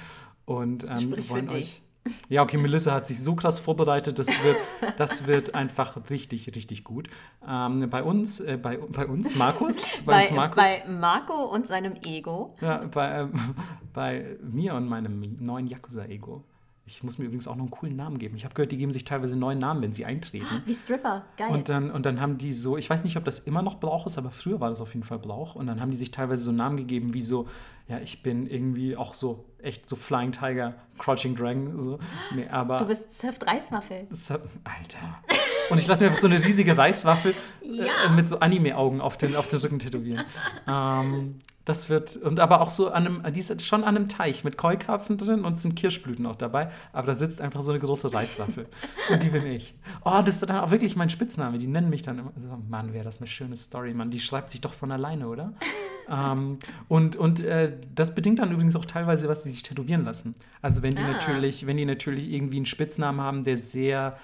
[0.45, 1.81] Und ähm, wir wollen euch.
[2.29, 4.57] Ja, okay, Melissa hat sich so krass vorbereitet, das wird,
[4.97, 7.09] das wird einfach richtig, richtig gut.
[7.47, 10.63] Ähm, bei uns, äh, bei, bei uns, Markus, bei, bei, uns Markus.
[10.63, 12.53] Bei Marco und seinem Ego.
[12.61, 13.27] Ja, bei, äh,
[13.93, 16.43] bei mir und meinem neuen Yakuza-Ego.
[16.89, 18.37] Ich muss mir übrigens auch noch einen coolen Namen geben.
[18.37, 20.63] Ich habe gehört, die geben sich teilweise einen neuen Namen, wenn sie eintreten.
[20.65, 21.51] Wie Stripper, geil.
[21.51, 24.05] Und dann, und dann haben die so, ich weiß nicht, ob das immer noch Brauch
[24.05, 25.55] ist, aber früher war das auf jeden Fall Brauch.
[25.55, 27.45] Und dann haben die sich teilweise so Namen gegeben, wie so,
[27.89, 31.81] ja, ich bin irgendwie auch so echt so Flying Tiger, Crouching Dragon.
[31.81, 31.99] So.
[32.33, 34.07] Nee, aber, du bist Surft Reiswaffel.
[34.11, 35.21] Surf, Alter.
[35.69, 38.05] Und ich lasse mir einfach so eine riesige Reiswaffel ja.
[38.05, 40.23] äh, mit so Anime-Augen auf den, auf den Rücken tätowieren.
[40.65, 44.45] ähm, das wird, und aber auch so an einem, die ist schon an einem Teich
[44.45, 47.79] mit Keukarpfen drin und es sind Kirschblüten auch dabei, aber da sitzt einfach so eine
[47.79, 48.67] große Reiswaffel.
[49.11, 49.75] und die bin ich.
[50.05, 51.57] Oh, das ist dann auch wirklich mein Spitzname.
[51.57, 52.31] Die nennen mich dann immer.
[52.41, 54.11] So, Mann, wäre das eine schöne Story, Mann.
[54.11, 55.53] Die schreibt sich doch von alleine, oder?
[56.09, 60.35] ähm, und und äh, das bedingt dann übrigens auch teilweise, was die sich tätowieren lassen.
[60.61, 61.11] Also wenn die ah.
[61.11, 64.17] natürlich, wenn die natürlich irgendwie einen Spitznamen haben, der sehr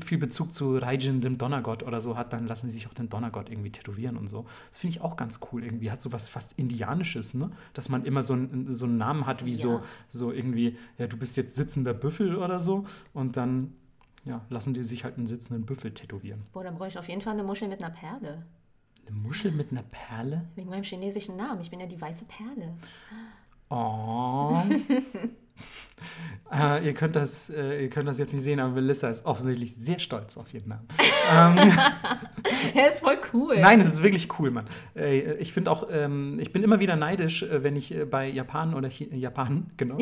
[0.00, 3.08] viel Bezug zu Raijin, dem Donnergott oder so hat, dann lassen sie sich auch den
[3.08, 4.46] Donnergott irgendwie tätowieren und so.
[4.70, 5.90] Das finde ich auch ganz cool irgendwie.
[5.90, 7.50] Hat so was fast Indianisches, ne?
[7.72, 9.56] Dass man immer so, ein, so einen Namen hat wie ja.
[9.56, 13.74] so, so irgendwie, ja, du bist jetzt sitzender Büffel oder so und dann
[14.24, 16.42] ja, lassen die sich halt einen sitzenden Büffel tätowieren.
[16.52, 18.46] Boah, dann brauche ich auf jeden Fall eine Muschel mit einer Perle.
[19.06, 20.48] Eine Muschel mit einer Perle?
[20.54, 21.60] Wegen meinem chinesischen Namen.
[21.60, 22.74] Ich bin ja die weiße Perle.
[23.68, 24.62] Oh.
[26.52, 29.74] Äh, ihr, könnt das, äh, ihr könnt das jetzt nicht sehen, aber Melissa ist offensichtlich
[29.74, 30.86] sehr stolz auf ihren Namen.
[31.30, 31.72] ähm,
[32.74, 33.58] er ist voll cool.
[33.58, 34.66] Nein, es ist wirklich cool, Mann.
[34.94, 38.28] Äh, ich finde auch, ähm, ich bin immer wieder neidisch, äh, wenn ich äh, bei
[38.28, 39.96] Japan oder Chi Japan, genau,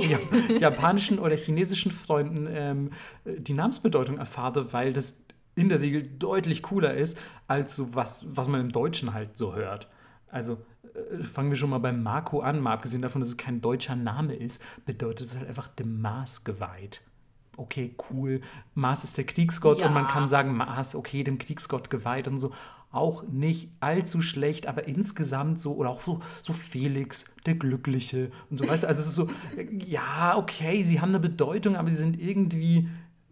[0.58, 2.90] japanischen oder chinesischen Freunden ähm,
[3.24, 5.22] die Namensbedeutung erfahre, weil das
[5.54, 9.54] in der Regel deutlich cooler ist, als so was, was man im Deutschen halt so
[9.54, 9.88] hört.
[10.28, 10.79] Also äh,
[11.26, 12.60] fangen wir schon mal beim Marco an.
[12.60, 16.44] Mal abgesehen davon, dass es kein deutscher Name ist, bedeutet es halt einfach dem Mars
[16.44, 17.02] geweiht.
[17.56, 18.40] Okay, cool.
[18.74, 19.86] Mars ist der Kriegsgott ja.
[19.86, 22.52] und man kann sagen, Mars, okay, dem Kriegsgott geweiht und so.
[22.92, 28.58] Auch nicht allzu schlecht, aber insgesamt so, oder auch so, so Felix, der Glückliche und
[28.58, 29.28] so, weißt du, also es ist so,
[29.86, 32.88] ja, okay, sie haben eine Bedeutung, aber sie sind irgendwie,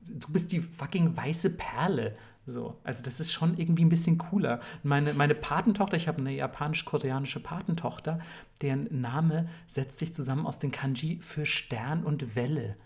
[0.07, 2.17] du bist die fucking weiße Perle.
[2.49, 4.61] So, also das ist schon irgendwie ein bisschen cooler.
[4.83, 8.21] Meine, meine Patentochter, ich habe eine japanisch-koreanische Patentochter,
[8.63, 12.77] deren Name setzt sich zusammen aus den Kanji für Stern und Welle.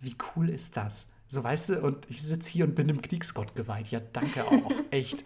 [0.00, 1.10] Wie cool ist das?
[1.28, 3.92] So, weißt du, und ich sitze hier und bin dem Kriegsgott geweiht.
[3.92, 5.24] Ja, danke auch, echt.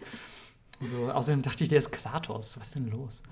[0.83, 2.61] So, außerdem dachte ich, der ist Kratos.
[2.61, 3.23] Was ist denn los?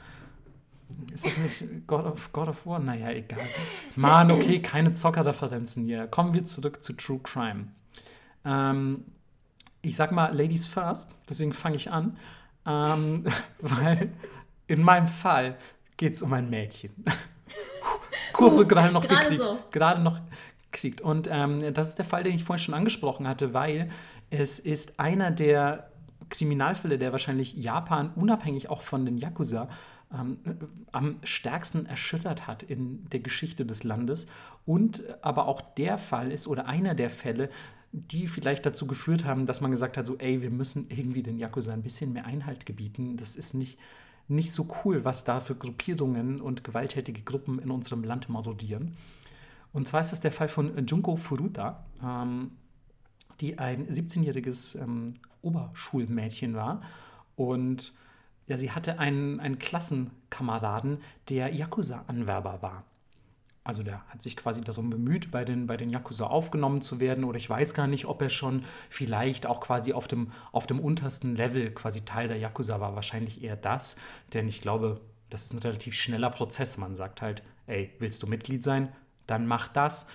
[1.12, 2.78] Ist das nicht God of, God of War?
[2.78, 3.46] Naja, egal.
[3.94, 6.06] Mann, okay, keine Zockerreferenzen hier.
[6.06, 7.68] Kommen wir zurück zu True Crime.
[8.46, 9.04] Ähm,
[9.86, 12.16] ich sag mal Ladies first, deswegen fange ich an,
[12.66, 13.24] ähm,
[13.60, 14.10] weil
[14.66, 15.56] in meinem Fall
[15.96, 16.92] geht es um ein Mädchen.
[18.32, 19.40] Kurve uh, gerade noch gekriegt.
[19.40, 19.58] So.
[19.70, 20.20] Gerade noch
[20.72, 21.00] gekriegt.
[21.00, 23.88] Und ähm, das ist der Fall, den ich vorhin schon angesprochen hatte, weil
[24.30, 25.90] es ist einer der
[26.28, 29.68] Kriminalfälle, der wahrscheinlich Japan unabhängig auch von den Yakuza
[30.12, 30.38] ähm,
[30.92, 34.26] am stärksten erschüttert hat in der Geschichte des Landes
[34.64, 37.48] und aber auch der Fall ist oder einer der Fälle,
[37.96, 41.38] die vielleicht dazu geführt haben, dass man gesagt hat, so, ey, wir müssen irgendwie den
[41.38, 43.16] Yakuza ein bisschen mehr Einhalt gebieten.
[43.16, 43.78] Das ist nicht,
[44.28, 48.96] nicht so cool, was da für Gruppierungen und gewalttätige Gruppen in unserem Land marodieren.
[49.72, 52.50] Und zwar ist das der Fall von Junko Furuta, ähm,
[53.40, 56.82] die ein 17-jähriges ähm, Oberschulmädchen war.
[57.34, 57.94] Und
[58.46, 60.98] ja, sie hatte einen, einen Klassenkameraden,
[61.30, 62.84] der Yakuza-Anwerber war.
[63.66, 67.24] Also der hat sich quasi darum bemüht, bei den, bei den Yakuza aufgenommen zu werden.
[67.24, 70.78] Oder ich weiß gar nicht, ob er schon vielleicht auch quasi auf dem, auf dem
[70.78, 72.94] untersten Level quasi Teil der Yakuza war.
[72.94, 73.96] Wahrscheinlich eher das.
[74.32, 75.00] Denn ich glaube,
[75.30, 76.78] das ist ein relativ schneller Prozess.
[76.78, 78.92] Man sagt halt, ey, willst du Mitglied sein?
[79.26, 80.06] Dann mach das.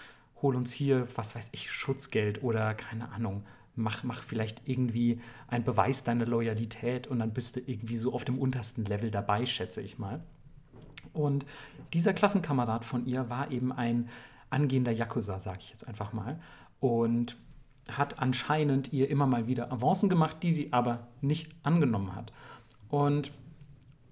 [0.42, 3.44] Hol uns hier, was weiß ich, Schutzgeld oder keine Ahnung.
[3.76, 8.24] Mach, mach vielleicht irgendwie einen Beweis deiner Loyalität und dann bist du irgendwie so auf
[8.24, 10.24] dem untersten Level dabei, schätze ich mal.
[11.14, 11.46] Und
[11.94, 14.10] dieser Klassenkamerad von ihr war eben ein
[14.50, 16.40] angehender Yakuza, sage ich jetzt einfach mal.
[16.80, 17.38] Und
[17.90, 22.32] hat anscheinend ihr immer mal wieder Avancen gemacht, die sie aber nicht angenommen hat.
[22.90, 23.32] Und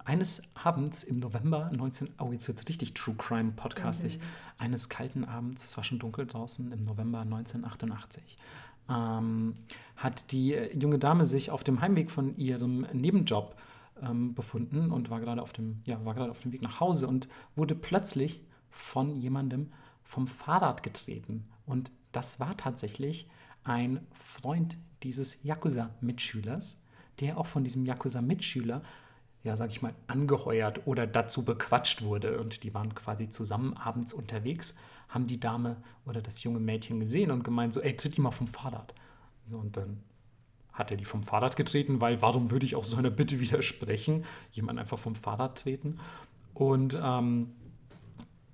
[0.09, 4.23] eines Abends im November 19, oh jetzt wird es richtig True Crime podcastig, mhm.
[4.57, 8.37] eines kalten Abends, es war schon dunkel draußen, im November 1988,
[8.89, 9.55] ähm,
[9.95, 13.55] hat die junge Dame sich auf dem Heimweg von ihrem Nebenjob
[14.03, 17.07] ähm, befunden und war gerade auf dem, ja, war gerade auf dem Weg nach Hause
[17.07, 19.71] und wurde plötzlich von jemandem
[20.03, 21.47] vom Fahrrad getreten.
[21.65, 23.29] Und das war tatsächlich
[23.63, 26.81] ein Freund dieses Yakuza-Mitschülers,
[27.19, 28.81] der auch von diesem Yakuza-Mitschüler,
[29.43, 32.39] ja, sag ich mal, angeheuert oder dazu bequatscht wurde.
[32.39, 34.75] Und die waren quasi zusammen abends unterwegs,
[35.07, 38.31] haben die Dame oder das junge Mädchen gesehen und gemeint, so, ey, tritt die mal
[38.31, 38.93] vom Fahrrad.
[39.45, 40.03] So, und dann
[40.79, 44.23] hat er die vom Fahrrad getreten, weil warum würde ich auch so einer Bitte widersprechen?
[44.51, 45.99] Jemand einfach vom Fahrrad treten.
[46.53, 47.51] Und, ähm,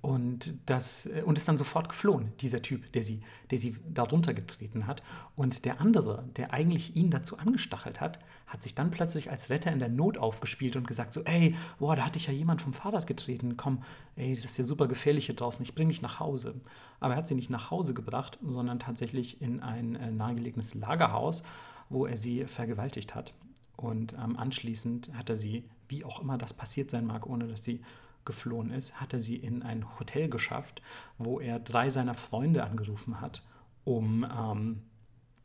[0.00, 4.34] und, das, äh, und ist dann sofort geflohen, dieser Typ, der sie, der sie darunter
[4.34, 5.02] getreten hat.
[5.36, 9.72] Und der andere, der eigentlich ihn dazu angestachelt hat, hat sich dann plötzlich als Retter
[9.72, 12.72] in der Not aufgespielt und gesagt so, ey, boah, da hatte ich ja jemand vom
[12.72, 13.82] Fahrrad getreten, komm,
[14.14, 16.60] ey, das ist ja super gefährlich hier draußen, ich bringe dich nach Hause.
[17.00, 21.44] Aber er hat sie nicht nach Hause gebracht, sondern tatsächlich in ein äh, nahegelegenes Lagerhaus
[21.88, 23.32] wo er sie vergewaltigt hat.
[23.76, 27.64] Und ähm, anschließend hat er sie, wie auch immer das passiert sein mag, ohne dass
[27.64, 27.82] sie
[28.24, 30.82] geflohen ist, hat er sie in ein Hotel geschafft,
[31.18, 33.42] wo er drei seiner Freunde angerufen hat,
[33.84, 34.82] um ähm,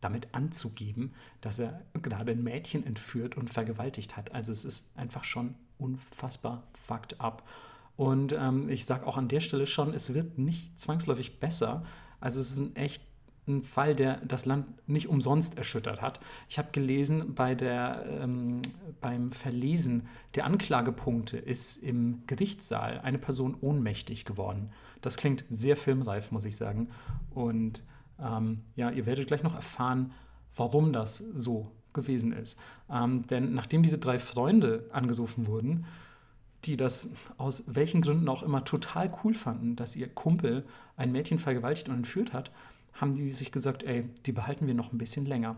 [0.02, 4.34] damit anzugeben, dass er gerade ein Mädchen entführt und vergewaltigt hat.
[4.34, 7.48] Also es ist einfach schon unfassbar fucked up.
[7.96, 11.86] Und ähm, ich sage auch an der Stelle schon, es wird nicht zwangsläufig besser.
[12.20, 13.04] Also es ist ein echt
[13.48, 16.20] ein Fall, der das Land nicht umsonst erschüttert hat.
[16.48, 18.62] Ich habe gelesen, bei der, ähm,
[19.00, 24.70] beim Verlesen der Anklagepunkte ist im Gerichtssaal eine Person ohnmächtig geworden.
[25.02, 26.90] Das klingt sehr filmreif, muss ich sagen.
[27.32, 27.82] Und
[28.20, 30.14] ähm, ja, ihr werdet gleich noch erfahren,
[30.56, 32.58] warum das so gewesen ist.
[32.90, 35.86] Ähm, denn nachdem diese drei Freunde angerufen wurden,
[36.66, 40.64] die das aus welchen Gründen auch immer total cool fanden, dass ihr Kumpel
[40.96, 42.52] ein Mädchen vergewaltigt und entführt hat,
[42.94, 45.56] haben die sich gesagt, ey, die behalten wir noch ein bisschen länger.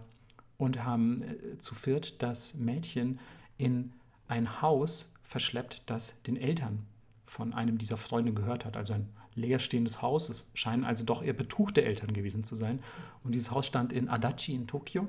[0.58, 3.20] Und haben äh, zu viert das Mädchen
[3.58, 3.92] in
[4.28, 6.86] ein Haus verschleppt, das den Eltern
[7.26, 8.78] von einem dieser Freunde gehört hat.
[8.78, 10.30] Also ein leerstehendes Haus.
[10.30, 12.80] Es scheinen also doch eher betuchte Eltern gewesen zu sein.
[13.24, 15.08] Und dieses Haus stand in Adachi in Tokio.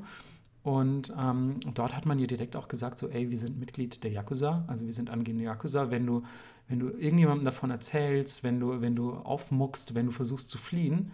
[0.63, 4.11] Und ähm, dort hat man ihr direkt auch gesagt, so, ey, wir sind Mitglied der
[4.11, 5.91] Yakuza, also wir sind angehende Yakuza.
[5.91, 6.23] Wenn du,
[6.69, 11.13] wenn du irgendjemandem davon erzählst, wenn du, wenn du aufmuckst, wenn du versuchst zu fliehen,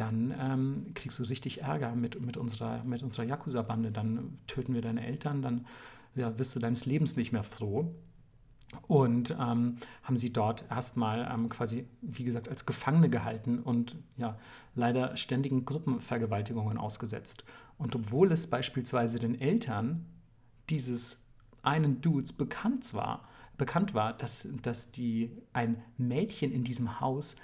[0.00, 3.90] dann ähm, kriegst du richtig Ärger mit, mit unserer, mit unserer Yakuza-Bande.
[3.90, 5.66] Dann töten wir deine Eltern, dann
[6.14, 7.94] ja, wirst du deines Lebens nicht mehr froh.
[8.86, 14.38] Und ähm, haben sie dort erstmal ähm, quasi, wie gesagt, als Gefangene gehalten und ja,
[14.74, 17.44] leider ständigen Gruppenvergewaltigungen ausgesetzt.
[17.78, 20.04] Und obwohl es beispielsweise den Eltern
[20.68, 21.24] dieses
[21.62, 23.26] einen Dudes bekannt war,
[23.56, 27.36] bekannt war, dass, dass die ein Mädchen in diesem Haus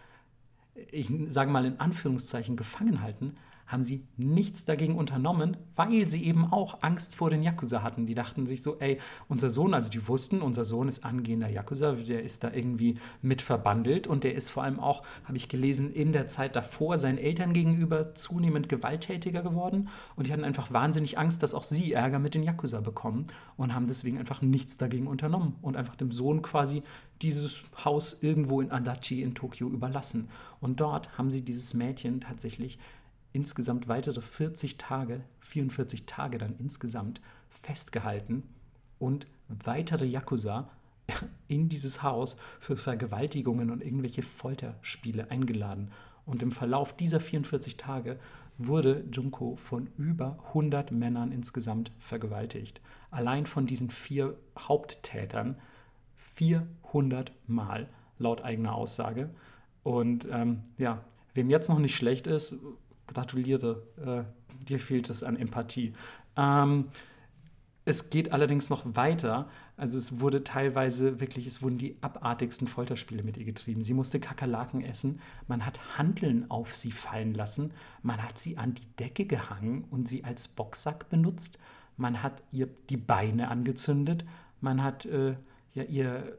[0.90, 6.52] ich sage mal in Anführungszeichen, gefangen halten, haben sie nichts dagegen unternommen, weil sie eben
[6.52, 8.06] auch Angst vor den Yakuza hatten.
[8.06, 11.92] Die dachten sich so, ey, unser Sohn, also die wussten, unser Sohn ist angehender Yakuza,
[11.92, 15.92] der ist da irgendwie mit verbandelt und der ist vor allem auch, habe ich gelesen,
[15.92, 21.18] in der Zeit davor seinen Eltern gegenüber zunehmend gewalttätiger geworden und die hatten einfach wahnsinnig
[21.18, 23.26] Angst, dass auch sie Ärger mit den Yakuza bekommen
[23.56, 26.82] und haben deswegen einfach nichts dagegen unternommen und einfach dem Sohn quasi
[27.22, 30.28] dieses Haus irgendwo in Adachi in Tokio überlassen.
[30.60, 32.78] Und dort haben sie dieses Mädchen tatsächlich
[33.34, 37.20] insgesamt weitere 40 Tage, 44 Tage dann insgesamt
[37.50, 38.44] festgehalten
[38.98, 40.70] und weitere Yakuza
[41.48, 45.90] in dieses Haus für Vergewaltigungen und irgendwelche Folterspiele eingeladen.
[46.24, 48.18] Und im Verlauf dieser 44 Tage
[48.56, 52.80] wurde Junko von über 100 Männern insgesamt vergewaltigt.
[53.10, 55.56] Allein von diesen vier Haupttätern
[56.16, 57.88] 400 Mal
[58.18, 59.28] laut eigener Aussage.
[59.82, 61.04] Und ähm, ja,
[61.34, 62.54] wem jetzt noch nicht schlecht ist,
[63.06, 65.94] gratuliere, äh, dir fehlt es an Empathie.
[66.36, 66.86] Ähm,
[67.84, 69.48] es geht allerdings noch weiter.
[69.76, 73.82] Also es wurde teilweise wirklich, es wurden die abartigsten Folterspiele mit ihr getrieben.
[73.82, 77.72] Sie musste Kakerlaken essen, man hat Hanteln auf sie fallen lassen,
[78.02, 81.58] man hat sie an die Decke gehangen und sie als Boxsack benutzt,
[81.96, 84.24] man hat ihr die Beine angezündet,
[84.60, 85.34] man hat äh,
[85.72, 86.38] ja, ihr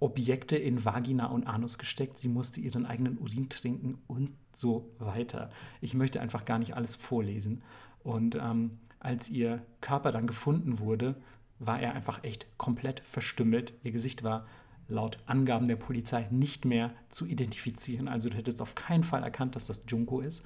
[0.00, 5.50] Objekte in Vagina und Anus gesteckt, sie musste ihren eigenen Urin trinken und so weiter.
[5.80, 7.62] Ich möchte einfach gar nicht alles vorlesen.
[8.02, 11.16] Und ähm, als ihr Körper dann gefunden wurde,
[11.58, 13.74] war er einfach echt komplett verstümmelt.
[13.82, 14.46] Ihr Gesicht war
[14.88, 18.08] laut Angaben der Polizei nicht mehr zu identifizieren.
[18.08, 20.42] Also du hättest auf keinen Fall erkannt, dass das Junko ist.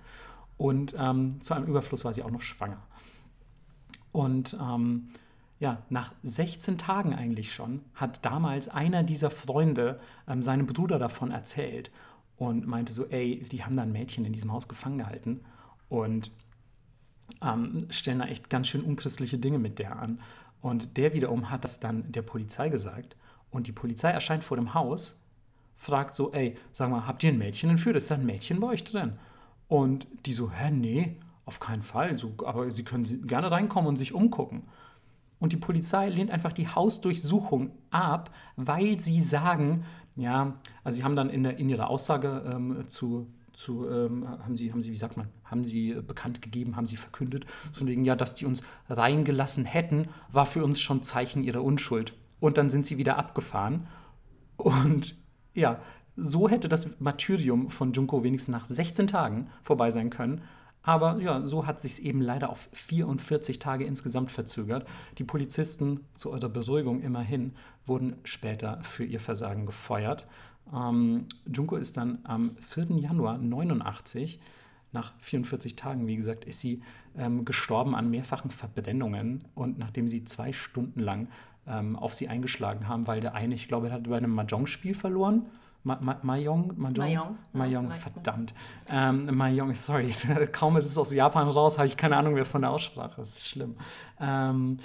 [0.57, 2.83] Und ähm, zu einem Überfluss war sie auch noch schwanger.
[4.13, 5.09] Und ähm,
[5.65, 11.31] ja, nach 16 Tagen eigentlich schon hat damals einer dieser Freunde ähm, seinem Bruder davon
[11.31, 11.91] erzählt
[12.37, 15.41] und meinte so, ey, die haben da ein Mädchen in diesem Haus gefangen gehalten.
[15.89, 16.31] Und
[17.43, 20.21] ähm, stellen da echt ganz schön unchristliche Dinge mit der an.
[20.61, 23.17] Und der wiederum hat das dann der Polizei gesagt.
[23.51, 25.19] Und die Polizei erscheint vor dem Haus,
[25.77, 27.97] fragt so, ey, sag mal, habt ihr ein Mädchen entführt?
[27.97, 29.15] Ist da ein Mädchen bei euch drin?
[29.69, 31.17] Und die so, hä, nee,
[31.47, 32.19] auf keinen Fall.
[32.19, 34.65] So, aber sie können gerne reinkommen und sich umgucken.
[35.39, 39.85] Und die Polizei lehnt einfach die Hausdurchsuchung ab, weil sie sagen,
[40.17, 44.57] ja, also sie haben dann in, der, in ihrer Aussage ähm, zu zu, ähm, haben
[44.57, 48.05] sie, haben sie, wie sagt man, haben sie bekannt gegeben, haben sie verkündet, von wegen,
[48.05, 52.15] ja, dass die uns reingelassen hätten, war für uns schon Zeichen ihrer Unschuld.
[52.41, 53.87] Und dann sind sie wieder abgefahren.
[54.57, 55.17] Und
[55.55, 55.81] ja,
[56.17, 60.43] so hätte das Martyrium von Junko wenigstens nach 16 Tagen vorbei sein können.
[60.85, 64.87] Aber ja, so hat sich eben leider auf 44 Tage insgesamt verzögert.
[65.19, 67.55] Die Polizisten, zu eurer Beruhigung immerhin,
[67.87, 70.27] wurden später für ihr Versagen gefeuert.
[70.73, 72.97] Ähm, Junko ist dann am 4.
[72.99, 74.41] Januar 89,
[74.93, 76.83] nach 44 Tagen, wie gesagt, ist sie
[77.17, 81.29] ähm, gestorben an mehrfachen Verbrennungen und nachdem sie zwei Stunden lang
[81.67, 84.95] ähm, auf sie eingeschlagen haben, weil der eine, ich glaube, er hat bei einem Mahjong-Spiel
[84.95, 85.47] verloren.
[85.85, 86.73] Ma Ma Mahjong?
[86.77, 87.39] Mahjong?
[87.53, 88.55] Mahjong, ja, verdammt.
[88.89, 90.11] Ähm, Mahjong, sorry,
[90.53, 93.17] kaum ist es aus Japan raus, habe ich keine Ahnung mehr von der Aussprache.
[93.19, 93.77] Das ist schlimm.
[94.19, 94.79] Ähm,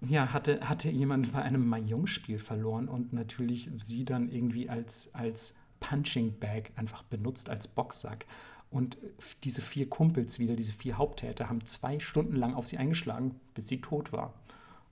[0.00, 5.56] ja, hatte, hatte jemand bei einem Mahjong-Spiel verloren und natürlich sie dann irgendwie als, als
[5.80, 8.26] Punching Bag einfach benutzt, als Boxsack.
[8.70, 8.96] Und
[9.44, 13.68] diese vier Kumpels wieder, diese vier Haupttäter, haben zwei Stunden lang auf sie eingeschlagen, bis
[13.68, 14.34] sie tot war.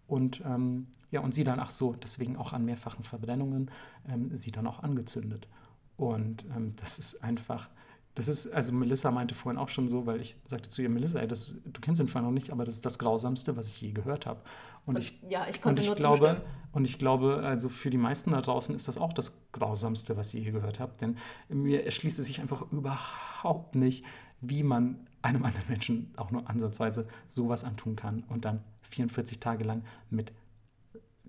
[0.07, 3.71] Und ähm, ja, und sie dann, ach so, deswegen auch an mehrfachen Verbrennungen,
[4.09, 5.49] ähm, sie dann auch angezündet.
[5.97, 7.69] Und ähm, das ist einfach,
[8.15, 11.19] das ist, also Melissa meinte vorhin auch schon so, weil ich sagte zu ihr, Melissa,
[11.21, 13.81] ey, das, du kennst den Fall noch nicht, aber das ist das Grausamste, was ich
[13.81, 14.41] je gehört habe.
[14.85, 16.43] Und, ich, ja, ich konnte und ich nur glaube, zustimmen.
[16.73, 20.35] Und ich glaube, also für die meisten da draußen ist das auch das Grausamste, was
[20.35, 21.01] ihr je gehört habt.
[21.01, 21.17] Denn
[21.49, 24.05] mir erschließt es sich einfach überhaupt nicht,
[24.41, 28.63] wie man einem anderen Menschen auch nur ansatzweise sowas antun kann und dann
[28.93, 30.33] 44 Tage lang mit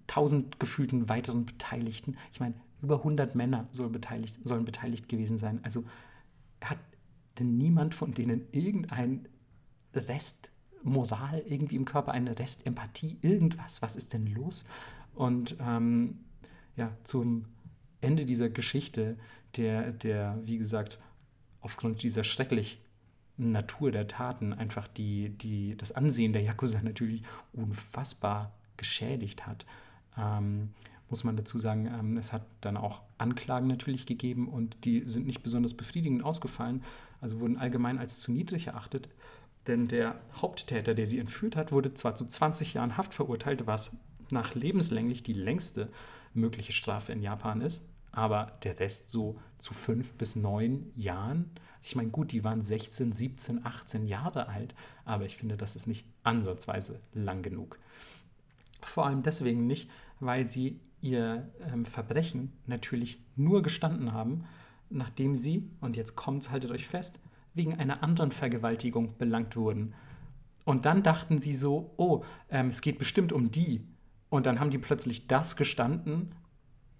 [0.07, 2.17] tausend gefühlten weiteren Beteiligten.
[2.31, 5.59] Ich meine, über 100 Männer soll beteiligt, sollen beteiligt gewesen sein.
[5.63, 5.85] Also
[6.61, 6.77] hat
[7.39, 9.27] denn niemand von denen irgendein
[9.93, 10.51] Rest
[10.83, 13.81] Moral irgendwie im Körper, eine Restempathie, irgendwas?
[13.81, 14.65] Was ist denn los?
[15.15, 16.19] Und ähm,
[16.75, 17.45] ja, zum
[18.01, 19.17] Ende dieser Geschichte,
[19.55, 20.99] der, der, wie gesagt,
[21.61, 22.83] aufgrund dieser schrecklichen
[23.37, 29.65] Natur der Taten einfach die, die, das Ansehen der Yakuza natürlich unfassbar geschädigt hat.
[30.17, 30.69] Ähm,
[31.09, 35.25] muss man dazu sagen, ähm, es hat dann auch Anklagen natürlich gegeben und die sind
[35.25, 36.83] nicht besonders befriedigend ausgefallen,
[37.21, 39.09] also wurden allgemein als zu niedrig erachtet.
[39.67, 43.95] Denn der Haupttäter, der sie entführt hat, wurde zwar zu 20 Jahren Haft verurteilt, was
[44.29, 45.89] nach lebenslänglich die längste
[46.33, 51.51] mögliche Strafe in Japan ist, aber der Rest so zu fünf bis neun Jahren.
[51.85, 54.73] Ich meine, gut, die waren 16, 17, 18 Jahre alt,
[55.03, 57.77] aber ich finde, das ist nicht ansatzweise lang genug.
[58.81, 59.89] Vor allem deswegen nicht,
[60.19, 64.45] weil sie ihr ähm, Verbrechen natürlich nur gestanden haben,
[64.89, 67.19] nachdem sie, und jetzt kommt's, haltet euch fest,
[67.53, 69.93] wegen einer anderen Vergewaltigung belangt wurden.
[70.63, 73.85] Und dann dachten sie so, oh, ähm, es geht bestimmt um die.
[74.29, 76.33] Und dann haben die plötzlich das gestanden,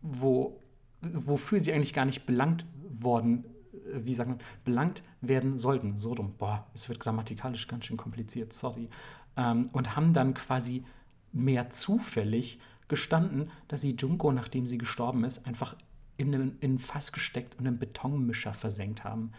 [0.01, 0.60] wo,
[1.01, 3.45] wofür sie eigentlich gar nicht belangt worden,
[3.94, 5.98] äh, wie sagen, belangt werden sollten.
[5.98, 6.34] So dumm.
[6.38, 8.90] Boah, es wird grammatikalisch ganz schön kompliziert, sorry.
[9.38, 10.84] Ähm, und haben dann quasi
[11.32, 15.76] mehr zufällig gestanden, dass sie Junko, nachdem sie gestorben ist, einfach
[16.18, 19.32] in, in ein Fass gesteckt und einen Betonmischer versenkt haben.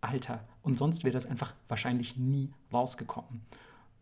[0.00, 0.44] Alter.
[0.62, 3.42] Und sonst wäre das einfach wahrscheinlich nie rausgekommen.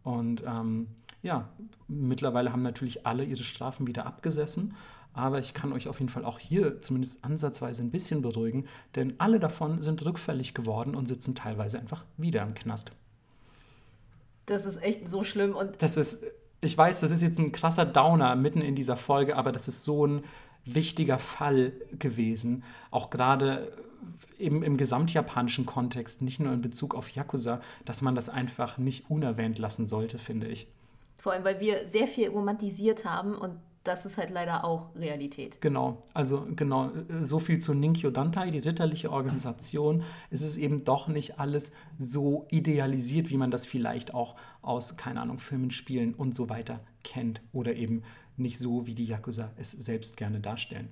[0.03, 0.89] Und ähm,
[1.23, 1.49] ja,
[1.89, 4.75] mittlerweile haben natürlich alle ihre Strafen wieder abgesessen.
[5.17, 9.15] Aber ich kann euch auf jeden Fall auch hier zumindest ansatzweise ein bisschen beruhigen, denn
[9.17, 12.93] alle davon sind rückfällig geworden und sitzen teilweise einfach wieder im Knast.
[14.45, 15.83] Das ist echt so schlimm und.
[15.83, 16.23] Das ist,
[16.61, 19.85] ich weiß, das ist jetzt ein krasser Downer mitten in dieser Folge, aber das ist
[19.85, 20.23] so ein
[20.67, 22.63] wichtiger Fall gewesen.
[22.91, 23.73] Auch gerade
[24.39, 29.09] eben im gesamtjapanischen Kontext, nicht nur in Bezug auf Yakuza, dass man das einfach nicht
[29.11, 30.69] unerwähnt lassen sollte, finde ich.
[31.17, 35.61] Vor allem, weil wir sehr viel romantisiert haben und das ist halt leider auch Realität.
[35.61, 36.91] Genau, also genau,
[37.23, 40.03] so viel zu Ninkyo Dantai, die ritterliche Organisation.
[40.31, 45.21] Es ist eben doch nicht alles so idealisiert, wie man das vielleicht auch aus, keine
[45.21, 47.43] Ahnung, Filmen, Spielen und so weiter kennt.
[47.53, 48.03] Oder eben
[48.37, 50.89] nicht so, wie die Yakuza es selbst gerne darstellen.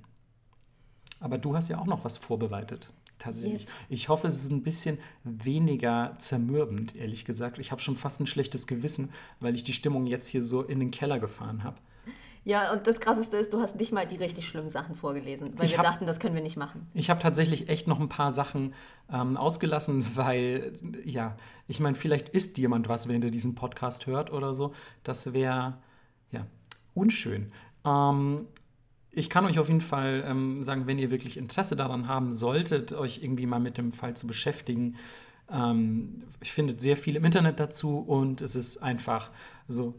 [1.21, 2.91] Aber du hast ja auch noch was vorbereitet.
[3.19, 3.63] Tatsächlich.
[3.63, 3.71] Yes.
[3.89, 7.59] Ich hoffe, es ist ein bisschen weniger zermürbend, ehrlich gesagt.
[7.59, 9.11] Ich habe schon fast ein schlechtes Gewissen,
[9.41, 11.79] weil ich die Stimmung jetzt hier so in den Keller gefahren habe.
[12.45, 15.65] Ja, und das Krasseste ist, du hast nicht mal die richtig schlimmen Sachen vorgelesen, weil
[15.65, 16.87] ich wir hab, dachten, das können wir nicht machen.
[16.93, 18.75] Ich habe tatsächlich echt noch ein paar Sachen
[19.11, 20.73] ähm, ausgelassen, weil,
[21.05, 21.37] ja,
[21.69, 24.75] ich meine, vielleicht isst jemand was, wenn der diesen Podcast hört oder so.
[25.05, 25.79] Das wäre,
[26.31, 26.47] ja,
[26.93, 27.51] unschön.
[27.87, 28.47] Ähm,
[29.11, 32.93] ich kann euch auf jeden Fall ähm, sagen, wenn ihr wirklich Interesse daran haben solltet,
[32.93, 34.97] euch irgendwie mal mit dem Fall zu beschäftigen,
[35.51, 39.31] ähm, ich finde sehr viel im Internet dazu und es ist einfach
[39.69, 39.95] so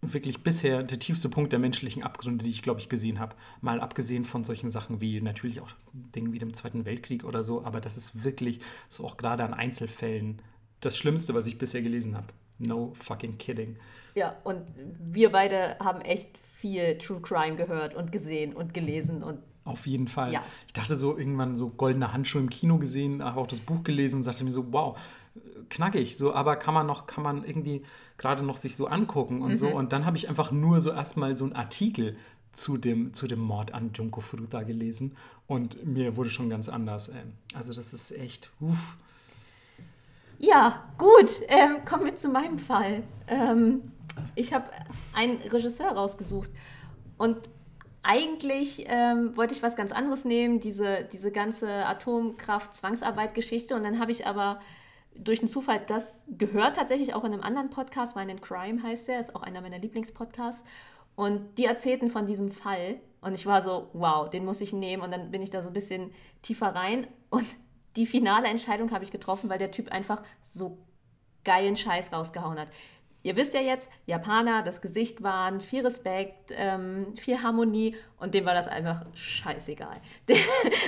[0.00, 3.34] wirklich bisher der tiefste Punkt der menschlichen Abgründe, die ich, glaube ich, gesehen habe.
[3.60, 7.64] Mal abgesehen von solchen Sachen wie natürlich auch Dingen wie dem Zweiten Weltkrieg oder so,
[7.64, 10.40] aber das ist wirklich so auch gerade an Einzelfällen
[10.80, 12.28] das Schlimmste, was ich bisher gelesen habe.
[12.58, 13.76] No fucking kidding.
[14.14, 14.62] Ja, und
[14.98, 19.38] wir beide haben echt viel True Crime gehört und gesehen und gelesen und
[19.68, 20.32] auf jeden Fall.
[20.32, 20.42] Ja.
[20.66, 24.16] Ich dachte so irgendwann so goldene Handschuhe im Kino gesehen, habe auch das Buch gelesen
[24.16, 24.98] und sagte mir so, wow,
[25.68, 27.82] knackig, so, aber kann man noch, kann man irgendwie
[28.16, 29.56] gerade noch sich so angucken und mhm.
[29.56, 29.68] so.
[29.68, 32.16] Und dann habe ich einfach nur so erstmal so einen Artikel
[32.52, 35.16] zu dem, zu dem Mord an Junko Furuta gelesen
[35.46, 37.08] und mir wurde schon ganz anders.
[37.08, 38.96] Ähm, also das ist echt, uff.
[40.38, 43.02] Ja, gut, ähm, kommen wir zu meinem Fall.
[43.26, 43.92] Ähm,
[44.34, 44.70] ich habe
[45.12, 46.50] einen Regisseur rausgesucht
[47.16, 47.36] und
[48.08, 53.76] eigentlich ähm, wollte ich was ganz anderes nehmen, diese, diese ganze Atomkraft-Zwangsarbeit-Geschichte.
[53.76, 54.60] Und dann habe ich aber
[55.14, 59.08] durch den Zufall das gehört tatsächlich auch in einem anderen Podcast, Wine and Crime heißt
[59.08, 60.64] der, ist auch einer meiner Lieblingspodcasts.
[61.16, 62.98] Und die erzählten von diesem Fall.
[63.20, 65.02] Und ich war so, wow, den muss ich nehmen.
[65.02, 66.10] Und dann bin ich da so ein bisschen
[66.40, 67.06] tiefer rein.
[67.28, 67.46] Und
[67.96, 70.78] die finale Entscheidung habe ich getroffen, weil der Typ einfach so
[71.44, 72.68] geilen Scheiß rausgehauen hat
[73.28, 78.46] ihr wisst ja jetzt, Japaner, das Gesicht waren, viel Respekt, ähm, viel Harmonie und dem
[78.46, 80.00] war das einfach scheißegal.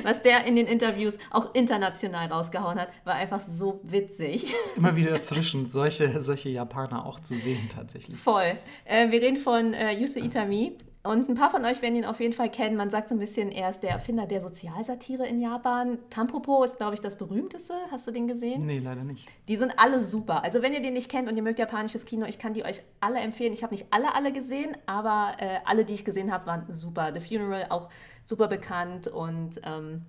[0.05, 4.45] was der in den Interviews auch international rausgehauen hat, war einfach so witzig.
[4.45, 8.17] Es ist immer wieder erfrischend, solche, solche Japaner auch zu sehen tatsächlich.
[8.17, 8.57] Voll.
[8.87, 12.21] Äh, wir reden von äh, Yusu Itami, und ein paar von euch werden ihn auf
[12.21, 12.77] jeden Fall kennen.
[12.77, 15.99] Man sagt so ein bisschen, er ist der Erfinder der Sozialsatire in Japan.
[16.11, 17.73] Tampopo ist, glaube ich, das berühmteste.
[17.91, 18.67] Hast du den gesehen?
[18.67, 19.27] Nee, leider nicht.
[19.49, 20.45] Die sind alle super.
[20.45, 22.83] Also wenn ihr den nicht kennt und ihr mögt japanisches Kino, ich kann die euch
[23.01, 23.55] alle empfehlen.
[23.55, 27.15] Ich habe nicht alle, alle gesehen, aber äh, alle, die ich gesehen habe, waren super.
[27.15, 27.89] The Funeral auch
[28.27, 29.61] super bekannt und...
[29.65, 30.03] Ähm,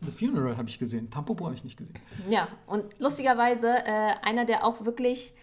[0.00, 1.10] The Funeral habe ich gesehen.
[1.10, 1.98] Tampopo habe ich nicht gesehen.
[2.30, 5.34] Ja, und lustigerweise äh, einer, der auch wirklich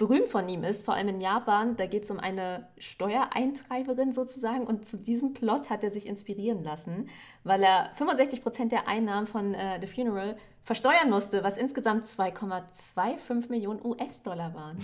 [0.00, 1.76] berühmt von ihm ist, vor allem in Japan.
[1.76, 6.64] Da geht es um eine Steuereintreiberin sozusagen und zu diesem Plot hat er sich inspirieren
[6.64, 7.10] lassen,
[7.44, 13.50] weil er 65 Prozent der Einnahmen von äh, The Funeral versteuern musste, was insgesamt 2,25
[13.50, 14.78] Millionen US-Dollar waren.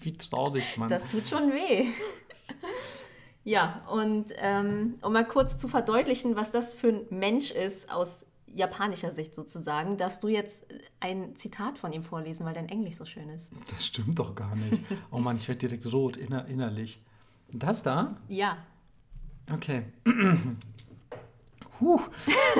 [0.00, 0.88] Wie traurig, Mann.
[0.88, 1.88] Das tut schon weh.
[3.44, 8.24] ja, und ähm, um mal kurz zu verdeutlichen, was das für ein Mensch ist aus
[8.54, 10.66] japanischer Sicht sozusagen, darfst du jetzt
[11.00, 13.50] ein Zitat von ihm vorlesen, weil dein Englisch so schön ist.
[13.70, 14.82] Das stimmt doch gar nicht.
[15.10, 17.00] Oh Mann, ich werde direkt rot inner innerlich.
[17.52, 18.16] Das da?
[18.28, 18.58] Ja.
[19.52, 19.84] Okay.
[21.78, 22.00] Puh.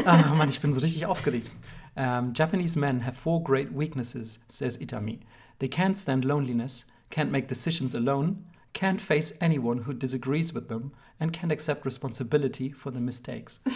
[0.05, 1.51] Ah, Mann, ich bin so richtig aufgeregt.
[1.94, 5.20] Um, Japanese men have four great weaknesses, says Itami.
[5.59, 10.93] They can't stand loneliness, can't make decisions alone, can't face anyone who disagrees with them,
[11.19, 13.61] and can't accept responsibility for their mistakes.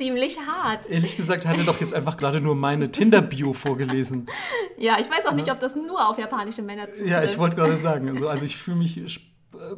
[0.00, 0.88] ziemlich hart.
[0.88, 4.26] Ehrlich gesagt hat er doch jetzt einfach gerade nur meine Tinder-Bio vorgelesen.
[4.78, 7.10] Ja, ich weiß auch nicht, ob das nur auf japanische Männer zutrifft.
[7.10, 8.96] Ja, ich wollte gerade sagen, also, also ich fühle mich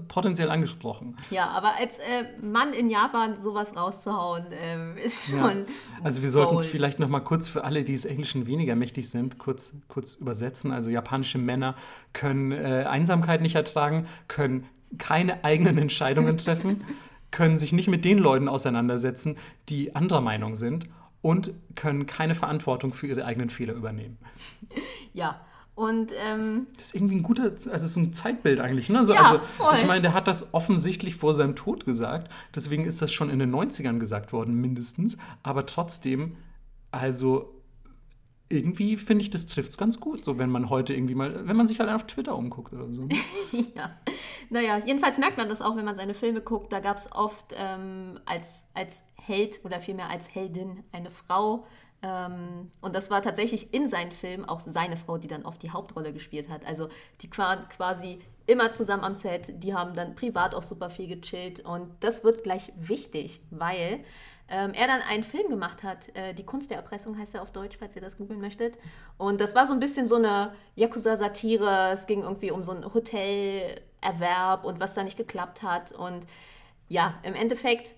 [0.08, 1.16] potenziell angesprochen.
[1.30, 5.38] Ja, aber als äh, Mann in Japan sowas rauszuhauen, äh, ist schon.
[5.40, 5.64] Ja.
[6.02, 9.08] Also wir sollten es vielleicht noch mal kurz für alle, die des Englischen weniger mächtig
[9.08, 10.72] sind, kurz, kurz übersetzen.
[10.72, 11.74] Also japanische Männer
[12.12, 14.66] können äh, Einsamkeit nicht ertragen, können
[14.98, 16.84] keine eigenen Entscheidungen treffen
[17.32, 19.36] können sich nicht mit den Leuten auseinandersetzen,
[19.68, 20.86] die anderer Meinung sind
[21.22, 24.18] und können keine Verantwortung für ihre eigenen Fehler übernehmen.
[25.14, 25.40] Ja,
[25.74, 28.88] und ähm, Das ist irgendwie ein guter, also es ist ein Zeitbild eigentlich.
[28.90, 28.98] Ne?
[28.98, 32.30] Also, Ja, also ich meine, der hat das offensichtlich vor seinem Tod gesagt.
[32.54, 35.16] Deswegen ist das schon in den 90ern gesagt worden, mindestens.
[35.42, 36.36] Aber trotzdem,
[36.90, 37.62] also
[38.50, 41.56] irgendwie finde ich, das trifft es ganz gut, so wenn man heute irgendwie mal, wenn
[41.56, 43.08] man sich allein auf Twitter umguckt oder so.
[43.74, 43.96] ja,
[44.50, 46.70] naja, jedenfalls merkt man das auch, wenn man seine Filme guckt.
[46.70, 51.66] Da gab es oft ähm, als, als Held oder vielmehr als Heldin eine Frau.
[52.02, 55.70] Ähm, und das war tatsächlich in seinen Filmen auch seine Frau, die dann oft die
[55.70, 56.66] Hauptrolle gespielt hat.
[56.66, 56.88] Also
[57.20, 59.62] die waren quasi immer zusammen am Set.
[59.62, 61.60] Die haben dann privat auch super viel gechillt.
[61.60, 64.04] Und das wird gleich wichtig, weil
[64.48, 66.14] ähm, er dann einen Film gemacht hat.
[66.16, 68.78] Äh, die Kunst der Erpressung heißt er auf Deutsch, falls ihr das googeln möchtet.
[69.16, 71.90] Und das war so ein bisschen so eine Yakuza-Satire.
[71.92, 75.92] Es ging irgendwie um so einen Hotelerwerb und was da nicht geklappt hat.
[75.92, 76.26] Und
[76.88, 77.94] ja, im Endeffekt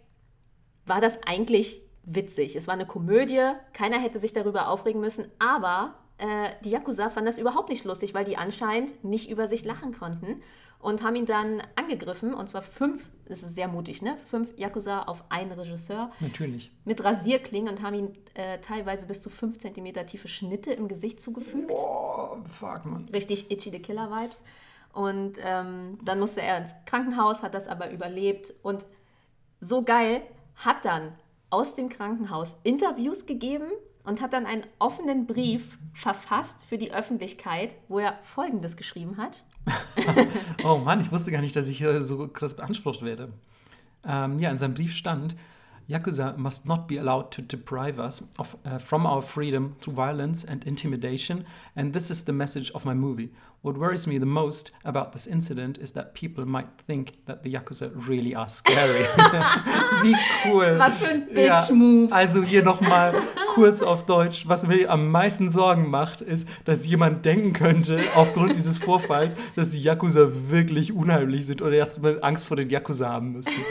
[0.84, 2.56] war das eigentlich witzig.
[2.56, 7.26] Es war eine Komödie, keiner hätte sich darüber aufregen müssen, aber äh, die Yakuza fanden
[7.26, 10.42] das überhaupt nicht lustig, weil die anscheinend nicht über sich lachen konnten
[10.84, 12.34] und haben ihn dann angegriffen.
[12.34, 14.16] Und zwar fünf, das ist sehr mutig, ne?
[14.28, 16.70] Fünf Yakuza auf einen Regisseur Natürlich.
[16.84, 21.20] mit Rasierklingen und haben ihm äh, teilweise bis zu fünf Zentimeter tiefe Schnitte im Gesicht
[21.20, 21.70] zugefügt.
[21.70, 23.08] Oh, fuck, man.
[23.08, 24.44] Richtig Itchy the Killer Vibes.
[24.92, 28.52] Und ähm, dann musste er ins Krankenhaus, hat das aber überlebt.
[28.62, 28.86] Und
[29.60, 30.22] so geil
[30.54, 31.12] hat dann
[31.54, 33.68] aus dem Krankenhaus Interviews gegeben
[34.02, 39.44] und hat dann einen offenen Brief verfasst für die Öffentlichkeit, wo er Folgendes geschrieben hat.
[40.64, 43.32] Oh Mann, ich wusste gar nicht, dass ich hier so krass beansprucht werde.
[44.04, 45.36] Ähm, ja, in seinem Brief stand,
[45.86, 50.44] Yakuza must not be allowed to deprive us of, uh, from our freedom through violence
[50.44, 53.30] and intimidation, and this is the message of my movie.
[53.64, 57.54] What worries me the most about this incident is that people might think that the
[57.54, 59.06] Yakuza really are scary.
[60.02, 60.14] Wie
[60.44, 60.78] cool.
[60.78, 62.10] Was für ein Bitch-Move.
[62.10, 63.14] Ja, also hier nochmal
[63.54, 64.46] kurz auf Deutsch.
[64.46, 69.70] Was mir am meisten Sorgen macht, ist, dass jemand denken könnte, aufgrund dieses Vorfalls, dass
[69.70, 73.54] die Yakuza wirklich unheimlich sind oder erst mal Angst vor den Yakuza haben müssen.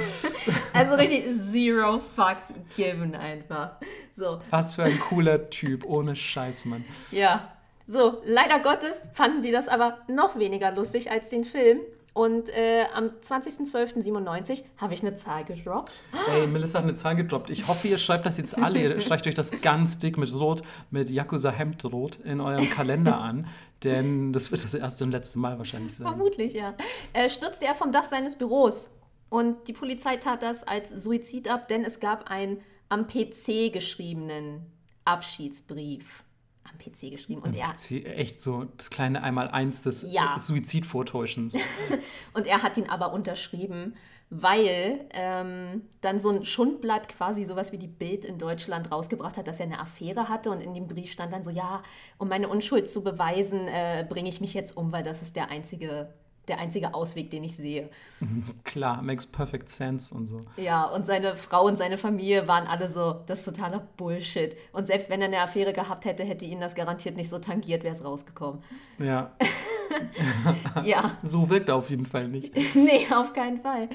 [0.74, 3.74] Also richtig zero fucks given einfach.
[4.15, 6.84] So, Was für ein cooler Typ, ohne Scheiß, Mann.
[7.11, 7.48] Ja,
[7.88, 11.80] so, leider Gottes fanden die das aber noch weniger lustig als den Film.
[12.14, 16.03] Und äh, am 20.12.97 habe ich eine Zahl gedroppt.
[16.30, 17.49] Ey, Melissa hat eine Zahl gedroppt.
[17.49, 18.80] Ich hoffe, ihr schreibt das jetzt alle.
[18.80, 20.61] Ihr streicht euch das ganz dick mit Rot,
[20.91, 23.47] mit Yakuza Hemdrot in eurem Kalender an.
[23.84, 26.05] Denn das wird das erste und letzte Mal wahrscheinlich sein.
[26.05, 26.76] Vermutlich, ja.
[27.14, 28.91] Äh, stürzte er vom Dach seines Büros.
[29.30, 34.68] Und die Polizei tat das als Suizid ab, denn es gab einen am PC geschriebenen
[35.03, 36.23] Abschiedsbrief.
[36.64, 37.41] Am PC geschrieben.
[37.41, 40.35] Und er, PC, Echt so das kleine Einmal-Eins des Ja.
[40.35, 41.56] äh, Suizidvortäuschens.
[42.34, 43.95] und er hat ihn aber unterschrieben,
[44.30, 49.48] weil ähm, dann so ein Schundblatt quasi sowas wie die Bild in Deutschland rausgebracht hat,
[49.48, 50.49] dass er eine Affäre hatte.
[50.49, 51.84] Und in dem Brief stand dann so, ja,
[52.18, 55.49] um meine Unschuld zu beweisen, äh, bringe ich mich jetzt um, weil das ist der
[55.52, 56.14] einzige,
[56.48, 57.90] der einzige Ausweg, den ich sehe.
[58.64, 60.41] Klar, makes perfect sense und so.
[60.57, 64.56] Ja, und seine Frau und seine Familie waren alle so, das ist totaler Bullshit.
[64.72, 67.84] Und selbst wenn er eine Affäre gehabt hätte, hätte ihn das garantiert nicht so tangiert,
[67.84, 68.61] wäre es rausgekommen.
[68.99, 69.32] Ja,
[70.84, 72.56] Ja, so wirkt er auf jeden Fall nicht.
[72.76, 73.90] nee, auf keinen Fall.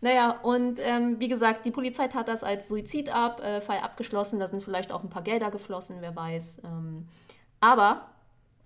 [0.00, 4.40] Naja, und ähm, wie gesagt, die Polizei tat das als Suizid ab, äh, Fall abgeschlossen,
[4.40, 6.62] da sind vielleicht auch ein paar Gelder geflossen, wer weiß.
[6.64, 7.08] Ähm,
[7.60, 8.08] aber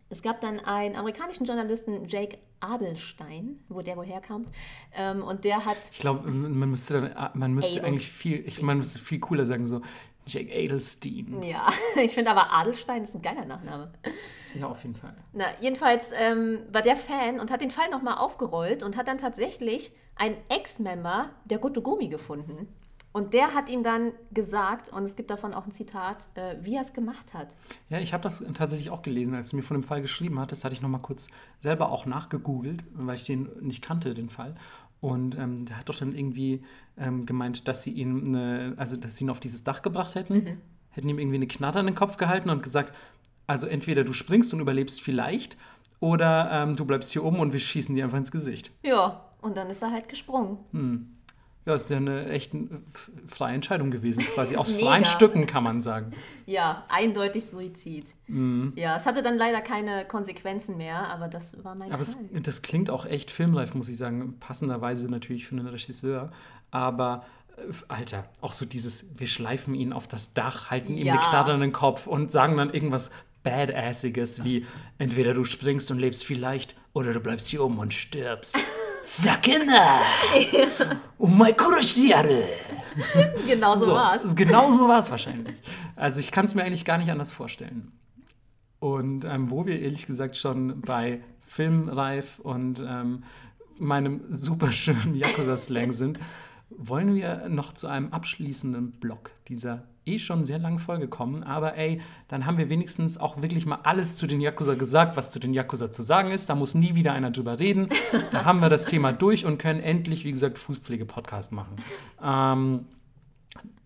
[0.09, 4.47] es gab dann einen amerikanischen Journalisten, Jake Adelstein, wo der woher kam,
[4.95, 8.63] ähm, und der hat Ich glaube, man müsste, dann, man müsste Adels- eigentlich viel, ich,
[8.63, 9.81] man müsste viel cooler sagen, so
[10.27, 11.43] Jake Adelstein.
[11.43, 13.93] Ja, ich finde aber Adelstein ist ein geiler Nachname.
[14.55, 15.15] Ja, auf jeden Fall.
[15.33, 19.19] Na, jedenfalls ähm, war der Fan und hat den Fall nochmal aufgerollt und hat dann
[19.19, 22.69] tatsächlich einen Ex-Member der Gotogumi gefunden.
[23.17, 26.75] Und der hat ihm dann gesagt, und es gibt davon auch ein Zitat, äh, wie
[26.75, 27.49] er es gemacht hat.
[27.89, 30.67] Ja, ich habe das tatsächlich auch gelesen, als du mir von dem Fall geschrieben hattest,
[30.67, 31.29] hatte ich noch mal kurz
[31.63, 34.55] selber auch nachgegoogelt, weil ich den nicht kannte, den Fall.
[35.01, 36.63] Und ähm, der hat doch dann irgendwie
[36.99, 40.61] ähm, gemeint, dass sie ihn, eine, also dass sie ihn auf dieses Dach gebracht hätten,
[40.91, 42.93] hätten ihm irgendwie eine Knarre in den Kopf gehalten und gesagt,
[43.47, 45.57] also entweder du springst und überlebst vielleicht,
[46.01, 48.73] oder ähm, du bleibst hier oben und wir schießen dir einfach ins Gesicht.
[48.83, 50.59] Ja, und dann ist er halt gesprungen.
[51.67, 55.83] Ja, ist ja eine echt f- freie Entscheidung gewesen, quasi aus freien Stücken kann man
[55.83, 56.13] sagen.
[56.47, 58.15] Ja, eindeutig Suizid.
[58.29, 62.63] Ja, es hatte dann leider keine Konsequenzen mehr, aber das war mein Aber es, das
[62.63, 64.37] klingt auch echt filmreif, muss ich sagen.
[64.39, 66.31] Passenderweise natürlich für einen Regisseur.
[66.71, 67.27] Aber,
[67.89, 71.17] Alter, auch so dieses, wir schleifen ihn auf das Dach, halten ihm Ja.
[71.17, 73.11] den knatternden Kopf und sagen dann irgendwas
[73.43, 74.67] Badassiges wie,
[74.99, 78.57] entweder du springst und lebst vielleicht oder du bleibst hier oben und stirbst.
[79.07, 80.01] Sakena!
[81.19, 82.43] Umai kuroshiaru!
[83.47, 84.35] Genau so, So, war's.
[84.35, 85.55] Genau so war es wahrscheinlich.
[85.95, 87.93] Also ich kann es mir eigentlich gar nicht anders vorstellen.
[88.81, 93.23] Und ähm, wo wir ehrlich gesagt schon bei Filmreif und ähm,
[93.79, 96.19] meinem super schönen Yakuza-Slang sind,
[96.71, 101.43] wollen wir noch zu einem abschließenden Block dieser eh schon sehr langen Folge kommen.
[101.43, 105.31] Aber ey, dann haben wir wenigstens auch wirklich mal alles zu den Yakuza gesagt, was
[105.33, 106.49] zu den Yakuza zu sagen ist.
[106.49, 107.89] Da muss nie wieder einer drüber reden.
[108.33, 111.77] Da haben wir das Thema durch und können endlich, wie gesagt, Fußpflege-Podcast machen.
[112.23, 112.87] Ähm,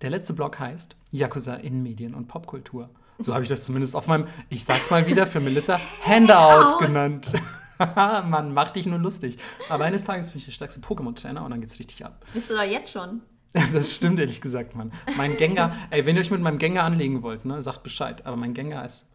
[0.02, 2.90] der letzte Block heißt Yakuza in Medien und Popkultur.
[3.18, 6.78] So habe ich das zumindest auf meinem, ich sag's mal wieder für Melissa, Handout Handout.
[6.78, 7.32] genannt.
[7.96, 9.38] Mann, mach dich nur lustig.
[9.68, 12.24] Aber eines Tages bin ich der stärkste Pokémon-Trainer und dann geht's richtig ab.
[12.34, 13.22] Bist du da jetzt schon?
[13.72, 14.92] Das stimmt ehrlich gesagt, Mann.
[15.16, 18.24] Mein Gengar, ey, wenn ihr euch mit meinem Gengar anlegen wollt, ne, sagt Bescheid.
[18.26, 19.08] Aber mein Gengar ist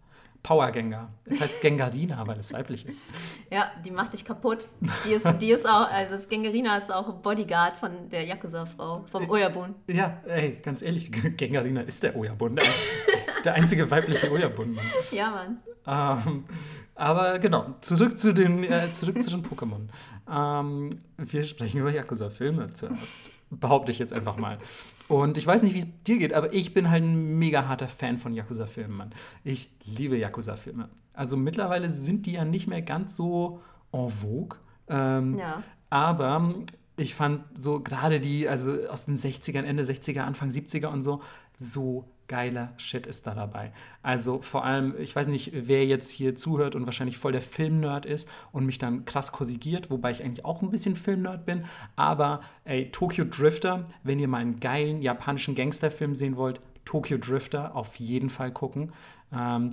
[0.46, 1.12] Power Gengar.
[1.26, 3.00] Es heißt Gengarina, weil es weiblich ist.
[3.50, 4.68] Ja, die macht dich kaputt.
[5.04, 9.28] Die ist, die ist auch, also das Gengarina ist auch Bodyguard von der Yakuza-Frau, vom
[9.28, 9.74] Oyabun.
[9.88, 12.58] Ja, ey, ganz ehrlich, Gengarina ist der Oyabun.
[12.58, 12.66] Der,
[13.44, 14.86] der einzige weibliche Oyabun, Mann.
[15.12, 15.58] Ja, Mann.
[15.88, 16.46] Ähm,
[16.94, 19.88] aber genau, zurück zu den, äh, zurück zu den Pokémon.
[20.32, 23.32] Ähm, wir sprechen über Yakuza-Filme zuerst.
[23.52, 24.58] Behaupte ich jetzt einfach mal.
[25.08, 27.88] Und ich weiß nicht, wie es dir geht, aber ich bin halt ein mega harter
[27.88, 29.12] Fan von Yakuza-Filmen, Mann.
[29.44, 30.90] Ich liebe Yakuza-Filme.
[31.14, 33.62] Also mittlerweile sind die ja nicht mehr ganz so
[33.94, 34.58] en vogue.
[34.88, 35.62] Ähm, Ja.
[35.90, 36.56] aber
[36.98, 41.22] ich fand so gerade die, also aus den 60ern, Ende 60er, Anfang 70er und so,
[41.58, 43.72] so geiler Shit ist da dabei.
[44.02, 48.06] Also vor allem, ich weiß nicht, wer jetzt hier zuhört und wahrscheinlich voll der Filmnerd
[48.06, 51.66] ist und mich dann krass korrigiert, wobei ich eigentlich auch ein bisschen Filmnerd bin.
[51.96, 57.76] Aber ey, Tokyo Drifter, wenn ihr mal einen geilen japanischen Gangsterfilm sehen wollt, Tokyo Drifter
[57.76, 58.94] auf jeden Fall gucken.
[59.34, 59.72] Ähm,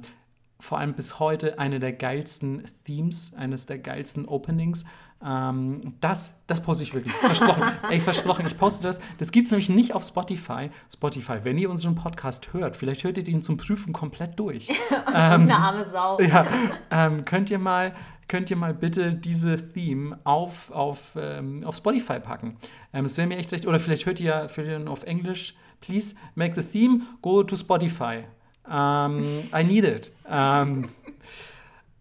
[0.59, 4.85] vor allem bis heute eine der geilsten Themes, eines der geilsten Openings.
[5.25, 7.13] Ähm, das, das poste ich wirklich.
[7.15, 7.63] Versprochen.
[7.91, 9.01] Ey, versprochen, ich poste das.
[9.19, 10.71] Das gibt es nämlich nicht auf Spotify.
[10.93, 14.69] Spotify, wenn ihr unseren Podcast hört, vielleicht hört ihr ihn zum Prüfen komplett durch.
[15.07, 16.21] Eine arme Sau.
[16.21, 16.47] ja,
[16.91, 17.95] ähm, könnt ihr mal
[18.29, 22.57] könnt ihr mal bitte diese Theme auf, auf, ähm, auf Spotify packen.
[22.95, 25.55] Ähm, es wäre mir echt recht, oder vielleicht hört ihr, hört ihr auf Englisch.
[25.83, 28.25] Please make the theme, go to Spotify.
[28.71, 30.13] Ähm, I need it.
[30.27, 30.89] Ähm,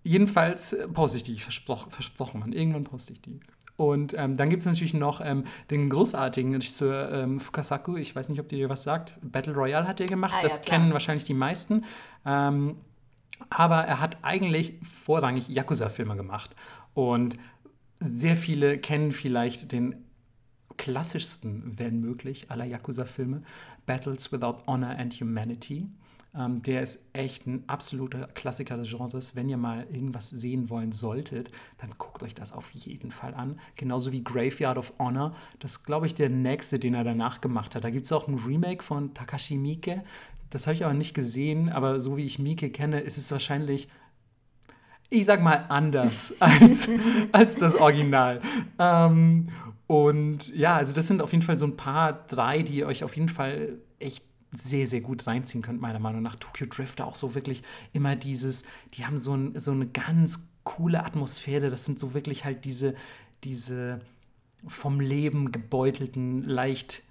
[0.03, 2.53] jedenfalls äh, poste ich die, versprochen, versprochen, man.
[2.53, 3.39] Irgendwann poste ich die.
[3.77, 7.95] Und ähm, dann gibt es natürlich noch ähm, den großartigen Regisseur ähm, Fukasaku.
[7.97, 9.15] Ich weiß nicht, ob dir was sagt.
[9.21, 10.33] Battle Royale hat er gemacht.
[10.35, 10.77] Ah, ja, das klar.
[10.77, 11.85] kennen wahrscheinlich die meisten.
[12.25, 12.77] Ähm,
[13.49, 16.55] aber er hat eigentlich vorrangig Yakuza-Filme gemacht.
[16.93, 17.37] Und
[17.99, 19.95] sehr viele kennen vielleicht den
[20.77, 23.41] klassischsten, wenn möglich, aller Yakuza-Filme,
[23.85, 25.87] Battles Without Honor and Humanity.
[26.33, 29.35] Ähm, der ist echt ein absoluter Klassiker des Genres.
[29.35, 33.59] Wenn ihr mal irgendwas sehen wollen solltet, dann guckt euch das auf jeden Fall an.
[33.75, 35.35] Genauso wie Graveyard of Honor.
[35.59, 37.83] Das ist, glaube ich, der nächste, den er danach gemacht hat.
[37.83, 40.03] Da gibt es auch ein Remake von Takashi Miike.
[40.49, 43.89] Das habe ich aber nicht gesehen, aber so wie ich Miike kenne, ist es wahrscheinlich
[45.13, 46.89] ich sag mal, anders als,
[47.33, 48.41] als das Original.
[48.79, 49.49] Ähm,
[49.85, 53.15] und ja, also das sind auf jeden Fall so ein paar, drei, die euch auf
[53.17, 56.35] jeden Fall echt sehr, sehr gut reinziehen könnt, meiner Meinung nach.
[56.35, 57.63] Tokyo Drifter auch so wirklich
[57.93, 58.63] immer dieses,
[58.93, 61.69] die haben so, ein, so eine ganz coole Atmosphäre.
[61.69, 62.95] Das sind so wirklich halt diese,
[63.43, 64.01] diese
[64.67, 67.03] vom Leben gebeutelten, leicht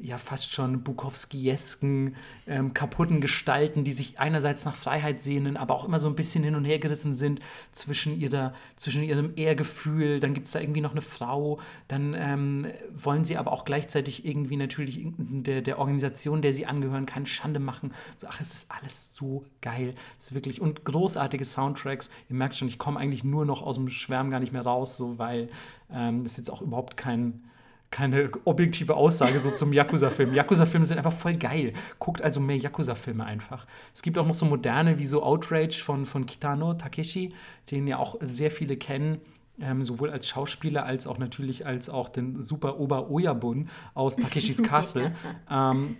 [0.00, 2.16] ja fast schon Bukowski-esken,
[2.46, 6.44] ähm, kaputten Gestalten, die sich einerseits nach Freiheit sehnen, aber auch immer so ein bisschen
[6.44, 7.40] hin und her gerissen sind
[7.72, 10.20] zwischen, ihrer, zwischen ihrem Ehrgefühl.
[10.20, 11.58] Dann gibt es da irgendwie noch eine Frau.
[11.88, 17.06] Dann ähm, wollen sie aber auch gleichzeitig irgendwie natürlich der, der Organisation, der sie angehören,
[17.06, 17.92] keine Schande machen.
[18.16, 19.94] So, ach, es ist alles so geil.
[20.18, 22.10] Es ist wirklich und großartige Soundtracks.
[22.28, 24.96] Ihr merkt schon, ich komme eigentlich nur noch aus dem Schwärmen gar nicht mehr raus,
[24.96, 25.48] so weil
[25.90, 27.44] ähm, das jetzt auch überhaupt kein
[27.94, 30.34] keine objektive Aussage so zum Yakuza-Film.
[30.34, 31.74] Yakuza-Filme sind einfach voll geil.
[32.00, 33.68] Guckt also mehr Yakuza-Filme einfach.
[33.94, 37.32] Es gibt auch noch so moderne wie so Outrage von, von Kitano Takeshi,
[37.70, 39.20] den ja auch sehr viele kennen.
[39.60, 44.60] Ähm, sowohl als Schauspieler als auch natürlich als auch den super Ober Oyabun aus Takeshis
[44.64, 45.12] Castle.
[45.48, 45.96] ähm,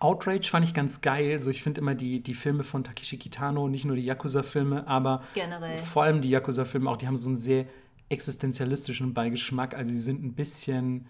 [0.00, 1.40] Outrage fand ich ganz geil.
[1.40, 5.22] So, ich finde immer die, die Filme von Takeshi Kitano, nicht nur die Yakuza-Filme, aber
[5.34, 5.78] Generell.
[5.78, 7.66] vor allem die Yakuza-Filme auch, die haben so einen sehr
[8.08, 9.76] existenzialistischen Beigeschmack.
[9.76, 11.06] Also sie sind ein bisschen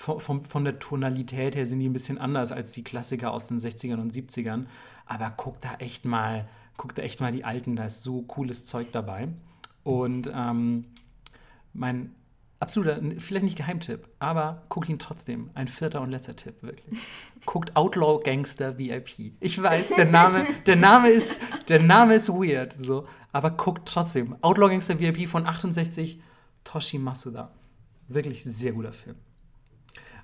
[0.00, 3.48] von, von, von der Tonalität her sind die ein bisschen anders als die Klassiker aus
[3.48, 4.64] den 60ern und 70ern.
[5.04, 6.48] Aber guck da echt mal,
[6.78, 9.28] guck da echt mal die alten, da ist so cooles Zeug dabei.
[9.82, 10.86] Und ähm,
[11.74, 12.14] mein
[12.60, 15.50] absoluter, vielleicht nicht Geheimtipp, aber guckt ihn trotzdem.
[15.52, 16.98] Ein vierter und letzter Tipp, wirklich.
[17.44, 19.34] Guckt Outlaw Gangster VIP.
[19.38, 24.34] Ich weiß, der Name, der Name ist, der Name ist weird, so, aber guckt trotzdem.
[24.40, 26.22] Outlaw Gangster VIP von 68,
[26.64, 27.52] Toshi Masuda.
[28.08, 29.16] Wirklich sehr guter Film.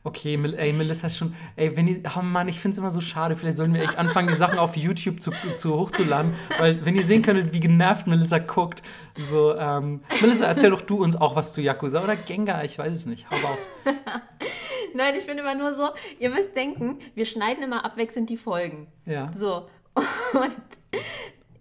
[0.07, 1.35] Okay, ey, Melissa schon.
[1.57, 2.01] Ey, wenn ihr.
[2.17, 3.35] Oh Mann, ich finde es immer so schade.
[3.35, 6.33] Vielleicht sollten wir echt anfangen, die Sachen auf YouTube zu, zu hochzuladen.
[6.61, 8.85] Weil, wenn ihr sehen könntet, wie genervt Melissa guckt.
[9.17, 12.65] So, ähm, Melissa, erzähl doch du uns auch was zu Yakuza oder Gengar.
[12.65, 13.29] Ich weiß es nicht.
[13.29, 13.69] Hau raus.
[14.95, 15.89] Nein, ich bin immer nur so.
[16.21, 18.87] Ihr müsst denken, wir schneiden immer abwechselnd die Folgen.
[19.07, 19.33] Ja.
[19.35, 19.67] So.
[20.35, 20.53] Und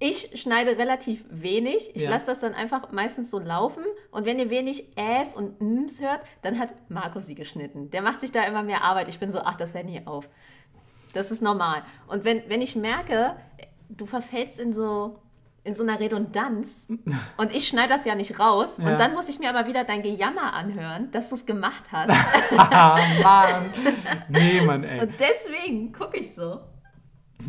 [0.08, 1.96] ich schneide relativ wenig.
[1.96, 2.10] Ich Ja.
[2.12, 3.84] lasse das dann einfach meistens so laufen.
[4.12, 7.90] Und wenn ihr wenig Äs und Ms hört, dann hat Marco sie geschnitten.
[7.92, 9.08] Der macht sich da immer mehr Arbeit.
[9.10, 10.30] Ich bin so, ach, das werden hier auf.
[11.14, 11.84] Das ist normal.
[12.08, 13.36] Und wenn, wenn ich merke,
[13.90, 15.20] du verfällst in so,
[15.64, 16.88] in so einer Redundanz
[17.38, 18.86] und ich schneide das ja nicht raus Ja.
[18.92, 22.10] und dann muss ich mir aber wieder dein Gejammer anhören, dass du es gemacht hast.
[22.58, 23.74] Ah, Mann.
[24.30, 25.00] Nee, Mann, ey.
[25.02, 26.60] und deswegen gucke ich so.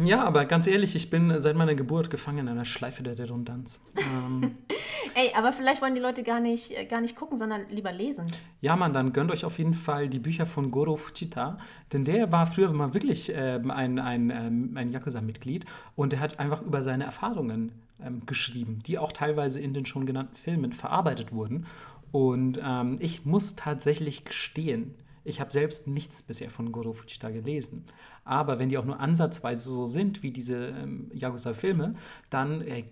[0.05, 3.81] Ja, aber ganz ehrlich, ich bin seit meiner Geburt gefangen in einer Schleife der Redundanz.
[3.97, 4.57] Ähm,
[5.15, 8.27] Ey, aber vielleicht wollen die Leute gar nicht, äh, gar nicht gucken, sondern lieber lesen.
[8.61, 11.57] ja, Mann, dann gönnt euch auf jeden Fall die Bücher von Goro Fujita,
[11.93, 15.65] denn der war früher mal wirklich ähm, ein, ein, ähm, ein Yakuza-Mitglied
[15.95, 17.73] und er hat einfach über seine Erfahrungen
[18.05, 21.67] ähm, geschrieben, die auch teilweise in den schon genannten Filmen verarbeitet wurden.
[22.13, 24.95] Und ähm, ich muss tatsächlich gestehen,
[25.27, 27.85] ich habe selbst nichts bisher von Goro Fujita gelesen.
[28.25, 31.97] Aber wenn die auch nur ansatzweise so sind wie diese ähm, Yakuza-Filme,
[32.31, 32.85] dann äh,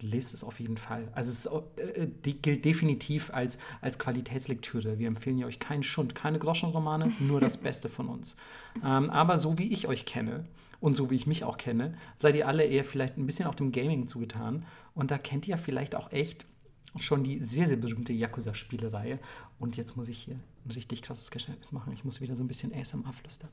[0.00, 1.08] lest es auf jeden Fall.
[1.12, 4.98] Also es ist, äh, die gilt definitiv als, als Qualitätslektüre.
[5.00, 8.36] Wir empfehlen ja euch keinen Schund, keine Groschenromane, nur das Beste von uns.
[8.84, 10.44] Ähm, aber so wie ich euch kenne
[10.80, 13.56] und so wie ich mich auch kenne, seid ihr alle eher vielleicht ein bisschen auch
[13.56, 14.64] dem Gaming zugetan.
[14.94, 16.46] Und da kennt ihr vielleicht auch echt
[17.00, 19.18] schon die sehr, sehr berühmte Yakuza-Spielereihe.
[19.58, 21.92] Und jetzt muss ich hier ein richtig krasses Geständnis machen.
[21.92, 23.50] Ich muss wieder so ein bisschen ASMR flüstern.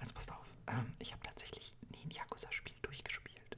[0.00, 3.56] Also passt auf, ähm, ich habe tatsächlich nie ein Yakuza-Spiel durchgespielt.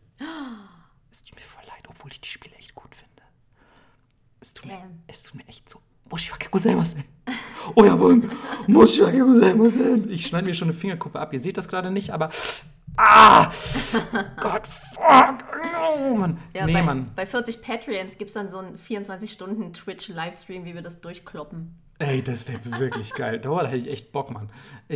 [1.10, 3.22] Es tut mir voll leid, obwohl ich die Spiele echt gut finde.
[4.40, 5.02] Es tut, mir, Damn.
[5.06, 5.80] es tut mir echt so.
[7.76, 7.94] Oh ja.
[10.08, 11.32] Ich schneide mir schon eine Fingerkuppe ab.
[11.34, 12.30] Ihr seht das gerade nicht, aber.
[12.96, 13.44] Ah!
[14.40, 15.44] Gott, fuck!
[16.00, 16.38] Oh, Mann.
[16.54, 17.12] Ja, nee, bei, Mann.
[17.14, 21.78] bei 40 Patreons gibt es dann so einen 24-Stunden-Twitch-Livestream, wie wir das durchkloppen.
[22.00, 23.38] Ey, das wäre wirklich geil.
[23.38, 24.48] Da hätte ich echt Bock, Mann.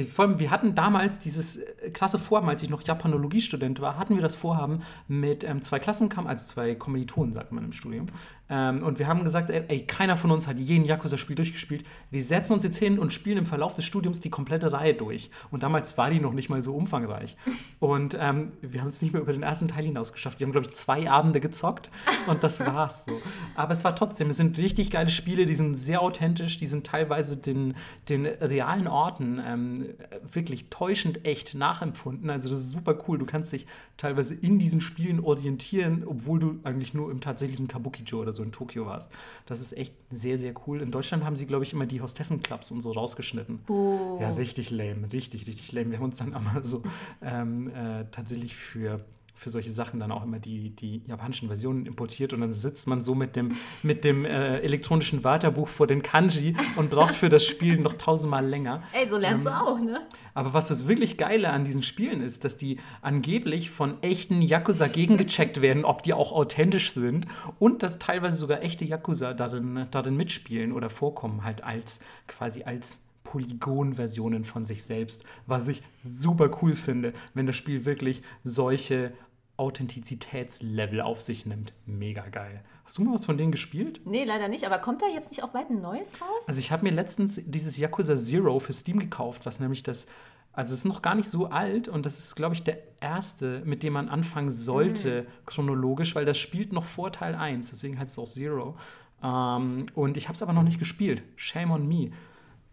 [0.08, 4.14] Vor allem, wir hatten damals dieses äh, klasse Vorhaben, als ich noch Japanologiestudent war, hatten
[4.14, 8.06] wir das Vorhaben mit ähm, zwei Klassenkameraden, also zwei Kommilitonen, sagt man im Studium.
[8.50, 11.84] Ähm, und wir haben gesagt, ey, ey, keiner von uns hat jeden Yakuza-Spiel durchgespielt.
[12.10, 15.30] Wir setzen uns jetzt hin und spielen im Verlauf des Studiums die komplette Reihe durch.
[15.50, 17.36] Und damals war die noch nicht mal so umfangreich.
[17.80, 20.40] Und ähm, wir haben es nicht mehr über den ersten Teil hinaus geschafft.
[20.40, 21.90] Wir haben, glaube ich, zwei Abende gezockt
[22.26, 23.20] und das war's so.
[23.54, 26.86] Aber es war trotzdem, es sind richtig geile Spiele, die sind sehr authentisch, die sind
[26.86, 27.74] teilweise den,
[28.08, 29.86] den realen Orten ähm,
[30.30, 32.28] wirklich täuschend echt nachempfunden.
[32.28, 33.18] Also das ist super cool.
[33.18, 33.66] Du kannst dich
[33.96, 38.52] teilweise in diesen Spielen orientieren, obwohl du eigentlich nur im tatsächlichen Kabukicho oder so in
[38.52, 39.10] Tokio warst.
[39.46, 40.80] Das ist echt sehr, sehr cool.
[40.80, 43.58] In Deutschland haben sie, glaube ich, immer die Hostessenclubs und so rausgeschnitten.
[43.66, 44.18] Buh.
[44.20, 45.90] Ja, richtig lame, richtig, richtig lame.
[45.90, 46.82] Wir haben uns dann aber so
[47.22, 49.04] ähm, äh, tatsächlich für,
[49.34, 53.02] für solche Sachen dann auch immer die, die japanischen Versionen importiert und dann sitzt man
[53.02, 57.44] so mit dem, mit dem äh, elektronischen Wörterbuch vor den Kanji und braucht für das
[57.44, 58.82] Spiel noch tausendmal länger.
[58.92, 60.06] Ey, so lernst Ähm, du auch, ne?
[60.34, 64.88] Aber was das wirklich Geile an diesen Spielen ist, dass die angeblich von echten Yakuza
[64.88, 67.26] gegengecheckt werden, ob die auch authentisch sind
[67.58, 73.03] und dass teilweise sogar echte Yakuza darin, darin mitspielen oder vorkommen, halt als quasi als
[73.34, 79.12] Polygon-Versionen von sich selbst, was ich super cool finde, wenn das Spiel wirklich solche
[79.56, 81.72] Authentizitätslevel auf sich nimmt.
[81.84, 82.62] Mega geil.
[82.84, 84.00] Hast du mal was von denen gespielt?
[84.04, 84.64] Nee, leider nicht.
[84.66, 86.44] Aber kommt da jetzt nicht auch bald ein neues raus?
[86.46, 90.06] Also ich habe mir letztens dieses Yakuza Zero für Steam gekauft, was nämlich das,
[90.52, 93.62] also es ist noch gar nicht so alt und das ist, glaube ich, der erste,
[93.64, 98.12] mit dem man anfangen sollte, chronologisch, weil das spielt noch vor Teil 1, deswegen heißt
[98.12, 98.76] es auch Zero.
[99.24, 101.24] Ähm, und ich habe es aber noch nicht gespielt.
[101.34, 102.10] Shame on me.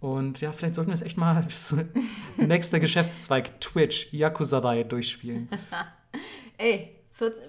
[0.01, 1.75] Und ja, vielleicht sollten wir es echt mal bis
[2.35, 5.47] nächster Geschäftszweig Twitch, Yakuza-Reihe durchspielen.
[6.57, 7.39] Ey, 40,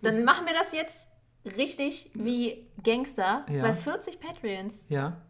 [0.00, 1.08] dann machen wir das jetzt
[1.56, 3.44] richtig wie Gangster.
[3.50, 3.62] Ja.
[3.62, 5.20] Bei 40 Patreons Ja.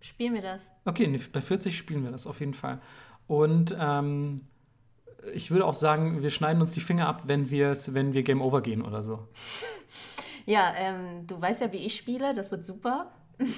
[0.00, 0.70] spielen wir das.
[0.84, 2.80] Okay, nee, bei 40 spielen wir das auf jeden Fall.
[3.28, 4.42] Und ähm,
[5.32, 8.60] ich würde auch sagen, wir schneiden uns die Finger ab, wenn, wenn wir Game Over
[8.60, 9.28] gehen oder so.
[10.44, 12.34] Ja, ähm, du weißt ja, wie ich spiele.
[12.34, 13.12] Das wird super.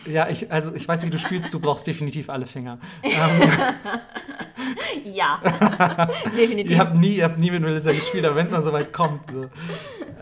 [0.06, 2.78] Ja, ich, also ich weiß, wie du spielst, du brauchst definitiv alle Finger.
[3.02, 3.12] Ähm,
[5.04, 5.40] Ja,
[6.36, 6.70] definitiv.
[6.72, 8.92] ihr, habt nie, ihr habt nie mit Melissa gespielt, aber wenn es mal so weit
[8.92, 9.42] kommt, so,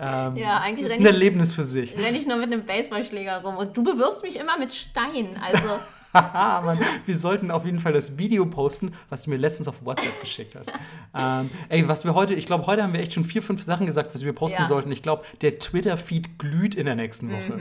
[0.00, 1.94] ähm, Ja, eigentlich ist ein ich- Erlebnis für sich.
[1.96, 5.36] renne ich nur mit einem Baseballschläger rum und du bewirfst mich immer mit Steinen.
[5.36, 5.68] Also,
[6.12, 9.84] Haha, Mann, wir sollten auf jeden Fall das Video posten, was du mir letztens auf
[9.84, 10.72] WhatsApp geschickt hast.
[11.16, 13.86] Ähm, ey, was wir heute, ich glaube, heute haben wir echt schon vier, fünf Sachen
[13.86, 14.68] gesagt, was wir posten Ja.
[14.68, 14.90] sollten.
[14.90, 17.60] Ich glaube, der Twitter-Feed glüht in der nächsten Woche.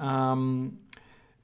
[0.00, 0.78] Ähm,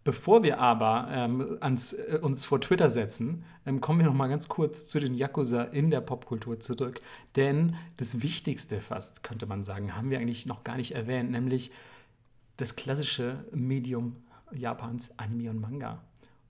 [0.09, 4.29] Bevor wir aber ähm, ans, äh, uns vor Twitter setzen, ähm, kommen wir noch mal
[4.29, 7.03] ganz kurz zu den Yakuza in der Popkultur zurück.
[7.37, 11.73] Denn das Wichtigste fast, könnte man sagen, haben wir eigentlich noch gar nicht erwähnt, nämlich
[12.57, 14.17] das klassische Medium
[14.51, 16.03] Japans Anime und Manga.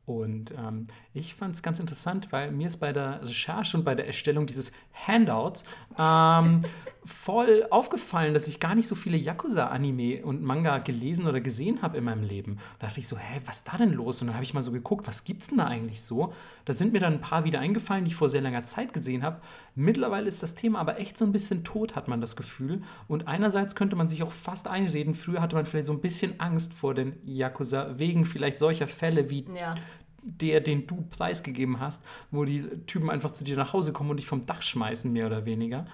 [0.07, 0.87] Und ähm,
[1.19, 4.47] ich fand es ganz interessant, weil mir ist bei der Recherche und bei der Erstellung
[4.47, 4.73] dieses
[5.07, 5.65] Handouts
[5.99, 6.61] ähm,
[7.05, 11.97] voll aufgefallen, dass ich gar nicht so viele Yakuza-Anime und Manga gelesen oder gesehen habe
[11.97, 12.59] in meinem Leben.
[12.79, 14.21] Da dachte ich so, hä, was ist da denn los?
[14.21, 16.35] Und dann habe ich mal so geguckt, was gibt's denn da eigentlich so?
[16.67, 19.23] Da sind mir dann ein paar wieder eingefallen, die ich vor sehr langer Zeit gesehen
[19.23, 19.41] habe.
[19.75, 22.83] Mittlerweile ist das Thema aber echt so ein bisschen tot, hat man das Gefühl.
[23.07, 26.39] Und einerseits könnte man sich auch fast einreden, früher hatte man vielleicht so ein bisschen
[26.41, 29.77] Angst vor den Yakuza, wegen vielleicht solcher Fälle wie Ja.
[30.23, 34.19] Der, den du preisgegeben hast, wo die Typen einfach zu dir nach Hause kommen und
[34.19, 35.87] dich vom Dach schmeißen, mehr oder weniger.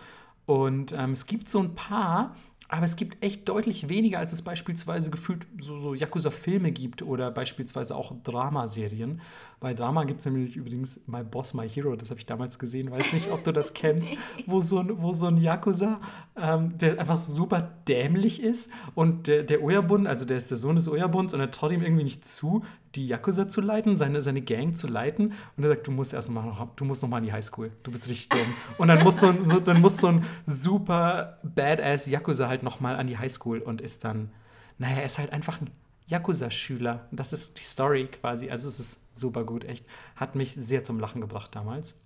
[0.46, 2.34] Und ähm, es gibt so ein paar,
[2.68, 7.30] aber es gibt echt deutlich weniger, als es beispielsweise gefühlt so, so Yakuza-Filme gibt oder
[7.30, 9.20] beispielsweise auch Dramaserien.
[9.60, 12.90] Bei Drama gibt es nämlich übrigens My Boss, My Hero, das habe ich damals gesehen,
[12.90, 14.14] weiß nicht, ob du das kennst,
[14.46, 16.00] wo so ein, wo so ein Yakuza,
[16.36, 20.76] ähm, der einfach super dämlich ist und der, der Oyabun, also der ist der Sohn
[20.76, 22.64] des Oyabuns und er traut ihm irgendwie nicht zu,
[22.94, 25.32] die Yakuza zu leiten, seine, seine Gang zu leiten.
[25.56, 27.72] Und er sagt, du musst erst mal noch, du musst noch mal in die Highschool.
[27.82, 28.54] Du bist richtig dumm.
[28.78, 32.80] Und dann muss so ein, so, dann muss so ein super badass Yakuza halt noch
[32.80, 34.30] mal an die Highschool und ist dann,
[34.78, 35.70] naja, er ist halt einfach ein
[36.06, 37.08] Yakuza-Schüler.
[37.10, 38.50] Das ist die Story quasi.
[38.50, 39.86] Also es ist super gut, echt.
[40.16, 41.98] Hat mich sehr zum Lachen gebracht damals.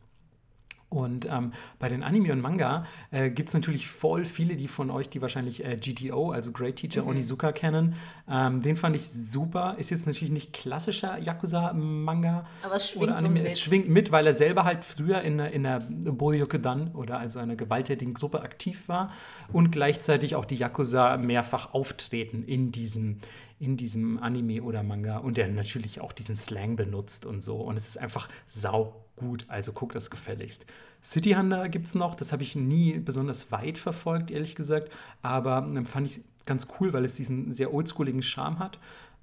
[0.91, 4.91] Und ähm, bei den Anime und Manga äh, gibt es natürlich voll viele, die von
[4.91, 7.95] euch, die wahrscheinlich äh, GTO, also Great Teacher Onizuka kennen.
[8.31, 9.75] Ähm, den fand ich super.
[9.77, 12.47] Ist jetzt natürlich nicht klassischer Yakuza-Manga.
[12.63, 13.41] Aber es schwingt oder so Anime.
[13.41, 13.53] mit.
[13.53, 17.57] Es schwingt mit, weil er selber halt früher in, in der Boryokudan oder also einer
[17.57, 19.13] gewalttätigen Gruppe aktiv war
[19.53, 23.21] und gleichzeitig auch die Yakuza mehrfach auftreten in diesem,
[23.61, 27.57] in diesem Anime oder Manga und der natürlich auch diesen Slang benutzt und so.
[27.57, 30.65] Und es ist einfach sau gut, also guckt das gefälligst.
[31.03, 34.91] City Hunter gibt es noch, das habe ich nie besonders weit verfolgt, ehrlich gesagt,
[35.23, 38.79] aber ähm, fand ich ganz cool, weil es diesen sehr oldschooligen Charme hat.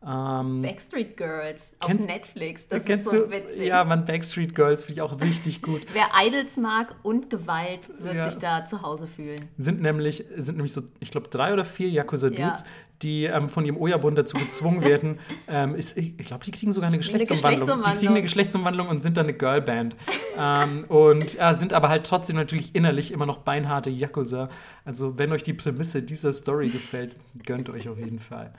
[0.08, 2.68] Ähm, Backstreet Girls auf Kennst- Netflix.
[2.68, 3.32] Das kennst ist so du?
[3.32, 3.68] witzig.
[3.68, 5.82] Ja, man, Backstreet Girls finde ich auch richtig gut.
[5.94, 8.30] Wer Idols mag und Gewalt, wird Ja.
[8.30, 9.42] sich da zu Hause fühlen.
[9.58, 12.66] Sind nämlich, sind nämlich so, ich glaube, drei oder vier Yakuza-Dudes, Ja.
[13.02, 15.20] Die ähm, von ihrem Oyabun dazu gezwungen werden.
[15.48, 17.52] ähm, ist, ich glaube, die kriegen sogar eine Geschlechtsumwandlung.
[17.52, 18.00] Die Geschlechtsumwandlung.
[18.00, 19.96] kriegen eine Geschlechtsumwandlung und sind dann eine Girlband.
[20.38, 24.50] ähm, und äh, sind aber halt trotzdem natürlich innerlich immer noch beinharte Yakuza.
[24.86, 27.16] Also, wenn euch die Prämisse dieser Story gefällt,
[27.46, 28.54] gönnt euch auf jeden Fall.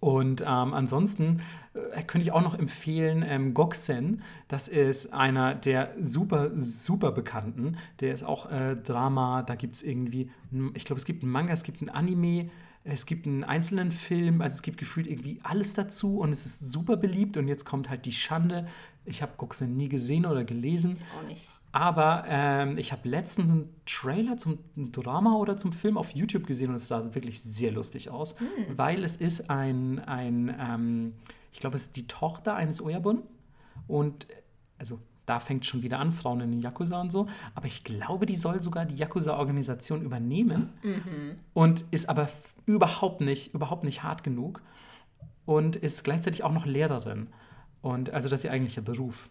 [0.00, 1.42] Und ähm, ansonsten
[1.74, 4.22] äh, könnte ich auch noch empfehlen ähm, Goksen.
[4.48, 7.76] Das ist einer der super, super bekannten.
[8.00, 9.42] Der ist auch äh, Drama.
[9.42, 12.48] Da gibt es irgendwie, ein- ich glaube, es gibt einen Manga, es gibt ein Anime,
[12.84, 14.40] es gibt einen einzelnen Film.
[14.40, 17.36] Also es gibt gefühlt irgendwie alles dazu und es ist super beliebt.
[17.36, 18.66] Und jetzt kommt halt die Schande.
[19.04, 20.96] Ich habe Goksen nie gesehen oder gelesen.
[21.18, 21.48] Auch nicht.
[21.72, 26.70] Aber ähm, ich habe letztens einen Trailer zum Drama oder zum Film auf YouTube gesehen
[26.70, 28.34] und es sah wirklich sehr lustig aus,
[28.74, 31.12] weil es ist ein, ein ähm,
[31.52, 33.22] ich glaube, es ist die Tochter eines Oyabun
[33.86, 34.34] und äh,
[34.78, 38.26] also da fängt schon wieder an, Frauen in den Yakuza und so, aber ich glaube,
[38.26, 40.70] die soll sogar die Yakuza-Organisation übernehmen
[41.54, 42.28] und ist aber
[42.66, 44.62] überhaupt nicht, überhaupt nicht hart genug
[45.46, 47.28] und ist gleichzeitig auch noch Lehrerin
[47.82, 49.28] und also das ist ihr eigentlicher Beruf.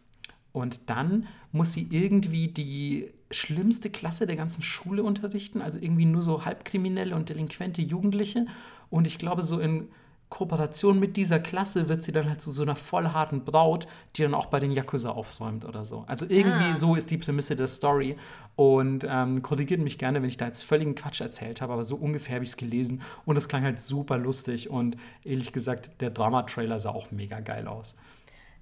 [0.52, 6.24] Und dann muss sie irgendwie die schlimmste Klasse der ganzen Schule unterrichten, also irgendwie nur
[6.24, 8.48] so halbkriminelle und delinquente Jugendliche.
[8.90, 9.90] Und ich glaube, so in
[10.30, 14.36] Kooperation mit dieser Klasse wird sie dann halt zu so einer vollharten Braut, die dann
[14.36, 16.04] auch bei den Yakuza aufräumt oder so.
[16.08, 16.76] Also irgendwie Ah.
[16.76, 18.16] so ist die Prämisse der Story.
[18.56, 21.96] Und ähm, korrigiert mich gerne, wenn ich da jetzt völligen Quatsch erzählt habe, aber so
[21.96, 23.02] ungefähr habe ich es gelesen.
[23.26, 24.70] Und es klang halt super lustig.
[24.70, 27.96] Und ehrlich gesagt, der Drama-Trailer sah auch mega geil aus.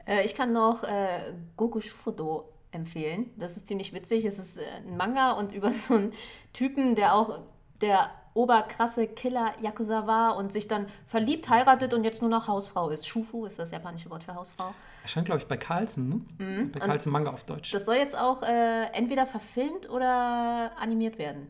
[0.08, 3.32] Äh, ich kann noch äh, Goku Shufudo empfehlen.
[3.38, 4.24] Das ist ziemlich witzig.
[4.24, 6.14] Es ist äh, ein Manga und über so einen
[6.54, 7.40] Typen, der auch
[7.82, 13.08] der oberkrasse Killer-Yakuza war und sich dann verliebt, heiratet und jetzt nur noch Hausfrau ist.
[13.08, 14.76] Shufu ist das japanische Wort für Hausfrau.
[15.02, 16.70] Erscheint, glaube ich, bei Carlsen, ne?
[16.72, 17.72] Bei Carlsen Manga auf Deutsch.
[17.72, 21.48] Das soll jetzt auch äh, entweder verfilmt oder animiert werden.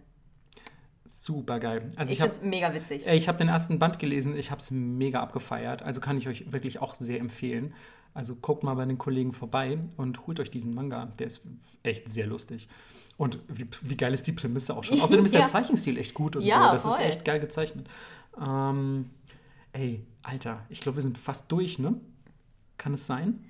[1.06, 1.90] Super geil.
[1.96, 3.06] Also Ich, ich habe finde es mega witzig.
[3.08, 5.82] ich hab den ersten Band gelesen, ich habe es mega abgefeiert.
[5.84, 7.74] Also kann ich euch wirklich auch sehr empfehlen.
[8.14, 11.08] Also guckt mal bei den Kollegen vorbei und holt euch diesen Manga.
[11.20, 11.42] Der ist
[11.84, 12.68] echt sehr lustig.
[13.18, 15.02] Und wie, wie geil ist die Prämisse auch schon.
[15.02, 15.48] Außerdem ist der Ja.
[15.48, 16.72] Zeichenstil echt gut und Ja, so.
[16.74, 17.06] Das ist voll.
[17.06, 17.88] echt geil gezeichnet.
[18.40, 19.10] Ähm,
[19.74, 21.96] ey, Alter, ich glaube, wir sind fast durch, ne?
[22.78, 23.44] Kann es sein?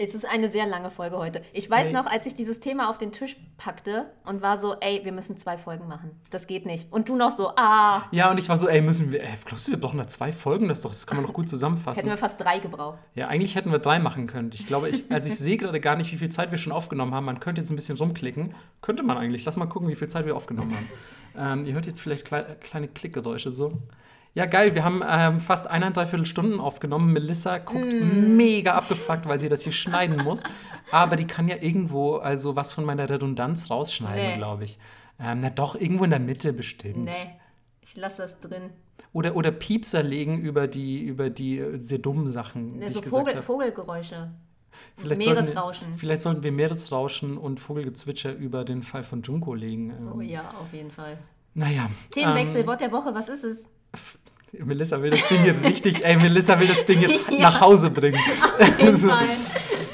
[0.00, 1.42] Es ist eine sehr lange Folge heute.
[1.52, 1.92] Ich weiß Hey.
[1.92, 5.38] noch, als ich dieses Thema auf den Tisch packte und war so, ey, wir müssen
[5.38, 6.12] zwei Folgen machen.
[6.30, 6.86] Das geht nicht.
[6.92, 9.66] Und du noch so, ah, Ja, und ich war so, ey, müssen wir, ey, glaubst
[9.66, 10.68] du, wir brauchen da zwei Folgen?
[10.68, 11.98] Das, doch, das kann man doch gut zusammenfassen.
[11.98, 12.98] hätten wir fast drei gebraucht.
[13.16, 14.52] Ja, eigentlich hätten wir drei machen können.
[14.54, 17.12] Ich glaube, ich, also ich sehe gerade gar nicht, wie viel Zeit wir schon aufgenommen
[17.12, 17.24] haben.
[17.26, 18.54] Man könnte jetzt ein bisschen rumklicken.
[18.82, 19.44] Könnte man eigentlich.
[19.44, 21.60] Lass mal gucken, wie viel Zeit wir aufgenommen haben.
[21.60, 23.72] Ähm, ihr hört jetzt vielleicht klei kleine Klickgeräusche so.
[24.38, 24.76] Ja, geil.
[24.76, 27.12] Wir haben ähm, fast eineinhalb Stunden aufgenommen.
[27.12, 28.36] Melissa guckt Mm.
[28.36, 30.44] mega abgefuckt, weil sie das hier schneiden muss.
[30.92, 34.36] Aber die kann ja irgendwo also was von meiner Redundanz rausschneiden, Nee.
[34.36, 34.78] glaube ich.
[35.18, 37.06] Ähm, na doch, irgendwo in der Mitte bestimmt.
[37.06, 37.10] Nee,
[37.80, 38.70] ich lasse das drin.
[39.12, 42.92] Oder, oder Piepser legen über die, über die äh, sehr dummen Sachen, die Ne, ich
[42.94, 43.42] so gesagt Vogel.
[43.42, 44.30] Vogelgeräusche.
[44.96, 45.88] Vielleicht sollten, Meeresrauschen.
[45.90, 49.90] wir, vielleicht sollten wir Meeresrauschen und Vogelgezwitscher über den Fall von Junko legen.
[49.90, 51.18] Ähm, Oh ja, auf jeden Fall.
[51.54, 51.90] Naja.
[52.12, 53.64] Themenwechsel, Ähm, Wort der Woche, was ist es?
[54.52, 57.38] Melissa will das Ding jetzt richtig, ey, Melissa will das Ding jetzt Ja.
[57.40, 58.18] nach Hause bringen.
[58.60, 59.08] Auf jeden So.
[59.08, 59.26] Fall.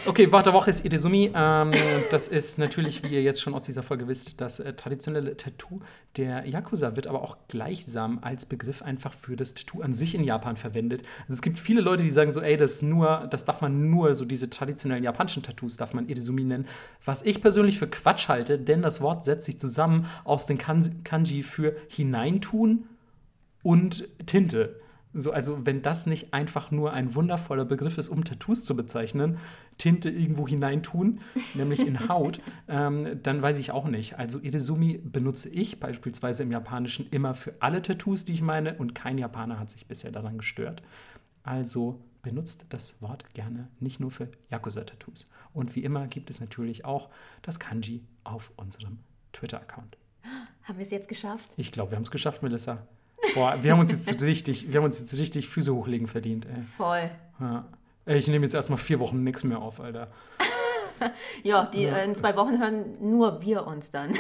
[0.07, 1.31] Okay, Wort der Woche ist Idesumi.
[1.35, 1.71] Ähm,
[2.11, 5.81] das ist natürlich, wie ihr jetzt schon aus dieser Folge wisst, das äh, traditionelle Tattoo
[6.19, 10.23] der Yakuza wird aber auch gleichsam als Begriff einfach für das Tattoo an sich in
[10.23, 11.03] Japan verwendet.
[11.23, 14.15] Also es gibt viele Leute, die sagen so, ey, das nur, das darf man nur,
[14.15, 16.67] so diese traditionellen japanischen Tattoos darf man Idesumi nennen.
[17.05, 21.03] Was ich persönlich für Quatsch halte, denn das Wort setzt sich zusammen aus den Kan-
[21.03, 22.85] Kanji für hineintun
[23.65, 24.81] und Tinte.
[25.17, 29.39] So, also wenn das nicht einfach nur ein wundervoller Begriff ist, um Tattoos zu bezeichnen,
[29.79, 31.21] Tinte irgendwo hineintun,
[31.55, 34.19] nämlich in Haut, ähm, dann weiß ich auch nicht.
[34.19, 38.95] Also Idesumi benutze ich beispielsweise im Japanischen immer für alle Tattoos, die ich meine, und
[38.95, 40.83] kein Japaner hat sich bisher daran gestört.
[41.45, 45.29] Also benutzt das Wort gerne nicht nur für Yakuza-Tattoos.
[45.53, 47.11] Und wie immer gibt es natürlich auch
[47.43, 48.99] das Kanji auf unserem
[49.33, 49.97] Twitter-Account.
[50.65, 51.49] Haben wir es jetzt geschafft?
[51.57, 52.87] Ich glaube, wir haben es geschafft, Melissa.
[53.35, 56.63] Boah, wir haben uns jetzt richtig, wir haben uns jetzt richtig Füße hochlegen verdient, ey.
[56.77, 57.11] Voll.
[57.41, 57.65] Ja.
[58.07, 60.09] Ey, Ich nehme jetzt erstmal vier Wochen nichts mehr auf, Alter.
[61.43, 64.13] Ja, die äh, in zwei Wochen hören nur wir uns dann.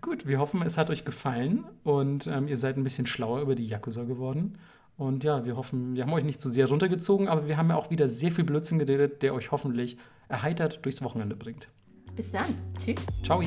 [0.00, 3.54] Gut, wir hoffen, es hat euch gefallen und ähm, ihr seid ein bisschen schlauer über
[3.54, 4.58] die Yakuza geworden.
[4.96, 7.76] Und ja, wir hoffen, wir haben euch nicht zu sehr runtergezogen, aber wir haben ja
[7.76, 9.96] auch wieder sehr viel Blödsinn geredet, der euch hoffentlich
[10.28, 11.68] erheitert durchs Wochenende bringt.
[12.16, 12.44] Bis dann.
[12.78, 12.96] Tschüss.
[13.22, 13.40] Ciao.